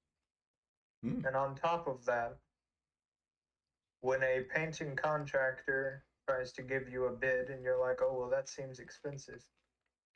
Hmm. 1.02 1.24
And 1.26 1.36
on 1.36 1.54
top 1.54 1.86
of 1.86 2.04
that, 2.06 2.36
when 4.00 4.22
a 4.22 4.44
painting 4.54 4.96
contractor 4.96 6.04
tries 6.26 6.52
to 6.52 6.62
give 6.62 6.88
you 6.88 7.06
a 7.06 7.12
bid 7.12 7.48
and 7.50 7.62
you're 7.62 7.78
like, 7.78 8.00
oh, 8.02 8.14
well, 8.18 8.30
that 8.30 8.48
seems 8.48 8.78
expensive, 8.78 9.44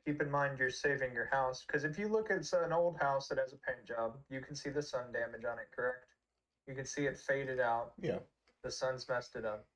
keep 0.06 0.20
in 0.20 0.30
mind 0.30 0.58
you're 0.58 0.70
saving 0.70 1.12
your 1.12 1.26
house. 1.26 1.64
Because 1.66 1.84
if 1.84 1.98
you 1.98 2.08
look 2.08 2.30
at 2.30 2.50
an 2.52 2.72
old 2.72 2.98
house 2.98 3.28
that 3.28 3.38
has 3.38 3.52
a 3.52 3.58
paint 3.58 3.86
job, 3.86 4.18
you 4.28 4.40
can 4.40 4.54
see 4.54 4.70
the 4.70 4.82
sun 4.82 5.12
damage 5.12 5.44
on 5.44 5.58
it, 5.58 5.68
correct? 5.74 6.06
You 6.66 6.74
can 6.74 6.84
see 6.84 7.06
it 7.06 7.18
faded 7.18 7.60
out 7.60 7.94
Yeah. 7.98 8.20
the 8.62 8.70
sun's 8.70 9.08
messed 9.08 9.36
it 9.36 9.44
up. 9.44 9.66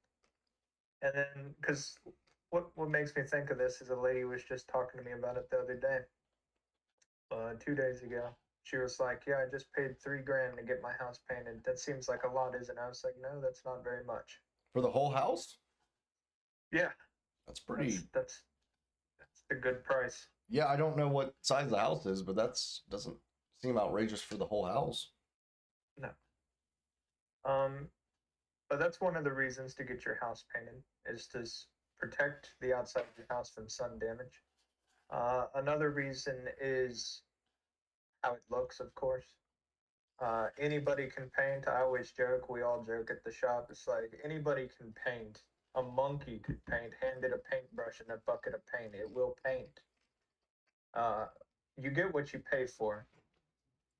And 1.02 1.14
then, 1.14 1.54
because 1.60 1.98
what 2.50 2.76
what 2.76 2.88
makes 2.88 3.16
me 3.16 3.22
think 3.22 3.50
of 3.50 3.58
this 3.58 3.80
is 3.80 3.90
a 3.90 3.96
lady 3.96 4.24
was 4.24 4.44
just 4.44 4.68
talking 4.68 4.98
to 4.98 5.04
me 5.04 5.12
about 5.12 5.36
it 5.36 5.50
the 5.50 5.58
other 5.58 5.74
day, 5.74 6.00
uh, 7.30 7.54
two 7.54 7.74
days 7.74 8.02
ago. 8.02 8.36
She 8.62 8.76
was 8.76 9.00
like, 9.00 9.24
"Yeah, 9.26 9.38
I 9.38 9.46
just 9.46 9.72
paid 9.72 9.98
three 9.98 10.22
grand 10.22 10.56
to 10.58 10.62
get 10.62 10.80
my 10.80 10.92
house 10.92 11.18
painted. 11.28 11.64
That 11.64 11.78
seems 11.80 12.08
like 12.08 12.22
a 12.22 12.28
lot, 12.28 12.54
isn't 12.54 12.78
it?" 12.78 12.80
I 12.80 12.86
was 12.88 13.02
like, 13.02 13.16
"No, 13.16 13.40
that's 13.40 13.64
not 13.64 13.82
very 13.82 14.04
much." 14.04 14.40
For 14.72 14.80
the 14.80 14.90
whole 14.90 15.10
house? 15.10 15.58
Yeah, 16.72 16.88
That's 17.46 17.60
pretty. 17.60 17.90
that's 17.90 18.02
that's, 18.14 18.42
that's 19.18 19.42
a 19.50 19.54
good 19.54 19.84
price. 19.84 20.26
Yeah, 20.48 20.66
I 20.66 20.76
don't 20.76 20.96
know 20.96 21.08
what 21.08 21.34
size 21.42 21.70
the 21.70 21.78
house 21.78 22.06
is, 22.06 22.22
but 22.22 22.36
that's 22.36 22.82
doesn't 22.90 23.16
seem 23.60 23.78
outrageous 23.78 24.22
for 24.22 24.36
the 24.36 24.46
whole 24.46 24.66
house. 24.66 25.12
No. 25.98 26.08
Um, 27.44 27.88
but 28.68 28.78
that's 28.78 29.00
one 29.00 29.16
of 29.16 29.24
the 29.24 29.32
reasons 29.32 29.74
to 29.74 29.84
get 29.84 30.04
your 30.04 30.18
house 30.20 30.44
painted 30.54 30.82
is 31.06 31.26
to 31.28 31.44
protect 31.98 32.50
the 32.60 32.74
outside 32.74 33.00
of 33.02 33.18
your 33.18 33.26
house 33.30 33.50
from 33.50 33.68
sun 33.68 33.98
damage. 33.98 34.40
Uh, 35.10 35.46
another 35.54 35.90
reason 35.90 36.36
is 36.60 37.22
how 38.22 38.32
it 38.32 38.42
looks, 38.50 38.80
of 38.80 38.94
course. 38.94 39.26
Uh, 40.20 40.46
anybody 40.58 41.08
can 41.14 41.30
paint. 41.36 41.66
I 41.68 41.80
always 41.82 42.12
joke. 42.12 42.48
We 42.48 42.62
all 42.62 42.84
joke 42.86 43.10
at 43.10 43.22
the 43.24 43.32
shop. 43.32 43.66
It's 43.70 43.86
like 43.88 44.12
anybody 44.24 44.68
can 44.78 44.94
paint. 45.04 45.40
A 45.76 45.82
monkey 45.82 46.38
could 46.44 46.64
paint. 46.66 46.92
Hand 47.00 47.24
it 47.24 47.32
a 47.32 47.38
paintbrush 47.50 48.00
and 48.00 48.10
a 48.10 48.20
bucket 48.26 48.54
of 48.54 48.60
paint. 48.66 48.94
It 48.94 49.10
will 49.10 49.36
paint. 49.44 49.80
Uh, 50.94 51.26
you 51.78 51.90
get 51.90 52.12
what 52.12 52.32
you 52.32 52.40
pay 52.50 52.66
for. 52.66 53.06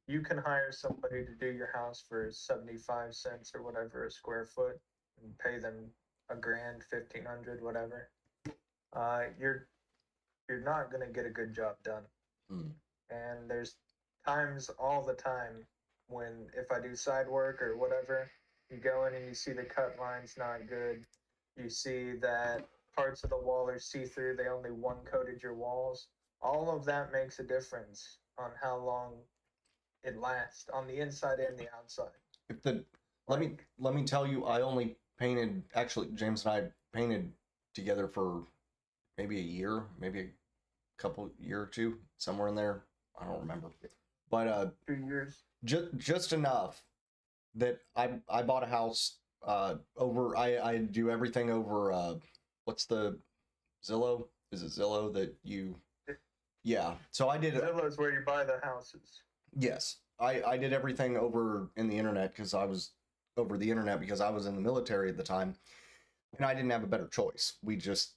you 0.09 0.21
can 0.21 0.39
hire 0.39 0.73
somebody 0.73 1.25
to 1.25 1.35
do 1.39 1.47
your 1.53 1.71
house 1.73 2.03
for 2.09 2.29
75 2.33 3.15
cents 3.15 3.53
or 3.55 3.63
whatever 3.63 4.07
a 4.07 4.11
square 4.11 4.47
foot 4.47 4.81
and 5.23 5.39
pay 5.39 5.59
them 5.59 5.91
a 6.31 6.37
grand, 6.37 6.83
1500, 6.91 7.63
whatever. 7.63 8.11
Uh, 8.95 9.23
you're 9.39 9.69
you're 10.49 10.61
not 10.65 10.91
going 10.91 11.07
to 11.07 11.13
get 11.13 11.25
a 11.27 11.31
good 11.31 11.55
job 11.55 11.77
done. 11.85 12.03
Mm. 12.53 12.73
And 13.11 13.51
there's 13.51 13.77
times 14.27 14.71
all 14.79 15.05
the 15.05 15.15
time 15.15 15.67
when 16.09 16.49
if 16.57 16.71
I 16.71 16.81
do 16.81 16.95
side 16.95 17.29
work 17.29 17.63
or 17.63 17.77
whatever, 17.77 18.31
you 18.71 18.79
go 18.79 19.07
in 19.07 19.15
and 19.15 19.27
you 19.27 19.35
see 19.35 19.53
the 19.53 19.65
cut 19.65 19.97
lines 20.01 20.35
not 20.37 20.69
good. 20.69 21.05
You 21.57 21.69
see 21.69 22.13
that 22.21 22.67
parts 22.95 23.25
of 23.25 23.31
the 23.31 23.39
wall 23.39 23.69
are 23.69 23.79
see 23.79 24.05
through, 24.05 24.37
they 24.37 24.49
only 24.49 24.71
one 24.71 24.99
coated 25.11 25.43
your 25.43 25.55
walls. 25.55 26.09
All 26.41 26.75
of 26.75 26.85
that 26.87 27.13
makes 27.13 27.39
a 27.39 27.43
difference 27.43 28.19
on 28.39 28.51
how 28.61 28.79
long 28.79 29.15
it 30.03 30.19
lasts 30.19 30.69
on 30.73 30.87
the 30.87 30.99
inside 30.99 31.39
and 31.39 31.57
the 31.59 31.69
outside. 31.77 32.11
If 32.49 32.63
the 32.63 32.85
let 33.29 33.39
me 33.39 33.57
let 33.79 33.95
me 33.95 34.05
tell 34.05 34.27
you, 34.27 34.45
I 34.45 34.63
only 34.63 34.97
painted 35.19 35.63
actually 35.75 36.09
James 36.15 36.45
and 36.45 36.53
I 36.55 36.97
painted 36.99 37.31
together 37.75 38.09
for 38.09 38.43
maybe 39.17 39.39
a 39.39 39.43
year, 39.43 39.85
maybe 40.01 40.21
a 40.21 40.29
couple 40.99 41.31
year 41.39 41.63
or 41.63 41.67
two, 41.67 41.99
somewhere 42.19 42.49
in 42.49 42.55
there. 42.55 42.83
I 43.21 43.25
don't 43.27 43.41
remember. 43.41 43.71
But 44.31 44.49
uh 44.49 44.67
Two 44.87 44.95
years. 44.95 45.43
just 45.65 45.97
just 45.97 46.33
enough 46.33 46.83
that 47.55 47.79
I 47.95 48.11
I 48.29 48.43
bought 48.43 48.65
a 48.65 48.67
house 48.67 49.19
uh 49.45 49.77
over 49.97 50.37
I 50.37 50.59
I 50.59 50.79
do 50.79 51.11
everything 51.11 51.51
over 51.51 51.93
uh 51.93 52.15
what's 52.65 52.87
the 52.87 53.19
Zillow? 53.85 54.27
Is 54.53 54.63
it 54.63 54.71
Zillow 54.71 55.13
that 55.15 55.35
you 55.43 55.77
Yeah. 56.65 56.95
So 57.11 57.29
I 57.29 57.39
did 57.39 57.55
Zillow 57.55 57.87
is 57.87 57.99
where 57.99 58.13
you 58.13 58.23
buy 58.25 58.45
the 58.45 58.61
houses. 58.63 59.23
Yes, 59.55 59.99
I 60.21 60.43
I 60.43 60.57
did 60.57 60.73
everything 60.73 61.17
over 61.17 61.71
in 61.77 61.89
the 61.89 61.99
internet 61.99 62.33
because 62.35 62.55
I 62.55 62.65
was 62.65 62.93
over 63.37 63.57
the 63.57 63.71
internet 63.71 64.01
because 64.01 64.21
I 64.21 64.31
was 64.31 64.47
in 64.47 64.55
the 64.55 64.61
military 64.61 65.09
at 65.09 65.17
the 65.17 65.23
time, 65.23 65.55
and 66.37 66.47
I 66.47 66.55
didn't 66.55 66.71
have 66.71 66.85
a 66.85 66.87
better 66.89 67.09
choice. 67.09 67.55
We 67.63 67.77
just 67.77 68.15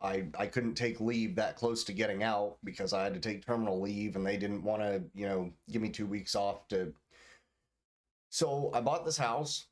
I 0.00 0.26
I 0.38 0.46
couldn't 0.46 0.74
take 0.74 1.00
leave 1.00 1.34
that 1.36 1.56
close 1.56 1.84
to 1.84 1.92
getting 1.92 2.22
out 2.22 2.58
because 2.64 2.92
I 2.92 3.04
had 3.04 3.14
to 3.14 3.20
take 3.20 3.46
terminal 3.46 3.80
leave, 3.80 4.16
and 4.16 4.26
they 4.26 4.36
didn't 4.36 4.64
want 4.64 4.82
to 4.82 5.02
you 5.14 5.26
know 5.26 5.52
give 5.70 5.82
me 5.82 5.90
two 5.90 6.06
weeks 6.06 6.34
off 6.34 6.68
to. 6.68 6.92
So 8.30 8.70
I 8.72 8.80
bought 8.80 9.04
this 9.04 9.18
house, 9.18 9.66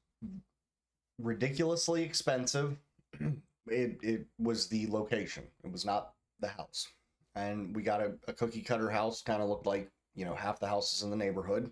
ridiculously 1.19 2.03
expensive. 2.03 2.77
it 3.67 3.99
it 4.03 4.27
was 4.39 4.69
the 4.69 4.87
location. 4.89 5.45
It 5.65 5.73
was 5.73 5.85
not 5.85 6.13
the 6.41 6.49
house, 6.49 6.87
and 7.35 7.75
we 7.75 7.83
got 7.83 8.01
a, 8.01 8.13
a 8.29 8.33
cookie 8.33 8.63
cutter 8.63 8.91
house. 8.91 9.23
Kind 9.23 9.43
of 9.43 9.49
looked 9.49 9.67
like 9.67 9.91
you 10.15 10.25
know 10.25 10.35
half 10.35 10.61
the 10.61 10.67
houses 10.67 11.03
in 11.03 11.11
the 11.11 11.17
neighborhood 11.17 11.71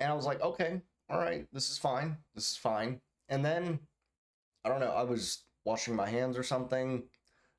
and 0.00 0.10
i 0.10 0.14
was 0.14 0.26
like 0.26 0.40
okay 0.42 0.80
all 1.10 1.18
right 1.18 1.46
this 1.52 1.70
is 1.70 1.78
fine 1.78 2.16
this 2.34 2.50
is 2.50 2.56
fine 2.56 3.00
and 3.28 3.44
then 3.44 3.78
i 4.64 4.68
don't 4.68 4.80
know 4.80 4.92
i 4.92 5.02
was 5.02 5.44
washing 5.64 5.94
my 5.94 6.08
hands 6.08 6.36
or 6.36 6.42
something 6.42 7.02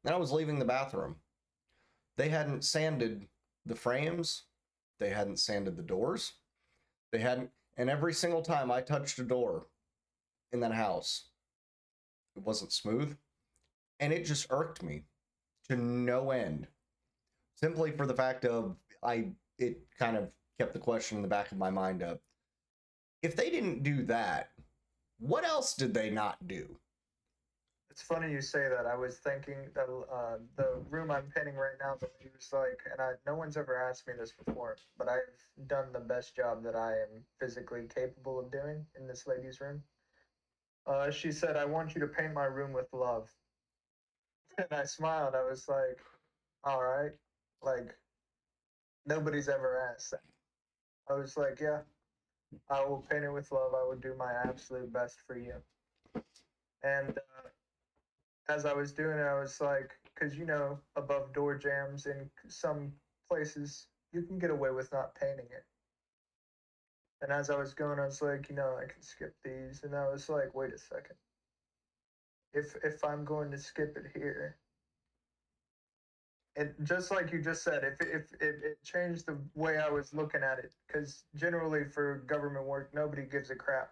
then 0.04 0.14
i 0.14 0.18
was 0.18 0.32
leaving 0.32 0.60
the 0.60 0.66
bathroom 0.66 1.16
they 2.18 2.30
hadn't 2.30 2.64
sanded 2.64 3.28
the 3.66 3.76
frames 3.76 4.44
they 5.00 5.10
hadn't 5.10 5.40
sanded 5.40 5.76
the 5.76 5.84
doors 5.84 6.34
they 7.12 7.20
hadn't 7.20 7.50
and 7.78 7.90
every 7.90 8.14
single 8.14 8.42
time 8.42 8.72
i 8.72 8.82
touched 8.82 9.20
a 9.20 9.24
door 9.24 9.68
in 10.52 10.60
that 10.60 10.74
house 10.74 11.30
it 12.36 12.44
wasn't 12.44 12.72
smooth 12.72 13.16
and 14.00 14.12
it 14.12 14.26
just 14.26 14.48
irked 14.50 14.84
me 14.84 15.04
to 15.68 15.76
no 15.76 16.32
end 16.32 16.68
simply 17.56 17.92
for 17.92 18.06
the 18.06 18.14
fact 18.14 18.46
of 18.46 18.76
i 19.04 19.28
it 19.58 19.80
kind 19.98 20.18
of 20.18 20.30
kept 20.60 20.74
the 20.74 20.80
question 20.80 21.18
in 21.18 21.22
the 21.22 21.30
back 21.30 21.52
of 21.52 21.58
my 21.58 21.70
mind 21.70 22.04
up. 22.04 22.22
If 23.22 23.36
they 23.36 23.50
didn't 23.50 23.84
do 23.84 24.04
that, 24.04 24.52
what 25.20 25.44
else 25.44 25.74
did 25.76 25.94
they 25.94 26.10
not 26.10 26.48
do? 26.48 26.78
It's 27.96 28.04
funny 28.04 28.30
you 28.30 28.42
say 28.42 28.68
that. 28.68 28.86
I 28.86 28.96
was 28.98 29.20
thinking 29.20 29.72
that 29.74 29.88
uh, 29.90 30.40
the 30.58 30.84
room 30.90 31.12
I'm 31.12 31.32
painting 31.32 31.56
right 31.56 31.78
now, 31.80 31.96
the 31.96 32.10
lady 32.20 32.30
was 32.36 32.52
like, 32.52 32.82
and 32.92 33.00
I, 33.00 33.14
no 33.26 33.36
one's 33.36 33.56
ever 33.56 33.78
asked 33.78 34.06
me 34.06 34.16
this 34.16 34.34
before, 34.34 34.76
but 34.98 35.08
I've 35.08 35.48
done 35.68 35.94
the 35.94 36.02
best 36.02 36.36
job 36.36 36.62
that 36.64 36.76
I 36.76 37.00
am 37.00 37.26
physically 37.40 37.88
capable 37.88 38.38
of 38.38 38.52
doing 38.52 38.86
in 38.96 39.08
this 39.08 39.26
lady's 39.26 39.62
room. 39.62 39.86
Uh, 40.86 41.10
she 41.10 41.32
said, 41.32 41.56
I 41.56 41.66
want 41.66 41.96
you 41.96 42.02
to 42.02 42.08
paint 42.08 42.34
my 42.34 42.46
room 42.46 42.74
with 42.74 42.92
love. 42.94 43.34
And 44.58 44.68
I 44.72 44.86
smiled. 44.86 45.36
I 45.36 45.44
was 45.44 45.68
like, 45.68 46.02
all 46.64 46.84
right. 46.84 47.12
Like, 47.62 47.96
nobody's 49.06 49.50
ever 49.50 49.78
asked 49.78 50.12
that. 50.12 50.22
I 51.10 51.14
was 51.14 51.38
like, 51.38 51.60
yeah, 51.60 51.84
I 52.70 52.84
will 52.86 53.02
paint 53.02 53.26
it 53.26 53.32
with 53.32 53.52
love. 53.52 53.74
I 53.74 53.84
will 53.84 53.98
do 53.98 54.16
my 54.16 54.34
absolute 54.34 54.92
best 54.94 55.22
for 55.22 55.38
you. 55.38 55.64
And 56.84 57.18
uh, 57.18 57.35
as 58.50 58.66
I 58.66 58.74
was 58.74 58.92
doing 58.92 59.18
it, 59.18 59.24
I 59.24 59.40
was 59.40 59.60
like, 59.60 59.92
because 60.14 60.38
you 60.38 60.46
know, 60.46 60.80
above 60.96 61.34
door 61.34 61.56
jambs 61.56 62.06
in 62.06 62.30
some 62.48 62.94
places, 63.30 63.88
you 64.14 64.22
can 64.22 64.40
get 64.40 64.52
away 64.52 64.72
with 64.72 64.92
not 64.92 65.16
painting 65.16 65.48
it. 65.52 65.66
And 67.22 67.32
as 67.32 67.50
I 67.50 67.58
was 67.58 67.74
going, 67.74 68.00
I 68.00 68.06
was 68.06 68.22
like, 68.22 68.50
you 68.50 68.56
know, 68.56 68.78
I 68.78 68.86
can 68.86 69.02
skip 69.02 69.34
these. 69.44 69.84
And 69.84 69.96
I 69.96 70.08
was 70.08 70.30
like, 70.30 70.54
wait 70.54 70.74
a 70.74 70.78
second. 70.78 71.16
If 72.54 72.76
if 72.84 73.04
I'm 73.04 73.26
going 73.26 73.52
to 73.52 73.58
skip 73.58 73.98
it 73.98 74.12
here, 74.18 74.58
and 76.56 76.74
just 76.84 77.12
like 77.12 77.32
you 77.34 77.42
just 77.42 77.64
said, 77.64 77.84
if 77.84 78.00
if, 78.02 78.32
if 78.40 78.64
it 78.64 78.78
changed 78.84 79.26
the 79.26 79.38
way 79.56 79.78
I 79.78 79.90
was 79.90 80.14
looking 80.14 80.44
at 80.44 80.60
it, 80.60 80.72
because 80.88 81.24
generally 81.36 81.84
for 81.84 82.20
government 82.28 82.66
work, 82.66 82.94
nobody 82.94 83.24
gives 83.24 83.50
a 83.50 83.56
crap. 83.56 83.92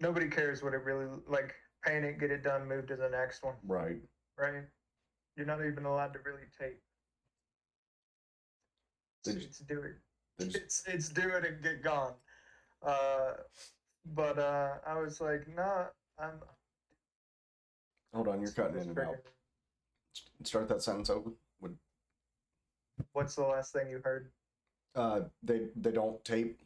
Nobody 0.00 0.28
cares 0.28 0.62
what 0.62 0.74
it 0.74 0.84
really 0.84 1.06
like. 1.26 1.54
Paint 1.86 2.04
it, 2.04 2.18
get 2.18 2.30
it 2.32 2.42
done, 2.42 2.68
move 2.68 2.86
to 2.88 2.96
the 2.96 3.08
next 3.08 3.44
one. 3.44 3.54
Right. 3.64 3.98
Right? 4.36 4.64
You're 5.36 5.46
not 5.46 5.64
even 5.64 5.84
allowed 5.84 6.12
to 6.14 6.18
really 6.24 6.42
tape. 6.58 6.80
They 9.24 9.32
It's, 9.32 9.40
ju- 9.40 9.46
it's 9.48 9.58
do 9.60 9.82
it. 9.82 9.92
they 10.38 10.44
just- 10.46 10.56
It's 10.64 10.82
it's 10.86 11.08
do 11.10 11.28
it 11.30 11.44
and 11.46 11.62
get 11.62 11.82
gone. 11.82 12.14
Uh, 12.82 13.34
but 14.14 14.38
uh, 14.38 14.74
I 14.86 14.98
was 15.00 15.20
like, 15.20 15.46
nah, 15.54 15.86
I'm. 16.18 16.40
Hold 18.14 18.28
on, 18.28 18.40
you're 18.40 18.50
cutting 18.50 18.80
in 18.80 18.88
and 18.90 18.98
out. 18.98 19.16
Start 20.42 20.68
that 20.68 20.82
sentence 20.82 21.10
over. 21.10 21.30
Would 21.60 21.76
What's 23.12 23.34
the 23.34 23.42
last 23.42 23.72
thing 23.72 23.88
you 23.90 24.00
heard? 24.02 24.30
uh 24.94 25.20
they 25.42 25.66
they 25.76 25.92
don't 25.92 26.24
tape? 26.24 26.58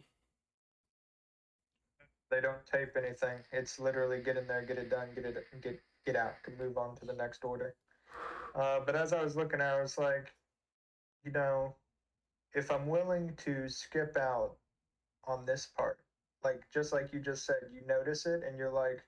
They 2.30 2.40
don't 2.40 2.64
tape 2.70 2.96
anything. 2.96 3.38
It's 3.52 3.78
literally 3.78 4.20
get 4.20 4.36
in 4.36 4.46
there, 4.46 4.62
get 4.62 4.78
it 4.78 4.90
done, 4.90 5.08
get 5.14 5.24
it, 5.24 5.36
get 5.62 5.80
get 6.06 6.16
out, 6.16 6.42
can 6.42 6.56
move 6.56 6.78
on 6.78 6.96
to 6.96 7.04
the 7.04 7.12
next 7.12 7.44
order. 7.44 7.74
Uh, 8.54 8.80
but 8.84 8.96
as 8.96 9.12
I 9.12 9.22
was 9.22 9.36
looking, 9.36 9.60
at 9.60 9.74
I 9.74 9.82
was 9.82 9.98
like, 9.98 10.32
you 11.24 11.32
know, 11.32 11.74
if 12.54 12.70
I'm 12.70 12.86
willing 12.86 13.32
to 13.44 13.68
skip 13.68 14.16
out 14.16 14.56
on 15.24 15.44
this 15.44 15.68
part, 15.76 15.98
like 16.42 16.62
just 16.72 16.92
like 16.92 17.12
you 17.12 17.20
just 17.20 17.44
said, 17.44 17.56
you 17.72 17.82
notice 17.86 18.26
it 18.26 18.42
and 18.46 18.56
you're 18.56 18.72
like, 18.72 19.02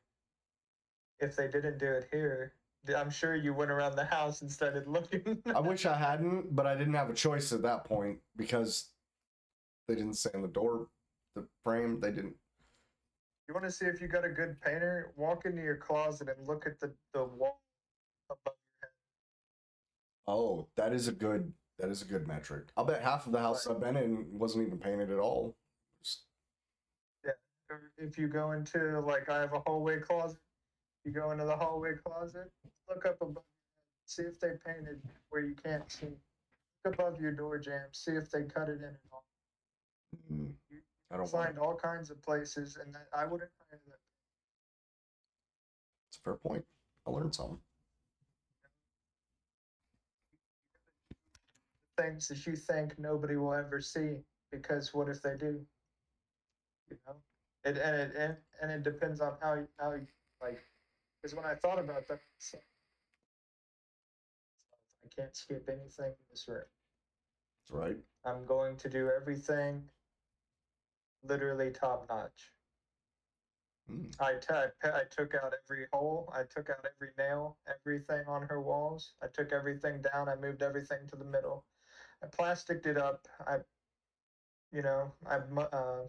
if 1.21 1.37
they 1.37 1.49
didn't 1.49 1.79
do 1.79 1.87
it 1.87 2.09
here, 2.11 2.55
I'm 2.97 3.11
sure 3.11 3.37
you 3.37 3.55
went 3.55 3.71
around 3.71 3.97
the 3.97 4.05
house 4.05 4.43
and 4.43 4.51
started 4.51 4.87
looking. 4.89 5.43
I 5.55 5.61
wish 5.61 5.87
I 5.87 5.97
hadn't, 5.97 6.55
but 6.55 6.67
I 6.67 6.75
didn't 6.75 6.95
have 6.95 7.11
a 7.11 7.15
choice 7.15 7.53
at 7.53 7.63
that 7.63 7.85
point 7.85 8.19
because 8.37 8.91
they 9.89 9.95
didn't 9.95 10.15
sand 10.15 10.43
the 10.45 10.49
door, 10.49 10.89
the 11.35 11.47
frame. 11.65 12.01
They 12.01 12.11
didn't. 12.11 12.35
You 13.49 13.55
want 13.55 13.67
to 13.67 13.73
see 13.73 13.87
if 13.87 14.01
you 14.01 14.09
got 14.09 14.25
a 14.25 14.29
good 14.29 14.61
painter? 14.61 15.13
Walk 15.17 15.45
into 15.45 15.63
your 15.63 15.77
closet 15.77 16.29
and 16.29 16.47
look 16.47 16.67
at 16.67 16.79
the 16.81 16.93
the 17.13 17.25
wall 17.25 17.61
above 18.31 18.55
your 18.55 18.89
head. 18.89 18.91
Oh, 20.27 20.69
that 20.77 20.93
is 20.93 21.09
a 21.09 21.13
good. 21.13 21.53
That 21.79 21.89
is 21.91 22.03
a 22.03 22.05
good 22.05 22.29
metric. 22.29 22.67
I'll 22.77 22.85
bet 22.85 23.03
half 23.03 23.27
of 23.27 23.33
the 23.33 23.41
house 23.41 23.67
I've 23.67 23.81
been 23.81 23.97
in 23.97 24.27
wasn't 24.31 24.67
even 24.67 24.79
painted 24.79 25.11
at 25.11 25.19
all. 25.19 25.57
Just- 26.03 26.27
or 27.71 27.91
if 27.97 28.19
you 28.19 28.29
go 28.29 28.53
into 28.53 29.01
like 29.01 29.29
I 29.29 29.41
have 29.41 29.55
a 29.55 29.61
hallway 29.61 29.99
closet, 29.99 30.39
you 31.05 31.11
go 31.13 31.31
into 31.31 31.45
the 31.45 31.57
hallway 31.57 31.95
closet, 32.05 32.51
look 32.89 33.07
up 33.07 33.17
above, 33.23 33.43
see 34.07 34.23
if 34.23 34.39
they 34.39 34.53
painted 34.65 35.01
where 35.31 35.43
you 35.43 35.55
can't 35.55 35.91
see. 35.91 36.09
Look 36.85 36.95
above 36.95 37.21
your 37.21 37.33
door 37.33 37.59
jamb, 37.59 37.87
see 37.93 38.13
if 38.13 38.31
they 38.31 38.43
cut 38.43 38.69
it 38.69 38.79
in 38.79 38.85
at 38.85 39.01
all. 39.11 39.25
mm, 40.31 40.53
I 41.13 41.17
don't 41.17 41.29
find 41.29 41.47
find. 41.47 41.59
all 41.59 41.75
kinds 41.75 42.11
of 42.11 42.23
places, 42.23 42.79
and 42.83 42.95
that, 42.95 43.07
I 43.15 43.25
wouldn't 43.27 43.51
hire 43.71 43.81
that. 43.87 43.99
It's 46.09 46.19
a 46.19 46.23
fair 46.23 46.35
point. 46.35 46.65
I 47.07 47.11
learned 47.11 47.35
something. 47.35 47.59
things 51.99 52.29
that 52.29 52.47
you 52.47 52.57
think 52.57 52.99
nobody 52.99 53.37
will 53.37 53.55
ever 53.55 53.81
see 53.81 54.17
because 54.51 54.95
what 54.95 55.09
if 55.09 55.23
they 55.23 55.37
do? 55.39 55.61
You 56.91 56.97
know, 57.07 57.15
it 57.65 57.79
and 57.79 57.97
it 57.97 58.13
and, 58.17 58.37
and 58.61 58.71
it 58.71 58.83
depends 58.83 59.21
on 59.21 59.35
how 59.41 59.55
you, 59.55 59.69
how 59.79 59.93
you, 59.93 60.07
like 60.41 60.63
because 61.21 61.35
when 61.35 61.45
I 61.45 61.55
thought 61.55 61.79
about 61.79 62.09
that, 62.09 62.21
I 65.05 65.09
can't 65.15 65.37
skip 65.37 65.69
anything 65.69 66.07
in 66.07 66.27
this 66.31 66.47
room. 66.49 66.63
That's 67.61 67.71
right. 67.71 67.97
I'm 68.25 68.45
going 68.47 68.77
to 68.79 68.89
do 68.89 69.11
everything 69.15 69.83
literally 71.23 71.71
top 71.71 72.09
notch. 72.09 72.53
Mm. 73.91 74.15
I, 74.21 74.35
t- 74.35 74.55
I, 74.55 74.67
I 74.89 75.03
took 75.11 75.35
out 75.35 75.55
every 75.65 75.87
hole. 75.93 76.33
I 76.35 76.43
took 76.45 76.71
out 76.71 76.87
every 76.87 77.13
nail, 77.19 77.59
everything 77.69 78.25
on 78.27 78.43
her 78.43 78.61
walls. 78.61 79.15
I 79.23 79.27
took 79.27 79.53
everything 79.53 80.03
down. 80.03 80.29
I 80.29 80.37
moved 80.37 80.63
everything 80.63 81.09
to 81.09 81.17
the 81.17 81.25
middle. 81.25 81.65
I 82.23 82.27
plasticked 82.27 82.87
it 82.87 82.97
up. 82.97 83.27
I, 83.47 83.59
you 84.73 84.83
know, 84.83 85.13
I 85.27 85.37
uh, 85.37 86.09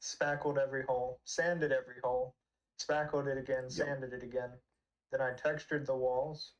spackled 0.00 0.58
every 0.58 0.84
hole, 0.84 1.20
sanded 1.24 1.72
every 1.72 2.00
hole, 2.02 2.34
spackled 2.78 3.28
it 3.28 3.38
again, 3.38 3.70
Yep. 3.70 3.86
sanded 3.86 4.12
it 4.12 4.22
again. 4.22 4.50
Then 5.12 5.20
I 5.20 5.32
textured 5.32 5.86
the 5.86 5.96
walls, 5.96 6.54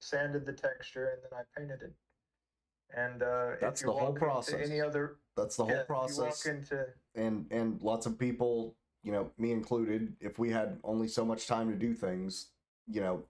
sanded 0.00 0.44
the 0.46 0.52
texture, 0.52 1.08
and 1.08 1.22
then 1.22 1.38
I 1.38 1.42
painted 1.58 1.82
it. 1.82 1.94
And 2.94 3.22
uh, 3.22 3.52
That's 3.60 3.80
if 3.80 3.86
you 3.86 3.92
the 3.92 3.98
whole 3.98 4.12
process. 4.12 4.68
Any 4.68 4.80
other 4.80 5.21
That's 5.36 5.56
the 5.56 5.64
whole 5.64 5.74
yeah, 5.74 5.82
process. 5.84 6.46
Into 6.46 6.86
and 7.14 7.46
and 7.50 7.82
lots 7.82 8.06
of 8.06 8.18
people 8.18 8.74
you 9.02 9.12
know 9.12 9.30
me 9.38 9.52
included 9.52 10.14
if 10.20 10.38
we 10.38 10.50
had 10.50 10.78
only 10.84 11.08
so 11.08 11.24
much 11.24 11.46
time 11.46 11.68
to 11.68 11.76
do 11.76 11.92
things 11.92 12.46
you 12.86 13.00
know 13.00 13.22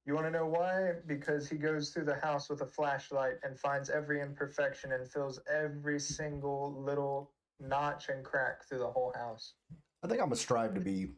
You 0.07 0.15
want 0.15 0.27
to 0.27 0.31
know 0.31 0.47
why? 0.47 0.93
Because 1.07 1.49
he 1.49 1.57
goes 1.57 1.91
through 1.91 2.05
the 2.05 2.15
house 2.15 2.49
with 2.49 2.63
a 2.63 2.67
flashlight 2.67 3.35
and 3.43 3.59
finds 3.59 3.91
every 3.91 4.21
imperfection 4.21 4.93
and 4.93 5.11
fills 5.11 5.41
every 5.53 5.99
single 5.99 6.81
little 6.81 7.33
notch 7.59 8.09
and 8.11 8.25
crack 8.25 8.65
through 8.69 8.79
the 8.79 8.91
whole 8.91 9.13
house. 9.17 9.55
I 10.03 10.07
think 10.07 10.21
I'm 10.21 10.27
gonna 10.27 10.37
strive 10.37 10.75
to 10.75 10.81
be 10.81 11.09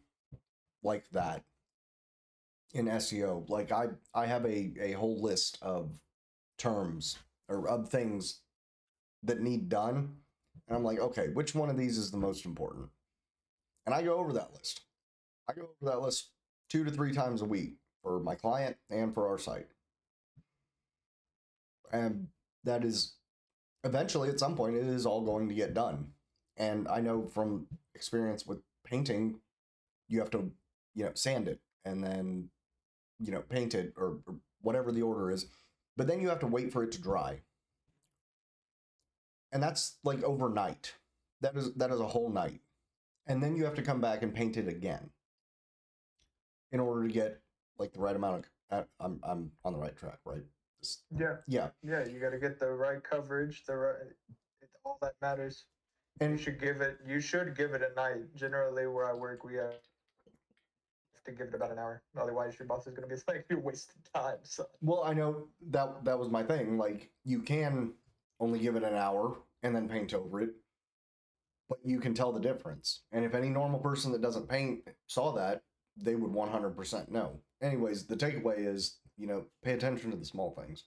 like 0.82 1.08
that 1.10 1.44
in 2.74 2.86
SEO. 2.86 3.48
Like 3.48 3.72
I 3.72 3.88
I 4.14 4.26
have 4.26 4.44
a 4.44 4.72
a 4.80 4.92
whole 4.92 5.20
list 5.20 5.58
of 5.62 5.98
terms 6.58 7.18
or 7.48 7.68
of 7.68 7.88
things 7.88 8.40
that 9.22 9.40
need 9.40 9.68
done, 9.68 10.16
and 10.66 10.76
I'm 10.76 10.84
like, 10.84 10.98
okay, 10.98 11.28
which 11.28 11.54
one 11.54 11.70
of 11.70 11.76
these 11.76 11.98
is 11.98 12.10
the 12.10 12.16
most 12.16 12.44
important? 12.44 12.88
And 13.86 13.94
I 13.94 14.02
go 14.02 14.16
over 14.16 14.32
that 14.32 14.52
list. 14.54 14.82
I 15.48 15.54
go 15.54 15.62
over 15.62 15.92
that 15.92 16.00
list 16.00 16.30
two 16.68 16.84
to 16.84 16.90
three 16.90 17.12
times 17.12 17.42
a 17.42 17.46
week 17.46 17.74
for 18.02 18.20
my 18.20 18.34
client 18.34 18.76
and 18.90 19.12
for 19.12 19.28
our 19.28 19.38
site. 19.38 19.68
And 21.92 22.28
that 22.64 22.84
is 22.84 23.14
eventually 23.84 24.28
at 24.28 24.40
some 24.40 24.56
point 24.56 24.76
it 24.76 24.86
is 24.86 25.06
all 25.06 25.22
going 25.22 25.48
to 25.48 25.54
get 25.54 25.74
done. 25.74 26.12
And 26.56 26.88
I 26.88 27.00
know 27.00 27.26
from 27.26 27.66
experience 27.94 28.46
with 28.46 28.60
painting, 28.84 29.40
you 30.08 30.20
have 30.20 30.30
to, 30.30 30.50
you 30.94 31.04
know, 31.04 31.12
sand 31.14 31.48
it 31.48 31.60
and 31.84 32.02
then, 32.02 32.48
you 33.18 33.32
know, 33.32 33.40
paint 33.40 33.74
it 33.74 33.92
or, 33.96 34.18
or 34.26 34.34
whatever 34.60 34.92
the 34.92 35.02
order 35.02 35.30
is. 35.30 35.46
But 35.96 36.06
then 36.06 36.20
you 36.20 36.28
have 36.28 36.40
to 36.40 36.46
wait 36.46 36.72
for 36.72 36.82
it 36.82 36.92
to 36.92 37.00
dry. 37.00 37.40
And 39.52 39.62
that's 39.62 39.98
like 40.04 40.22
overnight. 40.22 40.94
That 41.42 41.56
is 41.56 41.74
that 41.74 41.90
is 41.90 42.00
a 42.00 42.06
whole 42.06 42.30
night. 42.30 42.60
And 43.26 43.42
then 43.42 43.56
you 43.56 43.64
have 43.64 43.74
to 43.74 43.82
come 43.82 44.00
back 44.00 44.22
and 44.22 44.34
paint 44.34 44.56
it 44.56 44.68
again 44.68 45.10
in 46.72 46.80
order 46.80 47.06
to 47.06 47.12
get 47.12 47.40
like 47.78 47.92
the 47.92 48.00
right 48.00 48.16
amount 48.16 48.46
of 48.70 48.78
uh, 48.78 48.82
I'm 49.00 49.20
I'm 49.22 49.50
on 49.64 49.74
the 49.74 49.78
right 49.78 49.96
track, 49.96 50.18
right? 50.24 50.42
Yeah, 51.16 51.36
Yeah. 51.46 51.68
yeah, 51.82 52.04
you 52.06 52.18
got 52.18 52.30
to 52.30 52.38
get 52.38 52.58
the 52.58 52.72
right 52.72 53.02
coverage, 53.02 53.64
the 53.66 53.76
right 53.76 53.94
all 54.84 54.98
that 55.02 55.14
matters. 55.20 55.66
And 56.20 56.32
you 56.32 56.38
should 56.38 56.60
give 56.60 56.80
it. 56.80 56.98
You 57.06 57.20
should 57.20 57.56
give 57.56 57.72
it 57.72 57.82
a 57.82 57.94
night. 57.94 58.34
Generally, 58.34 58.86
where 58.86 59.08
I 59.08 59.12
work, 59.14 59.44
we 59.44 59.54
have 59.54 59.74
to 61.24 61.32
give 61.32 61.48
it 61.48 61.54
about 61.54 61.70
an 61.70 61.78
hour. 61.78 62.02
Otherwise, 62.20 62.58
your 62.58 62.66
boss 62.66 62.86
is 62.86 62.94
going 62.94 63.08
to 63.08 63.14
be 63.14 63.20
like, 63.28 63.46
"You're 63.48 63.60
wasting 63.60 63.96
time." 64.14 64.38
So 64.42 64.66
Well, 64.80 65.02
I 65.04 65.14
know 65.14 65.48
that 65.70 66.04
that 66.04 66.18
was 66.18 66.28
my 66.28 66.42
thing. 66.42 66.78
Like 66.78 67.10
you 67.24 67.42
can 67.42 67.92
only 68.40 68.58
give 68.58 68.76
it 68.76 68.82
an 68.82 68.94
hour 68.94 69.38
and 69.62 69.74
then 69.74 69.88
paint 69.88 70.14
over 70.14 70.40
it, 70.40 70.50
but 71.68 71.78
you 71.84 72.00
can 72.00 72.14
tell 72.14 72.32
the 72.32 72.40
difference. 72.40 73.02
And 73.12 73.24
if 73.24 73.34
any 73.34 73.48
normal 73.48 73.80
person 73.80 74.12
that 74.12 74.22
doesn't 74.22 74.48
paint 74.48 74.86
saw 75.06 75.32
that, 75.32 75.62
they 75.96 76.16
would 76.16 76.32
100% 76.32 77.10
know. 77.10 77.38
Anyways, 77.62 78.06
the 78.06 78.16
takeaway 78.16 78.66
is, 78.66 78.98
you 79.16 79.26
know, 79.26 79.44
pay 79.62 79.72
attention 79.74 80.10
to 80.10 80.16
the 80.16 80.24
small 80.24 80.50
things. 80.60 80.84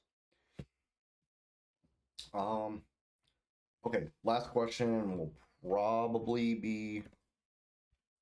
Um 2.34 2.82
okay, 3.86 4.08
last 4.24 4.50
question 4.50 5.18
we'll 5.18 5.32
probably 5.68 6.56
be 6.56 7.04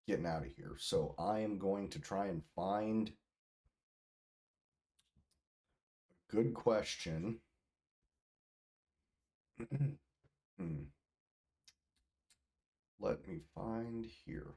getting 0.07 0.25
out 0.25 0.45
of 0.45 0.51
here. 0.55 0.75
So 0.77 1.15
I 1.17 1.39
am 1.39 1.57
going 1.57 1.89
to 1.89 1.99
try 1.99 2.27
and 2.27 2.41
find 2.55 3.09
a 3.09 3.13
Good 6.35 6.53
question. 6.53 7.39
Hmm. 10.59 10.83
Let 12.99 13.27
me 13.27 13.39
find 13.55 14.05
here. 14.23 14.53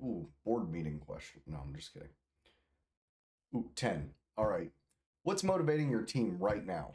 Ooh, 0.00 0.28
board 0.44 0.70
meeting 0.70 1.00
question. 1.00 1.42
No, 1.48 1.58
I'm 1.66 1.74
just 1.74 1.92
kidding. 1.92 2.08
Ooh, 3.54 3.68
10. 3.74 4.10
All 4.38 4.46
right. 4.46 4.70
What's 5.24 5.42
motivating 5.42 5.90
your 5.90 6.02
team 6.02 6.36
right 6.38 6.64
now? 6.64 6.92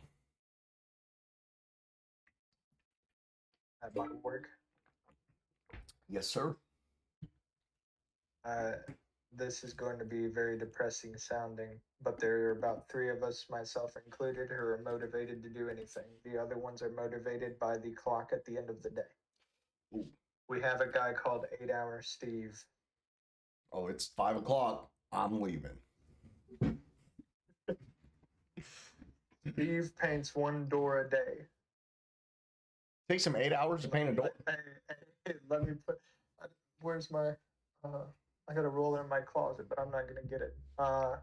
my 3.96 4.08
work, 4.24 4.48
Yes, 6.10 6.28
sir. 6.28 6.56
Uh, 8.48 8.72
this 9.36 9.64
is 9.64 9.74
going 9.74 10.00
to 10.00 10.06
be 10.06 10.28
very 10.28 10.58
depressing 10.58 11.16
sounding. 11.18 11.80
But 12.02 12.20
there 12.20 12.48
are 12.48 12.52
about 12.52 12.90
three 12.90 13.10
of 13.10 13.24
us, 13.24 13.46
myself 13.50 13.94
included, 14.06 14.50
who 14.50 14.56
are 14.56 14.82
motivated 14.84 15.44
to 15.44 15.50
do 15.50 15.70
anything. 15.70 16.04
The 16.24 16.42
other 16.42 16.58
ones 16.58 16.82
are 16.82 16.92
motivated 16.92 17.60
by 17.60 17.78
the 17.78 17.92
clock 17.92 18.30
at 18.34 18.46
the 18.46 18.58
end 18.58 18.70
of 18.70 18.82
the 18.82 18.90
day. 18.90 19.02
Ooh. 19.96 20.08
We 20.50 20.62
have 20.62 20.80
a 20.82 20.88
guy 20.88 21.14
called 21.14 21.46
Eight 21.62 21.70
Hour 21.72 22.02
Steve. 22.02 22.58
Oh, 23.74 23.88
it's 23.88 24.08
five 24.16 24.38
o'clock. 24.38 24.90
I'm 25.12 25.42
leaving. 25.42 25.72
Steve 29.54 29.92
paints 30.02 30.36
one 30.36 30.68
door 30.70 31.00
a 31.00 31.10
day. 31.10 31.46
Takes 33.10 33.26
him 33.26 33.36
eight 33.36 33.54
hours 33.54 33.82
to 33.84 33.88
paint 33.90 34.10
a 34.10 34.14
door. 34.14 34.32
Hey, 34.48 34.54
hey, 34.90 34.96
hey, 35.26 35.34
let 35.50 35.64
me 35.64 35.74
put. 35.86 36.00
uh, 36.42 36.48
Where's 36.82 37.10
my? 37.10 37.30
Uh, 37.84 38.06
I 38.50 38.54
got 38.54 38.66
a 38.66 38.70
roller 38.70 39.02
in 39.02 39.10
my 39.10 39.22
closet, 39.22 39.68
but 39.70 39.80
I'm 39.80 39.92
not 39.92 40.08
gonna 40.08 40.28
get 40.30 40.42
it. 40.42 40.56
Uh, 40.80 41.18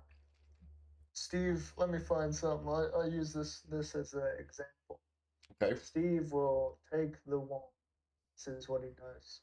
Steve, 1.13 1.73
let 1.77 1.91
me 1.91 1.99
find 1.99 2.35
something. 2.35 2.69
I'll, 2.69 2.91
I'll 2.97 3.11
use 3.11 3.33
this 3.33 3.63
this 3.71 3.95
as 3.95 4.15
an 4.15 4.29
example. 4.39 5.01
Okay. 5.63 5.77
Steve 5.81 6.33
will 6.33 6.79
take 6.93 7.15
the 7.27 7.39
wall. 7.39 7.73
This 8.37 8.49
is 8.49 8.69
what 8.69 8.83
he 8.83 8.91
does. 8.91 9.41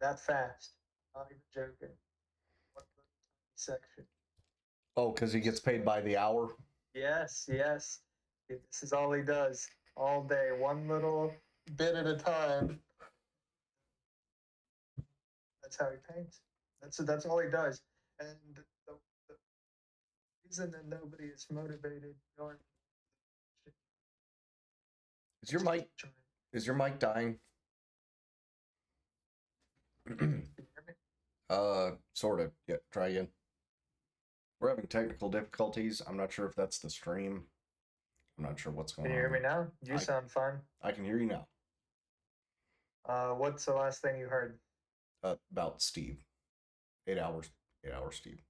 That 0.00 0.18
fast. 0.18 0.72
Not 1.14 1.26
even 1.30 1.42
joking. 1.54 1.94
One 2.72 2.84
little 2.96 3.12
tiny 3.22 3.54
section. 3.54 4.04
Oh, 4.96 5.12
because 5.12 5.32
he 5.32 5.40
gets 5.40 5.60
paid 5.60 5.84
by 5.84 6.00
the 6.00 6.16
hour. 6.16 6.56
Yes, 6.94 7.48
yes. 7.52 8.00
This 8.48 8.82
is 8.82 8.92
all 8.92 9.12
he 9.12 9.22
does 9.22 9.68
all 9.96 10.22
day, 10.22 10.50
one 10.58 10.88
little 10.88 11.32
bit 11.76 11.94
at 11.94 12.06
a 12.06 12.16
time. 12.16 12.80
That's 15.74 15.90
how 15.90 15.96
he 15.96 16.14
paints. 16.14 16.40
That's 16.82 16.96
that's 16.98 17.26
all 17.26 17.38
he 17.40 17.50
does. 17.50 17.80
And 18.20 18.28
the, 18.54 18.62
the 18.86 19.34
reason 20.46 20.70
that 20.72 20.86
nobody 20.88 21.24
is 21.24 21.46
motivated 21.50 22.14
going 22.38 22.56
Is 25.42 25.52
your 25.52 25.62
mic 25.62 25.88
is 26.52 26.66
your 26.66 26.76
mic 26.76 26.98
dying? 26.98 27.38
Can 30.06 30.16
you 30.18 30.26
hear 30.26 30.28
me? 30.28 30.94
uh, 31.50 31.90
sort 32.12 32.40
of. 32.40 32.52
Yeah, 32.68 32.76
try 32.92 33.08
again. 33.08 33.28
We're 34.60 34.68
having 34.68 34.86
technical 34.86 35.28
difficulties. 35.28 36.02
I'm 36.06 36.16
not 36.16 36.32
sure 36.32 36.46
if 36.46 36.54
that's 36.54 36.78
the 36.78 36.90
stream. 36.90 37.44
I'm 38.38 38.44
not 38.44 38.58
sure 38.60 38.72
what's 38.72 38.92
going 38.92 39.06
on. 39.06 39.12
Can 39.12 39.20
you 39.20 39.26
on. 39.26 39.32
hear 39.32 39.40
me 39.40 39.48
now? 39.48 39.66
You 39.82 39.94
I- 39.94 39.98
sound 39.98 40.30
fine. 40.30 40.60
I 40.82 40.92
can 40.92 41.04
hear 41.04 41.18
you 41.18 41.26
now. 41.26 41.46
Uh, 43.06 43.30
what's 43.30 43.64
the 43.66 43.74
last 43.74 44.00
thing 44.00 44.18
you 44.18 44.26
heard? 44.26 44.58
Uh, 45.24 45.36
about 45.50 45.80
Steve. 45.80 46.18
Eight 47.06 47.18
hours. 47.18 47.50
Eight 47.82 47.94
hours, 47.94 48.16
Steve. 48.16 48.42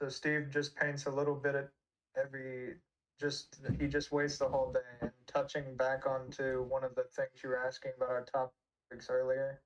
So 0.00 0.08
Steve 0.08 0.48
just 0.48 0.76
paints 0.76 1.06
a 1.06 1.10
little 1.10 1.34
bit 1.34 1.56
at 1.56 1.68
every 2.16 2.76
just 3.20 3.60
he 3.78 3.88
just 3.88 4.12
wastes 4.12 4.38
the 4.38 4.48
whole 4.48 4.72
day 4.72 4.80
and 5.02 5.10
touching 5.26 5.76
back 5.76 6.06
onto 6.06 6.62
one 6.62 6.84
of 6.84 6.94
the 6.94 7.04
things 7.14 7.42
you 7.42 7.50
were 7.50 7.62
asking 7.66 7.92
about 7.96 8.10
our 8.10 8.24
topics 8.24 9.10
earlier. 9.10 9.60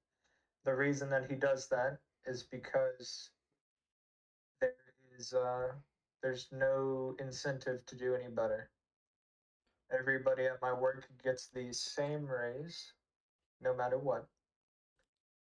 The 0.65 0.75
reason 0.75 1.11
that 1.11 1.31
he 1.31 1.37
does 1.37 1.69
that 1.69 1.99
is 2.27 2.43
because 2.43 3.31
there 4.61 4.73
is 5.19 5.35
uh 5.35 5.73
there's 6.23 6.49
no 6.51 7.15
incentive 7.21 7.85
to 7.87 7.97
do 7.97 8.15
any 8.15 8.29
better. 8.29 8.71
Everybody 9.97 10.47
at 10.47 10.63
my 10.63 10.73
work 10.73 11.07
gets 11.23 11.49
the 11.49 11.71
same 11.73 12.27
raise 12.27 12.95
no 13.63 13.77
matter 13.77 13.99
what. 13.99 14.27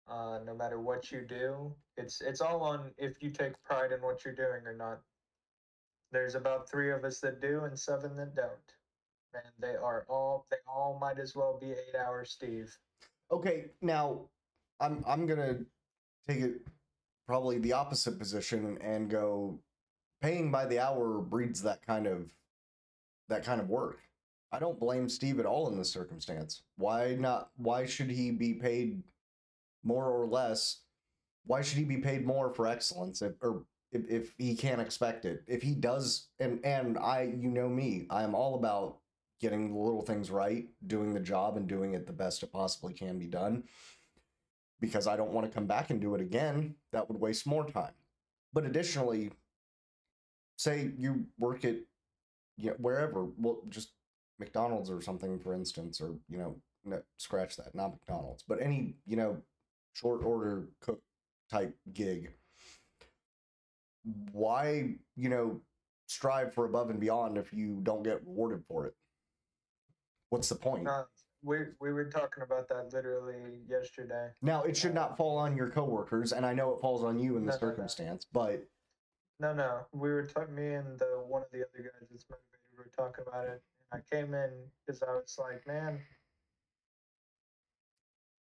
Uh, 0.08 0.40
no 0.46 0.54
matter 0.54 0.80
what 0.80 1.12
you 1.12 1.22
do, 1.22 1.74
it's 1.98 2.22
it's 2.22 2.42
all 2.42 2.62
on 2.62 2.92
if 2.98 3.24
you 3.24 3.30
take 3.30 3.54
pride 3.64 3.92
in 3.92 4.02
what 4.02 4.26
you're 4.26 4.36
doing 4.36 4.66
or 4.66 4.76
not. 4.76 5.00
There's 6.12 6.36
about 6.36 6.70
three 6.70 6.92
of 6.92 7.04
us 7.06 7.20
that 7.22 7.42
do 7.42 7.62
and 7.64 7.80
seven 7.80 8.16
that 8.18 8.36
don't, 8.36 8.74
and 9.34 9.44
they 9.60 9.76
are 9.76 10.06
all 10.10 10.46
they 10.52 10.58
all 10.68 10.98
might 11.00 11.20
as 11.20 11.36
well 11.36 11.58
be 11.60 11.72
eight 11.72 11.96
hours, 11.98 12.32
Steve. 12.32 12.78
Okay, 13.32 13.66
now 13.82 14.20
I'm 14.80 15.04
I'm 15.08 15.26
gonna 15.26 15.60
take 16.28 16.42
it 16.42 16.62
probably 17.26 17.58
the 17.60 17.74
opposite 17.74 18.20
position 18.20 18.78
and 18.82 19.10
go 19.10 19.58
paying 20.22 20.52
by 20.52 20.66
the 20.66 20.80
hour 20.80 21.20
breeds 21.20 21.62
that 21.62 21.86
kind 21.86 22.08
of 22.08 22.30
that 23.30 23.44
kind 23.44 23.62
of 23.62 23.70
work. 23.70 24.00
I 24.52 24.60
don't 24.60 24.80
blame 24.80 25.10
Steve 25.10 25.40
at 25.40 25.46
all 25.46 25.70
in 25.70 25.78
this 25.78 25.92
circumstance. 25.92 26.62
Why 26.78 27.16
not 27.16 27.50
why 27.56 27.86
should 27.86 28.12
he 28.12 28.32
be 28.32 28.54
paid 28.54 29.02
more 29.84 30.06
or 30.06 30.28
less? 30.28 30.82
Why 31.46 31.62
should 31.62 31.78
he 31.78 31.84
be 31.84 31.98
paid 31.98 32.26
more 32.26 32.50
for 32.50 32.68
excellence 32.68 33.22
if, 33.22 33.34
or 33.42 33.66
if, 33.92 34.10
if 34.10 34.34
he 34.38 34.56
can't 34.56 34.82
expect 34.82 35.26
it? 35.26 35.44
If 35.48 35.62
he 35.62 35.74
does 35.76 36.30
and 36.40 36.64
and 36.66 36.98
I 36.98 37.34
you 37.38 37.50
know 37.50 37.70
me, 37.70 38.08
I 38.10 38.24
am 38.24 38.36
all 38.36 38.56
about 38.56 38.98
getting 39.40 39.74
the 39.74 39.80
little 39.80 40.02
things 40.02 40.32
right, 40.32 40.68
doing 40.88 41.14
the 41.14 41.20
job 41.20 41.58
and 41.58 41.68
doing 41.68 41.94
it 41.94 42.08
the 42.08 42.14
best 42.14 42.44
it 42.44 42.52
possibly 42.54 42.94
can 42.94 43.20
be 43.20 43.28
done. 43.28 43.64
Because 44.80 45.08
I 45.08 45.16
don't 45.16 45.32
want 45.32 45.48
to 45.48 45.54
come 45.54 45.68
back 45.68 45.90
and 45.90 46.00
do 46.02 46.16
it 46.16 46.22
again. 46.22 46.76
That 46.92 47.10
would 47.10 47.20
waste 47.20 47.46
more 47.46 47.66
time. 47.66 47.94
But 48.54 48.66
additionally, 48.66 49.32
say 50.58 50.92
you 50.98 51.26
work 51.38 51.66
at 51.66 51.76
you 52.58 52.70
know, 52.70 52.76
wherever, 52.78 53.26
well, 53.38 53.62
just 53.70 53.92
McDonald's 54.40 54.90
or 54.90 55.02
something, 55.02 55.40
for 55.40 55.54
instance, 55.54 56.00
or 56.00 56.16
you 56.30 56.38
know, 56.38 56.56
no, 56.86 57.02
scratch 57.18 57.56
that, 57.58 57.74
not 57.74 57.92
McDonald's, 57.92 58.44
but 58.48 58.62
any 58.62 58.96
you 59.06 59.16
know, 59.16 59.38
short 59.94 60.24
order 60.24 60.68
cook 60.82 61.02
type 61.50 61.76
gig. 61.94 62.32
Why 64.32 64.96
you 65.16 65.30
know 65.30 65.62
strive 66.08 66.54
for 66.54 66.66
above 66.66 66.90
and 66.90 67.00
beyond 67.00 67.38
if 67.38 67.54
you 67.54 67.80
don't 67.84 68.04
get 68.04 68.22
rewarded 68.26 68.64
for 68.68 68.86
it? 68.86 68.94
What's 70.30 70.50
the 70.50 70.56
point? 70.56 70.88
Uh, 70.88 71.04
we 71.42 71.60
we 71.80 71.94
were 71.94 72.06
talking 72.06 72.44
about 72.44 72.68
that 72.70 72.92
literally 72.94 73.62
yesterday. 73.70 74.30
Now, 74.42 74.64
it 74.64 74.76
should 74.76 74.94
not 74.94 75.16
fall 75.16 75.38
on 75.38 75.56
your 75.56 75.70
coworkers, 75.70 76.34
and 76.34 76.46
I 76.46 76.54
know 76.54 76.74
it 76.74 76.82
falls 76.82 77.04
on 77.04 77.20
you 77.20 77.38
in 77.38 77.46
No, 77.46 77.52
this 77.52 77.62
no, 77.62 77.68
no. 77.68 77.72
circumstance, 77.74 78.26
but 78.32 78.66
No, 79.40 79.54
no, 79.54 79.82
we 79.94 80.10
were 80.10 80.26
talking. 80.26 80.56
Me 80.56 80.74
and 80.74 81.00
the 81.00 81.24
one 81.26 81.42
of 81.44 81.48
the 81.52 81.60
other 81.60 81.84
guys 81.84 82.08
that's 82.12 82.26
motivated 82.30 82.60
we 82.72 82.78
were 82.78 82.92
talking 82.98 83.24
about 83.28 83.46
it. 83.46 83.62
And 83.92 84.02
I 84.02 84.16
came 84.16 84.34
in 84.34 84.50
because 84.86 85.02
I 85.04 85.12
was 85.14 85.38
like, 85.40 85.66
man, 85.68 86.00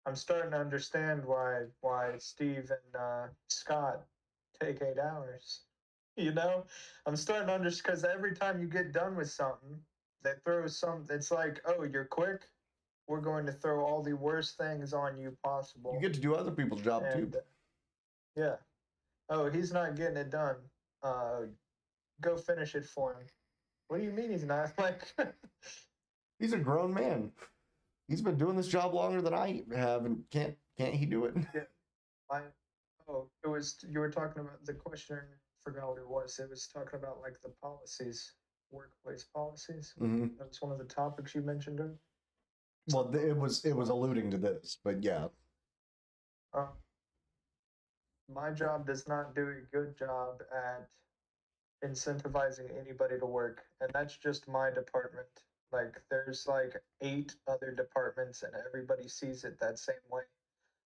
I'm 0.06 0.16
starting 0.16 0.52
to 0.52 0.58
understand 0.58 1.26
why 1.26 1.64
why 1.82 2.14
Steve 2.20 2.72
and 2.72 2.96
uh, 3.02 3.28
Scott 3.48 4.02
take 4.62 4.82
eight 4.82 5.00
hours. 5.00 5.62
You 6.16 6.32
know, 6.32 6.66
I'm 7.06 7.16
starting 7.18 7.48
to 7.48 7.54
understand 7.54 7.84
because 7.86 8.04
every 8.06 8.34
time 8.34 8.62
you 8.62 8.68
get 8.68 8.94
done 8.94 9.16
with 9.16 9.30
something, 9.30 9.78
they 10.24 10.32
throw 10.44 10.68
some. 10.68 11.06
It's 11.10 11.32
like, 11.32 11.60
oh, 11.66 11.84
you're 11.84 12.06
quick. 12.06 12.42
We're 13.08 13.22
going 13.22 13.46
to 13.46 13.52
throw 13.52 13.86
all 13.86 14.02
the 14.02 14.14
worst 14.14 14.58
things 14.58 14.94
on 14.94 15.18
you 15.18 15.36
possible. 15.44 15.94
you 15.94 16.02
get 16.02 16.14
to 16.16 16.20
do 16.22 16.34
other 16.36 16.52
people's 16.52 16.82
job 16.82 17.04
too. 17.12 17.20
And, 17.20 17.36
uh, 17.36 17.40
yeah. 18.36 18.56
Oh, 19.30 19.50
he's 19.50 19.72
not 19.72 19.96
getting 19.96 20.18
it 20.18 20.30
done. 20.32 20.56
Uh, 21.04 21.42
go 22.22 22.38
finish 22.38 22.76
it 22.76 22.86
for 22.86 23.14
him. 23.14 23.28
What 23.88 23.98
do 24.00 24.04
you 24.04 24.12
mean 24.12 24.32
he's 24.32 24.44
not? 24.44 24.74
Like, 24.80 25.04
He's 26.40 26.54
a 26.54 26.58
grown 26.58 26.94
man. 26.94 27.32
He's 28.08 28.22
been 28.22 28.38
doing 28.38 28.56
this 28.56 28.68
job 28.68 28.94
longer 28.94 29.22
than 29.22 29.34
I 29.34 29.64
have, 29.76 30.06
and 30.06 30.24
can't 30.32 30.56
can't 30.78 30.94
he 30.94 31.06
do 31.06 31.26
it? 31.26 31.36
Yeah. 31.54 31.62
I, 32.32 32.42
oh, 33.08 33.30
it 33.44 33.48
was 33.48 33.78
you 33.88 34.00
were 34.00 34.10
talking 34.10 34.42
about 34.42 34.64
the 34.66 34.74
question. 34.74 35.20
Forgot 35.64 35.90
what 35.90 35.98
it 35.98 36.08
was. 36.08 36.40
It 36.40 36.50
was 36.50 36.68
talking 36.68 37.00
about 37.00 37.22
like 37.22 37.36
the 37.44 37.50
policies, 37.62 38.34
workplace 38.72 39.24
policies. 39.34 39.94
hmm 39.98 40.28
That 40.38 40.50
was 40.50 40.62
one 40.62 40.72
of 40.72 40.78
the 40.78 40.86
topics 40.86 41.34
you 41.36 41.42
mentioned. 41.42 41.80
earlier. 41.80 41.98
Well, 42.92 43.14
it 43.16 43.36
was 43.38 43.66
it 43.66 43.76
was 43.76 43.90
alluding 43.90 44.30
to 44.32 44.38
this, 44.38 44.78
but 44.84 45.04
yeah, 45.04 45.28
Um, 46.54 46.70
my 48.34 48.52
job 48.52 48.86
does 48.86 49.08
not 49.08 49.34
do 49.36 49.50
a 49.50 49.76
good 49.76 49.98
job 49.98 50.44
at 50.52 50.88
incentivizing 51.84 52.70
anybody 52.80 53.20
to 53.20 53.26
work, 53.26 53.64
and 53.82 53.90
that's 53.94 54.18
just 54.18 54.48
my 54.48 54.70
department. 54.70 55.28
Like, 55.72 56.02
there's 56.10 56.48
like 56.48 56.82
eight 57.02 57.36
other 57.48 57.72
departments, 57.72 58.44
and 58.44 58.54
everybody 58.66 59.08
sees 59.08 59.44
it 59.44 59.60
that 59.60 59.80
same 59.80 59.96
way. 60.10 60.24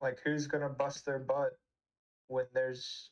Like, 0.01 0.18
who's 0.25 0.47
gonna 0.47 0.68
bust 0.68 1.07
their 1.07 1.18
butt 1.18 1.59
when 2.29 2.47
there's 2.55 3.11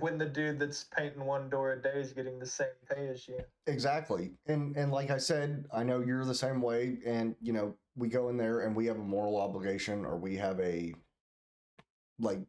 when 0.00 0.18
the 0.18 0.26
dude 0.26 0.58
that's 0.58 0.84
painting 0.84 1.24
one 1.24 1.48
door 1.48 1.72
a 1.72 1.82
day 1.82 1.98
is 2.00 2.12
getting 2.12 2.38
the 2.38 2.46
same 2.46 2.66
pay 2.90 3.08
as 3.08 3.26
you? 3.26 3.40
exactly. 3.66 4.32
And 4.46 4.76
and 4.76 4.92
like 4.92 5.10
I 5.10 5.18
said, 5.18 5.66
I 5.72 5.82
know 5.82 6.00
you're 6.00 6.24
the 6.24 6.34
same 6.34 6.60
way, 6.60 6.98
and 7.04 7.34
you 7.40 7.52
know 7.52 7.74
we 7.96 8.08
go 8.08 8.28
in 8.28 8.36
there 8.36 8.60
and 8.60 8.76
we 8.76 8.86
have 8.86 8.96
a 8.96 9.04
moral 9.04 9.40
obligation, 9.40 10.04
or 10.04 10.16
we 10.16 10.36
have 10.36 10.60
a 10.60 10.94
like 12.18 12.40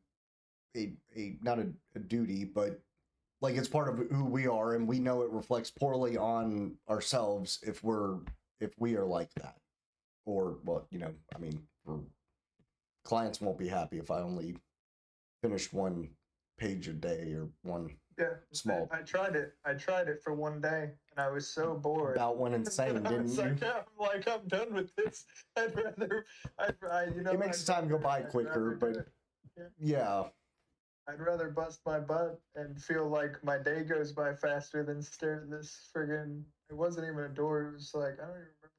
a 0.75 0.93
a 1.15 1.37
not 1.41 1.59
a, 1.59 1.67
a 1.95 1.99
duty, 1.99 2.43
but 2.43 2.79
like 3.41 3.55
it's 3.55 3.67
part 3.67 3.89
of 3.89 3.99
who 4.09 4.25
we 4.25 4.47
are, 4.47 4.73
and 4.73 4.87
we 4.87 4.99
know 4.99 5.21
it 5.21 5.29
reflects 5.31 5.69
poorly 5.71 6.17
on 6.17 6.75
ourselves 6.89 7.59
if 7.65 7.83
we're 7.83 8.17
if 8.59 8.71
we 8.79 8.95
are 8.95 9.05
like 9.05 9.33
that, 9.35 9.57
or 10.25 10.57
well, 10.65 10.87
you 10.91 10.99
know, 10.99 11.13
I 11.35 11.39
mean, 11.39 11.61
clients 13.03 13.39
won't 13.41 13.57
be 13.59 13.67
happy 13.67 13.99
if 13.99 14.09
I 14.11 14.21
only 14.21 14.55
finished 15.43 15.73
one 15.73 16.09
page 16.57 16.87
a 16.87 16.93
day 16.93 17.33
or 17.33 17.49
one 17.61 17.95
Yeah, 18.17 18.33
Small. 18.51 18.89
I, 18.91 19.01
tried 19.01 19.35
it. 19.35 19.53
I 19.63 19.75
tried 19.75 20.07
it 20.07 20.21
for 20.23 20.33
one 20.33 20.59
day, 20.59 20.89
and 21.11 21.19
I 21.19 21.29
was 21.29 21.47
so 21.47 21.75
bored. 21.75 22.15
about 22.15 22.37
one 22.37 22.55
insane, 22.55 22.95
didn't 23.03 23.27
you? 23.29 23.41
like, 23.43 23.63
I'm 23.63 23.83
like, 23.99 24.27
I'm 24.27 24.47
done 24.47 24.73
with 24.73 24.95
this. 24.95 25.25
I'd 25.55 25.75
rather, 25.77 26.25
I'd, 26.57 26.75
I, 26.91 27.03
you 27.15 27.21
know, 27.21 27.31
It 27.33 27.39
makes 27.39 27.61
I'd 27.61 27.67
the 27.67 27.73
time 27.81 27.87
go 27.89 27.99
by 27.99 28.17
I'd 28.17 28.29
quicker, 28.29 28.75
but- 28.79 28.89
it. 28.97 29.07
Yeah, 29.79 30.23
I'd 31.09 31.19
rather 31.19 31.49
bust 31.49 31.79
my 31.85 31.99
butt 31.99 32.39
and 32.55 32.81
feel 32.81 33.07
like 33.07 33.43
my 33.43 33.57
day 33.57 33.83
goes 33.83 34.11
by 34.11 34.33
faster 34.33 34.83
than 34.83 35.01
stare 35.01 35.43
at 35.43 35.49
this 35.49 35.89
friggin' 35.95 36.43
It 36.69 36.75
wasn't 36.75 37.07
even 37.07 37.23
a 37.23 37.29
door. 37.29 37.69
It 37.69 37.73
was 37.73 37.91
like 37.93 38.15
I 38.21 38.25
don't 38.25 38.35
even 38.35 38.47
remember. 38.61 38.71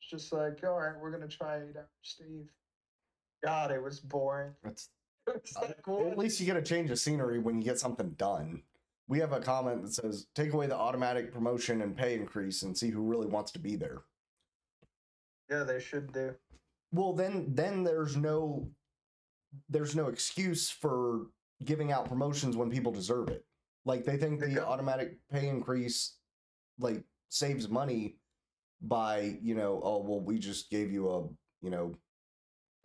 It's 0.00 0.10
just 0.10 0.32
like, 0.32 0.64
all 0.64 0.78
right, 0.80 0.98
we're 0.98 1.10
gonna 1.10 1.28
try 1.28 1.56
eight 1.56 1.76
hours, 1.76 1.86
Steve. 2.02 2.48
God, 3.44 3.70
it 3.70 3.82
was 3.82 4.00
boring. 4.00 4.52
that's 4.64 4.88
uh, 5.56 5.68
like, 5.86 6.10
At 6.12 6.18
least 6.18 6.40
you 6.40 6.46
get 6.46 6.56
a 6.56 6.62
change 6.62 6.90
of 6.90 6.98
scenery 6.98 7.38
when 7.38 7.58
you 7.58 7.64
get 7.64 7.78
something 7.78 8.10
done. 8.10 8.62
We 9.08 9.18
have 9.18 9.32
a 9.32 9.40
comment 9.40 9.82
that 9.82 9.92
says, 9.92 10.28
"Take 10.34 10.54
away 10.54 10.66
the 10.66 10.76
automatic 10.76 11.32
promotion 11.32 11.82
and 11.82 11.96
pay 11.96 12.14
increase, 12.14 12.62
and 12.62 12.76
see 12.76 12.90
who 12.90 13.02
really 13.02 13.26
wants 13.26 13.52
to 13.52 13.58
be 13.58 13.76
there." 13.76 14.02
Yeah, 15.50 15.64
they 15.64 15.80
should 15.80 16.12
do. 16.12 16.34
Well, 16.92 17.12
then, 17.12 17.54
then 17.54 17.84
there's 17.84 18.16
no, 18.16 18.68
there's 19.68 19.94
no 19.94 20.08
excuse 20.08 20.70
for 20.70 21.26
giving 21.64 21.92
out 21.92 22.08
promotions 22.08 22.56
when 22.56 22.70
people 22.70 22.92
deserve 22.92 23.28
it. 23.28 23.44
Like 23.84 24.04
they 24.04 24.16
think 24.16 24.40
the 24.40 24.64
automatic 24.64 25.18
pay 25.30 25.48
increase, 25.48 26.16
like 26.78 27.02
saves 27.28 27.68
money 27.68 28.16
by 28.80 29.38
you 29.42 29.54
know, 29.54 29.80
oh 29.82 30.02
well, 30.02 30.20
we 30.20 30.38
just 30.38 30.70
gave 30.70 30.92
you 30.92 31.10
a 31.10 31.22
you 31.62 31.70
know, 31.70 31.94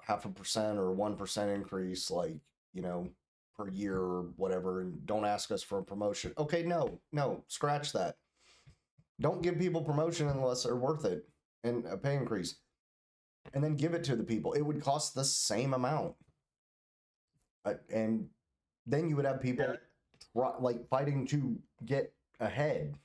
half 0.02 0.26
a 0.26 0.30
percent 0.30 0.78
or 0.78 0.92
one 0.92 1.16
percent 1.16 1.52
increase, 1.52 2.10
like 2.10 2.36
you 2.74 2.82
know, 2.82 3.10
per 3.56 3.70
year 3.70 3.98
or 3.98 4.28
whatever, 4.36 4.82
and 4.82 5.06
don't 5.06 5.26
ask 5.26 5.52
us 5.52 5.64
for 5.64 5.80
a 5.80 5.84
promotion. 5.84 6.34
Okay, 6.38 6.64
no, 6.64 7.00
no, 7.12 7.44
scratch 7.48 7.92
that. 7.94 8.16
Don't 9.20 9.42
give 9.42 9.58
people 9.58 9.82
promotion 9.82 10.28
unless 10.28 10.64
they're 10.64 10.76
worth 10.76 11.04
it 11.06 11.28
and 11.64 11.86
a 11.88 11.98
pay 11.98 12.16
increase 12.16 12.58
and 13.54 13.64
then 13.64 13.76
give 13.76 13.94
it 13.94 14.04
to 14.06 14.16
the 14.16 14.24
people. 14.24 14.54
It 14.54 14.62
would 14.62 14.82
cost 14.82 15.16
the 15.16 15.24
same 15.26 15.74
amount. 15.74 16.16
Uh, 17.68 17.74
and 17.94 18.30
then 18.86 19.10
you 19.10 19.16
would 19.16 19.26
have 19.26 19.42
people 19.42 19.66
Yeah. 19.66 19.76
try- 20.34 20.58
like 20.60 20.88
fighting 20.88 21.26
to 21.28 21.62
get 21.86 22.14
ahead. 22.40 22.98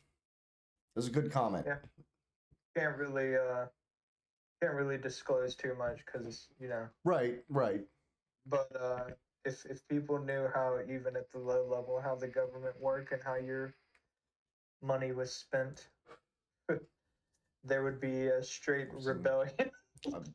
That's 0.94 1.08
a 1.08 1.10
good 1.10 1.32
comment. 1.32 1.66
Yeah. 1.66 1.78
Can't 2.76 2.96
really 2.96 3.36
uh 3.36 3.66
can't 4.62 4.74
really 4.74 4.96
disclose 4.98 5.56
too 5.56 5.74
much 5.74 6.04
because 6.06 6.48
you 6.58 6.68
know 6.68 6.88
Right, 7.04 7.44
right. 7.48 7.84
but 8.46 8.74
uh 8.76 9.10
if 9.44 9.66
if 9.66 9.86
people 9.88 10.18
knew 10.20 10.46
how 10.54 10.78
even 10.88 11.16
at 11.16 11.30
the 11.32 11.38
low 11.38 11.66
level 11.66 12.00
how 12.00 12.14
the 12.14 12.28
government 12.28 12.80
work 12.80 13.10
and 13.12 13.22
how 13.22 13.34
your 13.34 13.74
money 14.82 15.12
was 15.12 15.34
spent 15.34 15.88
there 17.64 17.82
would 17.82 18.00
be 18.00 18.28
a 18.28 18.42
straight 18.42 18.88
Some- 18.92 19.04
rebellion 19.18 19.70
I've 20.14 20.28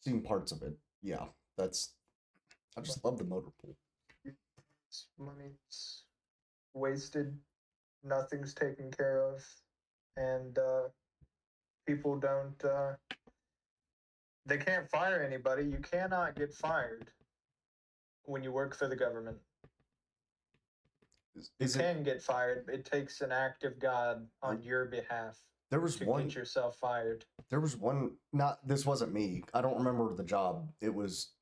seen 0.00 0.22
parts 0.22 0.52
of 0.52 0.62
it. 0.62 0.76
Yeah, 1.02 1.26
that's. 1.56 1.94
I 2.76 2.80
just 2.80 3.04
love 3.04 3.18
the 3.18 3.24
motor 3.24 3.48
pool. 3.62 3.76
Money's 5.18 6.02
wasted 6.74 7.36
nothing's 8.04 8.52
taken 8.54 8.90
care 8.90 9.22
of 9.22 9.42
and 10.16 10.58
uh 10.58 10.82
people 11.86 12.16
don't 12.18 12.62
uh 12.64 12.92
they 14.46 14.58
can't 14.58 14.88
fire 14.90 15.22
anybody 15.22 15.64
you 15.64 15.78
cannot 15.78 16.34
get 16.36 16.52
fired 16.52 17.08
when 18.24 18.42
you 18.44 18.52
work 18.52 18.74
for 18.76 18.86
the 18.88 18.94
government 18.96 19.36
Is, 21.36 21.50
you 21.58 21.64
is 21.64 21.76
it? 21.76 21.78
can 21.80 22.02
get 22.02 22.22
fired 22.22 22.68
it 22.68 22.84
takes 22.84 23.20
an 23.20 23.32
act 23.32 23.64
of 23.64 23.78
god 23.80 24.26
on 24.42 24.62
your 24.62 24.84
behalf 24.84 25.38
There 25.70 25.80
was 25.80 25.96
to 25.96 26.04
one. 26.04 26.24
get 26.24 26.34
yourself 26.34 26.76
fired 26.76 27.24
There 27.50 27.60
was 27.60 27.76
one. 27.76 28.12
Not 28.32 28.66
this 28.66 28.84
wasn't 28.86 29.12
me. 29.12 29.42
I 29.54 29.60
don't 29.60 29.76
remember 29.78 30.14
the 30.14 30.24
job. 30.24 30.68
It 30.80 30.94
was 30.94 31.33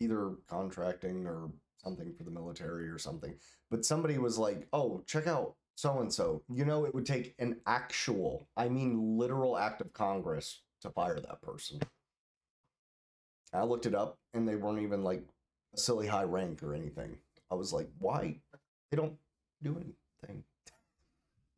either 0.00 0.32
contracting 0.48 1.26
or 1.26 1.50
something 1.76 2.12
for 2.14 2.24
the 2.24 2.30
military 2.30 2.88
or 2.88 2.98
something. 2.98 3.34
But 3.70 3.84
somebody 3.84 4.18
was 4.18 4.38
like, 4.38 4.66
"Oh, 4.72 5.02
check 5.06 5.26
out 5.26 5.54
so 5.76 6.00
and 6.00 6.12
so." 6.12 6.42
You 6.48 6.64
know, 6.64 6.84
it 6.84 6.94
would 6.94 7.06
take 7.06 7.34
an 7.38 7.60
actual, 7.66 8.48
I 8.56 8.68
mean, 8.68 9.18
literal 9.18 9.56
act 9.56 9.80
of 9.80 9.92
Congress 9.92 10.62
to 10.82 10.90
fire 10.90 11.20
that 11.20 11.42
person. 11.42 11.80
I 13.52 13.64
looked 13.64 13.86
it 13.86 13.94
up, 13.94 14.18
and 14.34 14.48
they 14.48 14.56
weren't 14.56 14.82
even 14.82 15.04
like 15.04 15.24
a 15.74 15.78
silly 15.78 16.06
high 16.06 16.24
rank 16.24 16.62
or 16.62 16.74
anything. 16.74 17.18
I 17.50 17.54
was 17.54 17.72
like, 17.72 17.88
"Why? 17.98 18.40
They 18.90 18.96
don't 18.96 19.18
do 19.62 19.76
anything." 19.76 20.44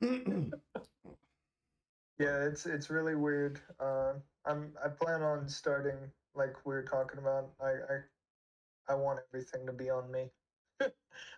yeah 2.18 2.45
it's 2.45 2.66
it's 2.66 2.90
really 2.90 3.14
weird 3.14 3.61
uh 3.80 4.12
i'm 4.47 4.72
i 4.84 4.88
plan 4.88 5.22
on 5.22 5.49
starting 5.49 5.97
like 6.34 6.55
we 6.64 6.74
are 6.74 6.82
talking 6.82 7.18
about 7.18 7.51
i 7.61 7.70
i 7.70 7.99
i 8.89 8.95
want 8.95 9.20
everything 9.28 9.66
to 9.66 9.72
be 9.72 9.91
on 9.91 10.11
me. 10.11 10.30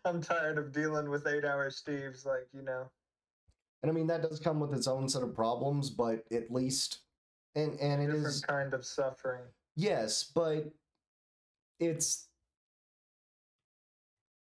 I'm 0.04 0.22
tired 0.22 0.58
of 0.58 0.72
dealing 0.72 1.10
with 1.10 1.26
eight 1.26 1.44
hour 1.44 1.70
steves 1.70 2.24
like 2.24 2.48
you 2.52 2.62
know. 2.62 2.90
And 3.82 3.90
I 3.90 3.94
mean 3.94 4.06
that 4.06 4.22
does 4.22 4.40
come 4.40 4.60
with 4.60 4.72
its 4.72 4.86
own 4.86 5.08
set 5.08 5.22
of 5.22 5.34
problems, 5.34 5.90
but 5.90 6.24
at 6.32 6.50
least 6.50 7.00
and 7.54 7.78
and 7.80 8.02
it 8.02 8.06
different 8.06 8.26
is 8.26 8.40
kind 8.40 8.74
of 8.74 8.84
suffering. 8.84 9.42
Yes, 9.76 10.30
but 10.34 10.70
it's 11.80 12.28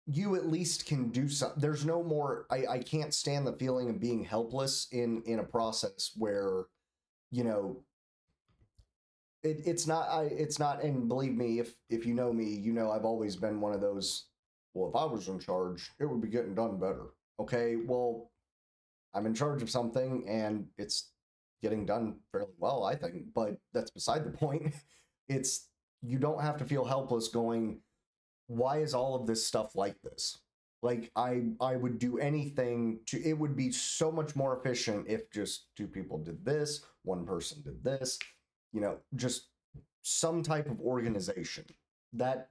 you 0.07 0.35
at 0.35 0.51
least 0.51 0.87
can 0.87 1.11
do 1.11 1.29
some 1.29 1.53
there's 1.57 1.85
no 1.85 2.03
more 2.03 2.47
I, 2.51 2.67
I 2.69 2.79
can't 2.79 3.15
stand 3.15 3.47
the 3.47 3.53
feeling 3.53 3.89
of 3.89 4.01
being 4.01 4.25
helpless 4.25 4.89
in 4.91 5.23
in 5.25 5.39
a 5.39 5.45
process 5.45 6.11
where 6.17 6.65
you 7.31 7.45
know 7.45 7.85
it, 9.43 9.63
it's 9.65 9.87
not 9.87 10.09
I 10.09 10.25
it's 10.25 10.59
not 10.59 10.83
and 10.83 11.09
believe 11.09 11.37
me 11.37 11.59
if 11.59 11.75
if 11.89 12.05
you 12.05 12.15
know 12.15 12.33
me 12.33 12.45
you 12.45 12.73
know 12.73 12.91
I've 12.91 13.05
always 13.05 13.37
been 13.37 13.61
one 13.61 13.73
of 13.73 13.81
those 13.81 14.27
well 14.75 14.91
if 14.91 14.97
I 14.97 15.05
was 15.05 15.29
in 15.29 15.39
charge 15.39 15.91
it 15.99 16.07
would 16.07 16.21
be 16.21 16.29
getting 16.29 16.55
done 16.55 16.79
better 16.79 17.07
okay? 17.39 17.77
Well 17.77 18.31
I'm 19.15 19.27
in 19.27 19.35
charge 19.35 19.63
of 19.63 19.71
something 19.71 20.27
and 20.29 20.67
it's 20.79 21.11
getting 21.63 21.87
done 21.87 22.17
fairly 22.33 22.53
well 22.59 22.85
I 22.85 22.95
think 22.95 23.33
but 23.35 23.57
that's 23.73 23.91
beside 23.91 24.25
the 24.25 24.31
point. 24.39 24.75
It's 25.29 25.69
you 26.03 26.19
don't 26.19 26.43
have 26.43 26.57
to 26.59 26.65
feel 26.65 26.85
helpless 26.85 27.29
going 27.29 27.81
why 28.47 28.79
is 28.79 28.95
all 28.95 29.15
of 29.15 29.27
this 29.27 29.47
stuff 29.47 29.77
like 29.77 29.97
this? 30.03 30.39
Like 30.83 31.11
i 31.15 31.43
i 31.61 31.77
would 31.77 31.99
do 31.99 32.19
anything 32.19 33.01
to 33.07 33.23
it 33.23 33.39
would 33.39 33.57
be 33.57 33.71
so 33.71 34.11
much 34.11 34.35
more 34.35 34.59
efficient 34.59 35.07
if 35.09 35.31
just 35.31 35.69
two 35.77 35.87
people 35.87 36.19
did 36.19 36.43
this 36.45 36.85
one 37.03 37.27
person 37.27 37.63
did 37.63 37.85
this 37.85 38.19
you 38.73 38.81
know 38.81 38.99
just 39.15 39.49
some 40.03 40.43
type 40.43 40.71
of 40.71 40.81
organization. 40.81 41.65
That 42.13 42.51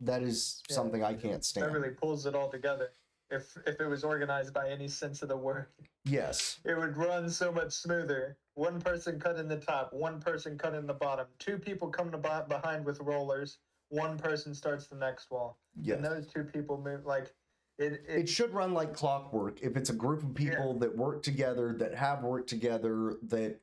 that 0.00 0.22
is 0.22 0.62
Yeah, 0.68 0.76
something 0.76 1.04
i 1.04 1.14
can't 1.14 1.44
stand 1.44 1.66
that 1.66 1.72
really 1.72 1.94
pulls 1.94 2.26
it 2.26 2.34
all 2.34 2.50
together. 2.50 2.90
If 3.30 3.56
if 3.66 3.80
it 3.80 3.86
was 3.86 4.04
organized 4.04 4.52
by 4.52 4.68
any 4.68 4.88
sense 4.88 5.22
of 5.22 5.28
the 5.28 5.36
word 5.36 5.66
yes. 6.04 6.60
it 6.64 6.76
would 6.76 6.96
run 6.96 7.30
so 7.30 7.50
much 7.50 7.72
smoother. 7.72 8.36
One 8.54 8.80
person 8.80 9.18
cut 9.18 9.38
in 9.38 9.48
the 9.48 9.56
top 9.56 9.92
one 9.92 10.20
person 10.20 10.58
cut 10.58 10.74
in 10.74 10.86
the 10.86 10.94
bottom. 10.94 11.26
Two 11.38 11.58
people 11.58 11.88
come 11.88 12.10
to 12.10 12.18
bo- 12.18 12.44
behind 12.48 12.84
with 12.84 13.00
rollers 13.00 13.58
one 13.88 14.18
person 14.18 14.54
starts 14.54 14.86
the 14.86 14.96
next 14.96 15.30
wall. 15.30 15.58
Yes. 15.80 15.96
And 15.96 16.04
those 16.04 16.26
two 16.26 16.44
people 16.44 16.80
move 16.82 17.06
like 17.06 17.32
it 17.78 17.92
it 17.92 18.04
it, 18.08 18.28
should 18.28 18.52
run 18.52 18.74
like 18.74 18.92
clockwork. 18.94 19.60
If 19.62 19.76
it's 19.76 19.90
a 19.90 19.94
group 19.94 20.22
of 20.22 20.34
people 20.34 20.78
that 20.78 20.96
work 20.96 21.22
together 21.22 21.74
that 21.78 21.94
have 21.94 22.22
worked 22.22 22.48
together 22.48 23.16
that 23.28 23.60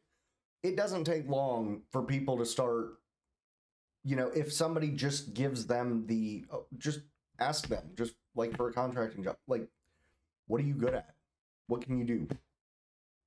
it 0.64 0.76
doesn't 0.76 1.06
take 1.06 1.28
long 1.28 1.82
for 1.92 2.04
people 2.04 2.38
to 2.38 2.46
start 2.46 3.00
you 4.04 4.16
know 4.16 4.28
if 4.36 4.52
somebody 4.52 4.90
just 4.90 5.34
gives 5.34 5.66
them 5.66 6.06
the 6.08 6.46
uh, 6.52 6.58
just 6.78 7.02
ask 7.40 7.68
them 7.68 7.84
just 7.96 8.14
like 8.36 8.56
for 8.56 8.70
a 8.70 8.74
contracting 8.74 9.24
job 9.24 9.38
like 9.48 9.68
what 10.50 10.60
are 10.60 10.66
you 10.66 10.74
good 10.74 10.96
at? 10.96 11.14
What 11.68 11.82
can 11.82 11.98
you 11.98 12.04
do? 12.04 12.28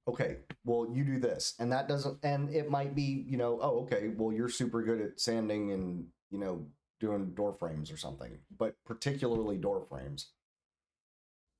Okay 0.08 0.38
well 0.64 0.88
you 0.92 1.04
do 1.04 1.18
this. 1.20 1.54
And 1.58 1.72
that 1.72 1.88
doesn't 1.88 2.18
and 2.22 2.50
it 2.54 2.70
might 2.70 2.94
be 2.94 3.24
you 3.26 3.36
know 3.36 3.58
oh 3.62 3.80
okay 3.82 4.10
well 4.16 4.32
you're 4.32 4.48
super 4.48 4.82
good 4.82 5.00
at 5.00 5.20
sanding 5.20 5.72
and 5.72 6.06
you 6.30 6.38
know 6.38 6.66
doing 7.00 7.30
door 7.34 7.52
frames 7.52 7.90
or 7.90 7.96
something 7.96 8.38
but 8.56 8.76
particularly 8.84 9.56
door 9.56 9.84
frames 9.88 10.30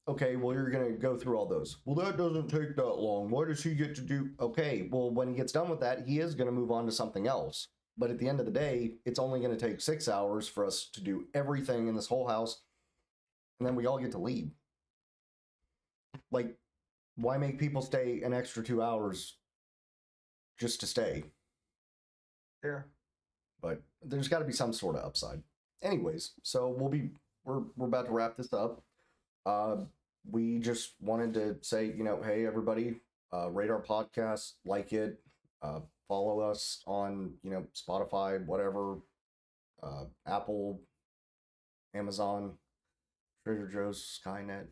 okay, 0.09 0.37
well, 0.37 0.55
you're 0.55 0.71
going 0.71 0.93
to 0.93 0.99
go 0.99 1.17
through 1.17 1.37
all 1.37 1.47
those. 1.47 1.79
Well, 1.85 2.05
that 2.05 2.17
doesn't 2.17 2.49
take 2.49 2.77
that 2.77 2.99
long. 2.99 3.31
Why 3.31 3.47
does 3.47 3.63
he 3.63 3.75
get 3.75 3.95
to 3.97 4.01
do? 4.01 4.31
Okay, 4.41 4.89
well, 4.91 5.11
when 5.11 5.29
he 5.29 5.35
gets 5.35 5.53
done 5.53 5.69
with 5.69 5.81
that, 5.81 6.07
he 6.07 6.19
is 6.19 6.35
going 6.35 6.47
to 6.47 6.53
move 6.53 6.71
on 6.71 6.87
to 6.87 6.93
something 6.93 7.27
else. 7.27 7.69
But 7.99 8.11
at 8.11 8.19
the 8.19 8.29
end 8.29 8.41
of 8.41 8.47
the 8.47 8.53
day, 8.53 8.95
it's 9.05 9.19
only 9.19 9.41
going 9.41 9.57
to 9.57 9.67
take 9.67 9.81
six 9.81 10.09
hours 10.09 10.49
for 10.49 10.65
us 10.65 10.89
to 10.95 11.03
do 11.03 11.27
everything 11.35 11.89
in 11.89 11.95
this 11.95 12.07
whole 12.07 12.27
house. 12.27 12.63
And 13.61 13.67
then 13.67 13.77
we 13.77 13.87
all 13.87 13.99
get 13.99 14.13
to 14.13 14.19
leave. 14.19 14.51
Like, 16.31 16.57
why 17.17 17.37
make 17.37 17.59
people 17.59 17.83
stay 17.83 18.23
an 18.23 18.33
extra 18.33 18.63
two 18.63 18.83
hours 18.83 19.37
just 20.59 20.81
to 20.81 20.87
stay? 20.87 21.25
yeah 22.65 22.83
but 23.63 23.81
there's 24.03 24.29
got 24.29 24.41
to 24.41 24.45
be 24.45 24.53
some 24.53 24.73
sort 24.73 24.97
of 24.97 25.05
upside. 25.05 25.41
Anyways, 25.81 26.33
so 26.43 26.69
we'll 26.69 26.91
be 26.91 27.11
we're 27.45 27.63
we're 27.77 27.87
about 27.87 28.07
to 28.07 28.13
wrap 28.13 28.37
this 28.37 28.53
up. 28.53 28.83
Uh, 29.45 29.77
we 30.31 30.59
just 30.59 30.95
wanted 31.01 31.35
to 31.35 31.57
say, 31.63 31.87
you 31.87 32.05
know, 32.05 32.21
hey 32.23 32.47
everybody, 32.47 32.97
uh, 33.33 33.51
rate 33.51 33.71
our 33.71 33.83
podcast, 33.83 34.53
like 34.65 34.93
it, 34.93 35.21
uh, 35.63 35.81
follow 36.09 36.41
us 36.41 36.83
on 36.87 37.33
you 37.43 37.51
know 37.51 37.67
Spotify, 37.75 38.45
whatever, 38.47 38.99
uh, 39.83 40.05
Apple, 40.27 40.81
Amazon, 41.95 42.53
Trader 43.45 43.67
Joe's, 43.67 44.21
Skynet, 44.25 44.67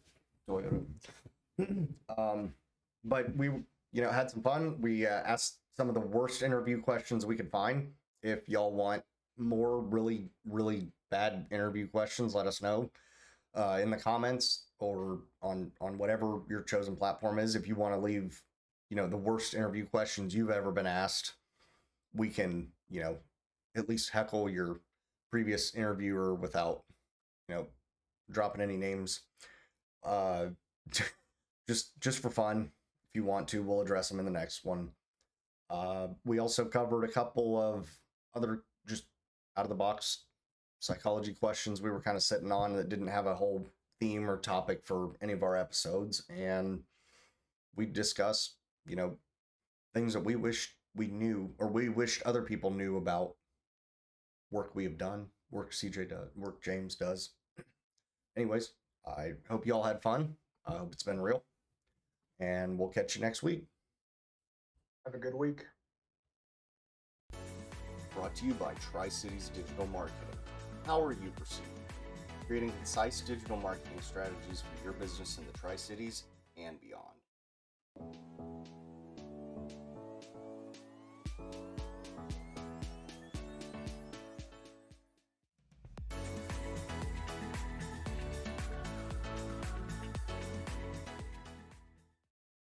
Toyota. 0.49 0.85
um, 2.19 2.55
but 3.05 3.35
we 3.37 3.47
you 3.47 4.03
know 4.03 4.11
had 4.11 4.31
some 4.31 4.43
fun. 4.43 4.81
We 4.81 5.07
uh, 5.07 5.23
asked 5.25 5.59
some 5.77 5.89
of 5.89 5.95
the 5.95 6.01
worst 6.01 6.43
interview 6.43 6.81
questions 6.81 7.27
we 7.27 7.37
could 7.37 7.51
find 7.51 7.89
if 8.23 8.49
y'all 8.49 8.73
want 8.73 9.03
more 9.39 9.81
really, 9.81 10.29
really 10.47 10.93
bad 11.11 11.47
interview 11.51 11.89
questions, 11.89 12.35
let 12.35 12.47
us 12.47 12.63
know 12.63 12.91
uh, 13.55 13.79
in 13.83 13.91
the 13.91 13.97
comments 13.97 14.65
or 14.79 15.21
on 15.43 15.73
on 15.81 15.99
whatever 15.99 16.41
your 16.49 16.63
chosen 16.63 16.97
platform 16.97 17.39
is. 17.39 17.55
If 17.55 17.67
you 17.67 17.75
want 17.75 17.95
to 17.95 18.01
leave, 18.01 18.43
you 18.89 18.97
know, 18.97 19.07
the 19.07 19.17
worst 19.17 19.55
interview 19.55 19.87
questions 19.87 20.35
you've 20.35 20.51
ever 20.51 20.73
been 20.73 20.87
asked, 20.87 21.35
we 22.15 22.29
can, 22.29 22.69
you 22.89 23.01
know, 23.01 23.17
at 23.77 23.89
least 23.89 24.11
heckle 24.11 24.49
your 24.49 24.81
previous 25.31 25.75
interviewer 25.75 26.35
without, 26.35 26.83
you 27.49 27.55
know, 27.55 27.67
dropping 28.31 28.63
any 28.63 28.77
names. 28.77 29.21
Uh, 30.05 30.47
just 31.69 32.01
just 32.01 32.21
for 32.21 32.31
fun, 32.31 32.71
if 33.09 33.17
you 33.17 33.25
want 33.25 33.49
to, 33.49 33.63
we'll 33.63 33.81
address 33.81 34.09
them 34.09 34.19
in 34.19 34.25
the 34.25 34.31
next 34.31 34.65
one. 34.65 34.91
Uh, 35.69 36.09
we 36.25 36.41
also 36.41 36.65
covered 36.65 37.05
a 37.05 37.13
couple 37.13 37.61
of 37.61 37.89
other 38.35 38.63
just 38.89 39.05
out 39.57 39.65
of 39.65 39.69
the 39.69 39.75
box 39.75 40.25
psychology 40.81 41.35
questions 41.35 41.81
we 41.81 41.91
were 41.91 42.01
kind 42.01 42.17
of 42.17 42.23
sitting 42.23 42.51
on 42.51 42.75
that 42.75 42.89
didn't 42.89 43.07
have 43.07 43.27
a 43.27 43.35
whole 43.35 43.67
theme 44.01 44.29
or 44.29 44.39
topic 44.39 44.81
for 44.85 45.11
any 45.21 45.33
of 45.33 45.43
our 45.43 45.57
episodes 45.57 46.25
and 46.31 46.81
we 47.77 47.85
discussed 47.87 48.57
you 48.87 48.97
know 48.97 49.17
things 49.95 50.15
that 50.15 50.25
we 50.25 50.37
wish 50.37 50.75
we 50.97 51.07
knew 51.07 51.51
or 51.59 51.69
we 51.69 51.89
wished 51.89 52.23
other 52.23 52.43
people 52.43 52.71
knew 52.71 52.97
about 52.97 53.35
work 54.51 54.75
we 54.75 54.85
have 54.85 54.97
done 54.97 55.27
work 55.51 55.71
cj 55.71 56.09
does 56.09 56.29
work 56.35 56.63
james 56.63 56.95
does 56.95 57.31
anyways 58.37 58.73
i 59.07 59.33
hope 59.49 59.67
you 59.67 59.75
all 59.75 59.83
had 59.83 60.01
fun 60.03 60.35
i 60.67 60.73
hope 60.73 60.93
it's 60.93 61.03
been 61.03 61.21
real 61.21 61.45
and 62.41 62.79
we'll 62.79 62.89
catch 62.89 63.15
you 63.15 63.21
next 63.21 63.43
week 63.43 63.65
Have 65.05 65.15
a 65.15 65.19
good 65.19 65.35
week. 65.35 65.67
brought 68.15 68.35
to 68.35 68.47
you 68.47 68.55
by 68.55 68.75
Tri 68.75 69.09
Cities 69.09 69.51
Digital 69.55 69.87
Marketing. 69.87 70.40
How 70.91 71.01
you 71.13 71.31
pursue. 71.37 71.63
Creating 72.49 72.73
concise 72.73 73.21
digital 73.21 73.57
marketing 73.57 74.01
strategies 74.01 74.65
for 74.65 74.83
your 74.83 74.93
business 74.95 75.39
in 75.39 75.47
the 75.47 75.57
Tri 75.57 75.77
Cities 75.77 76.25
and 76.57 76.81
beyond. 76.81 78.27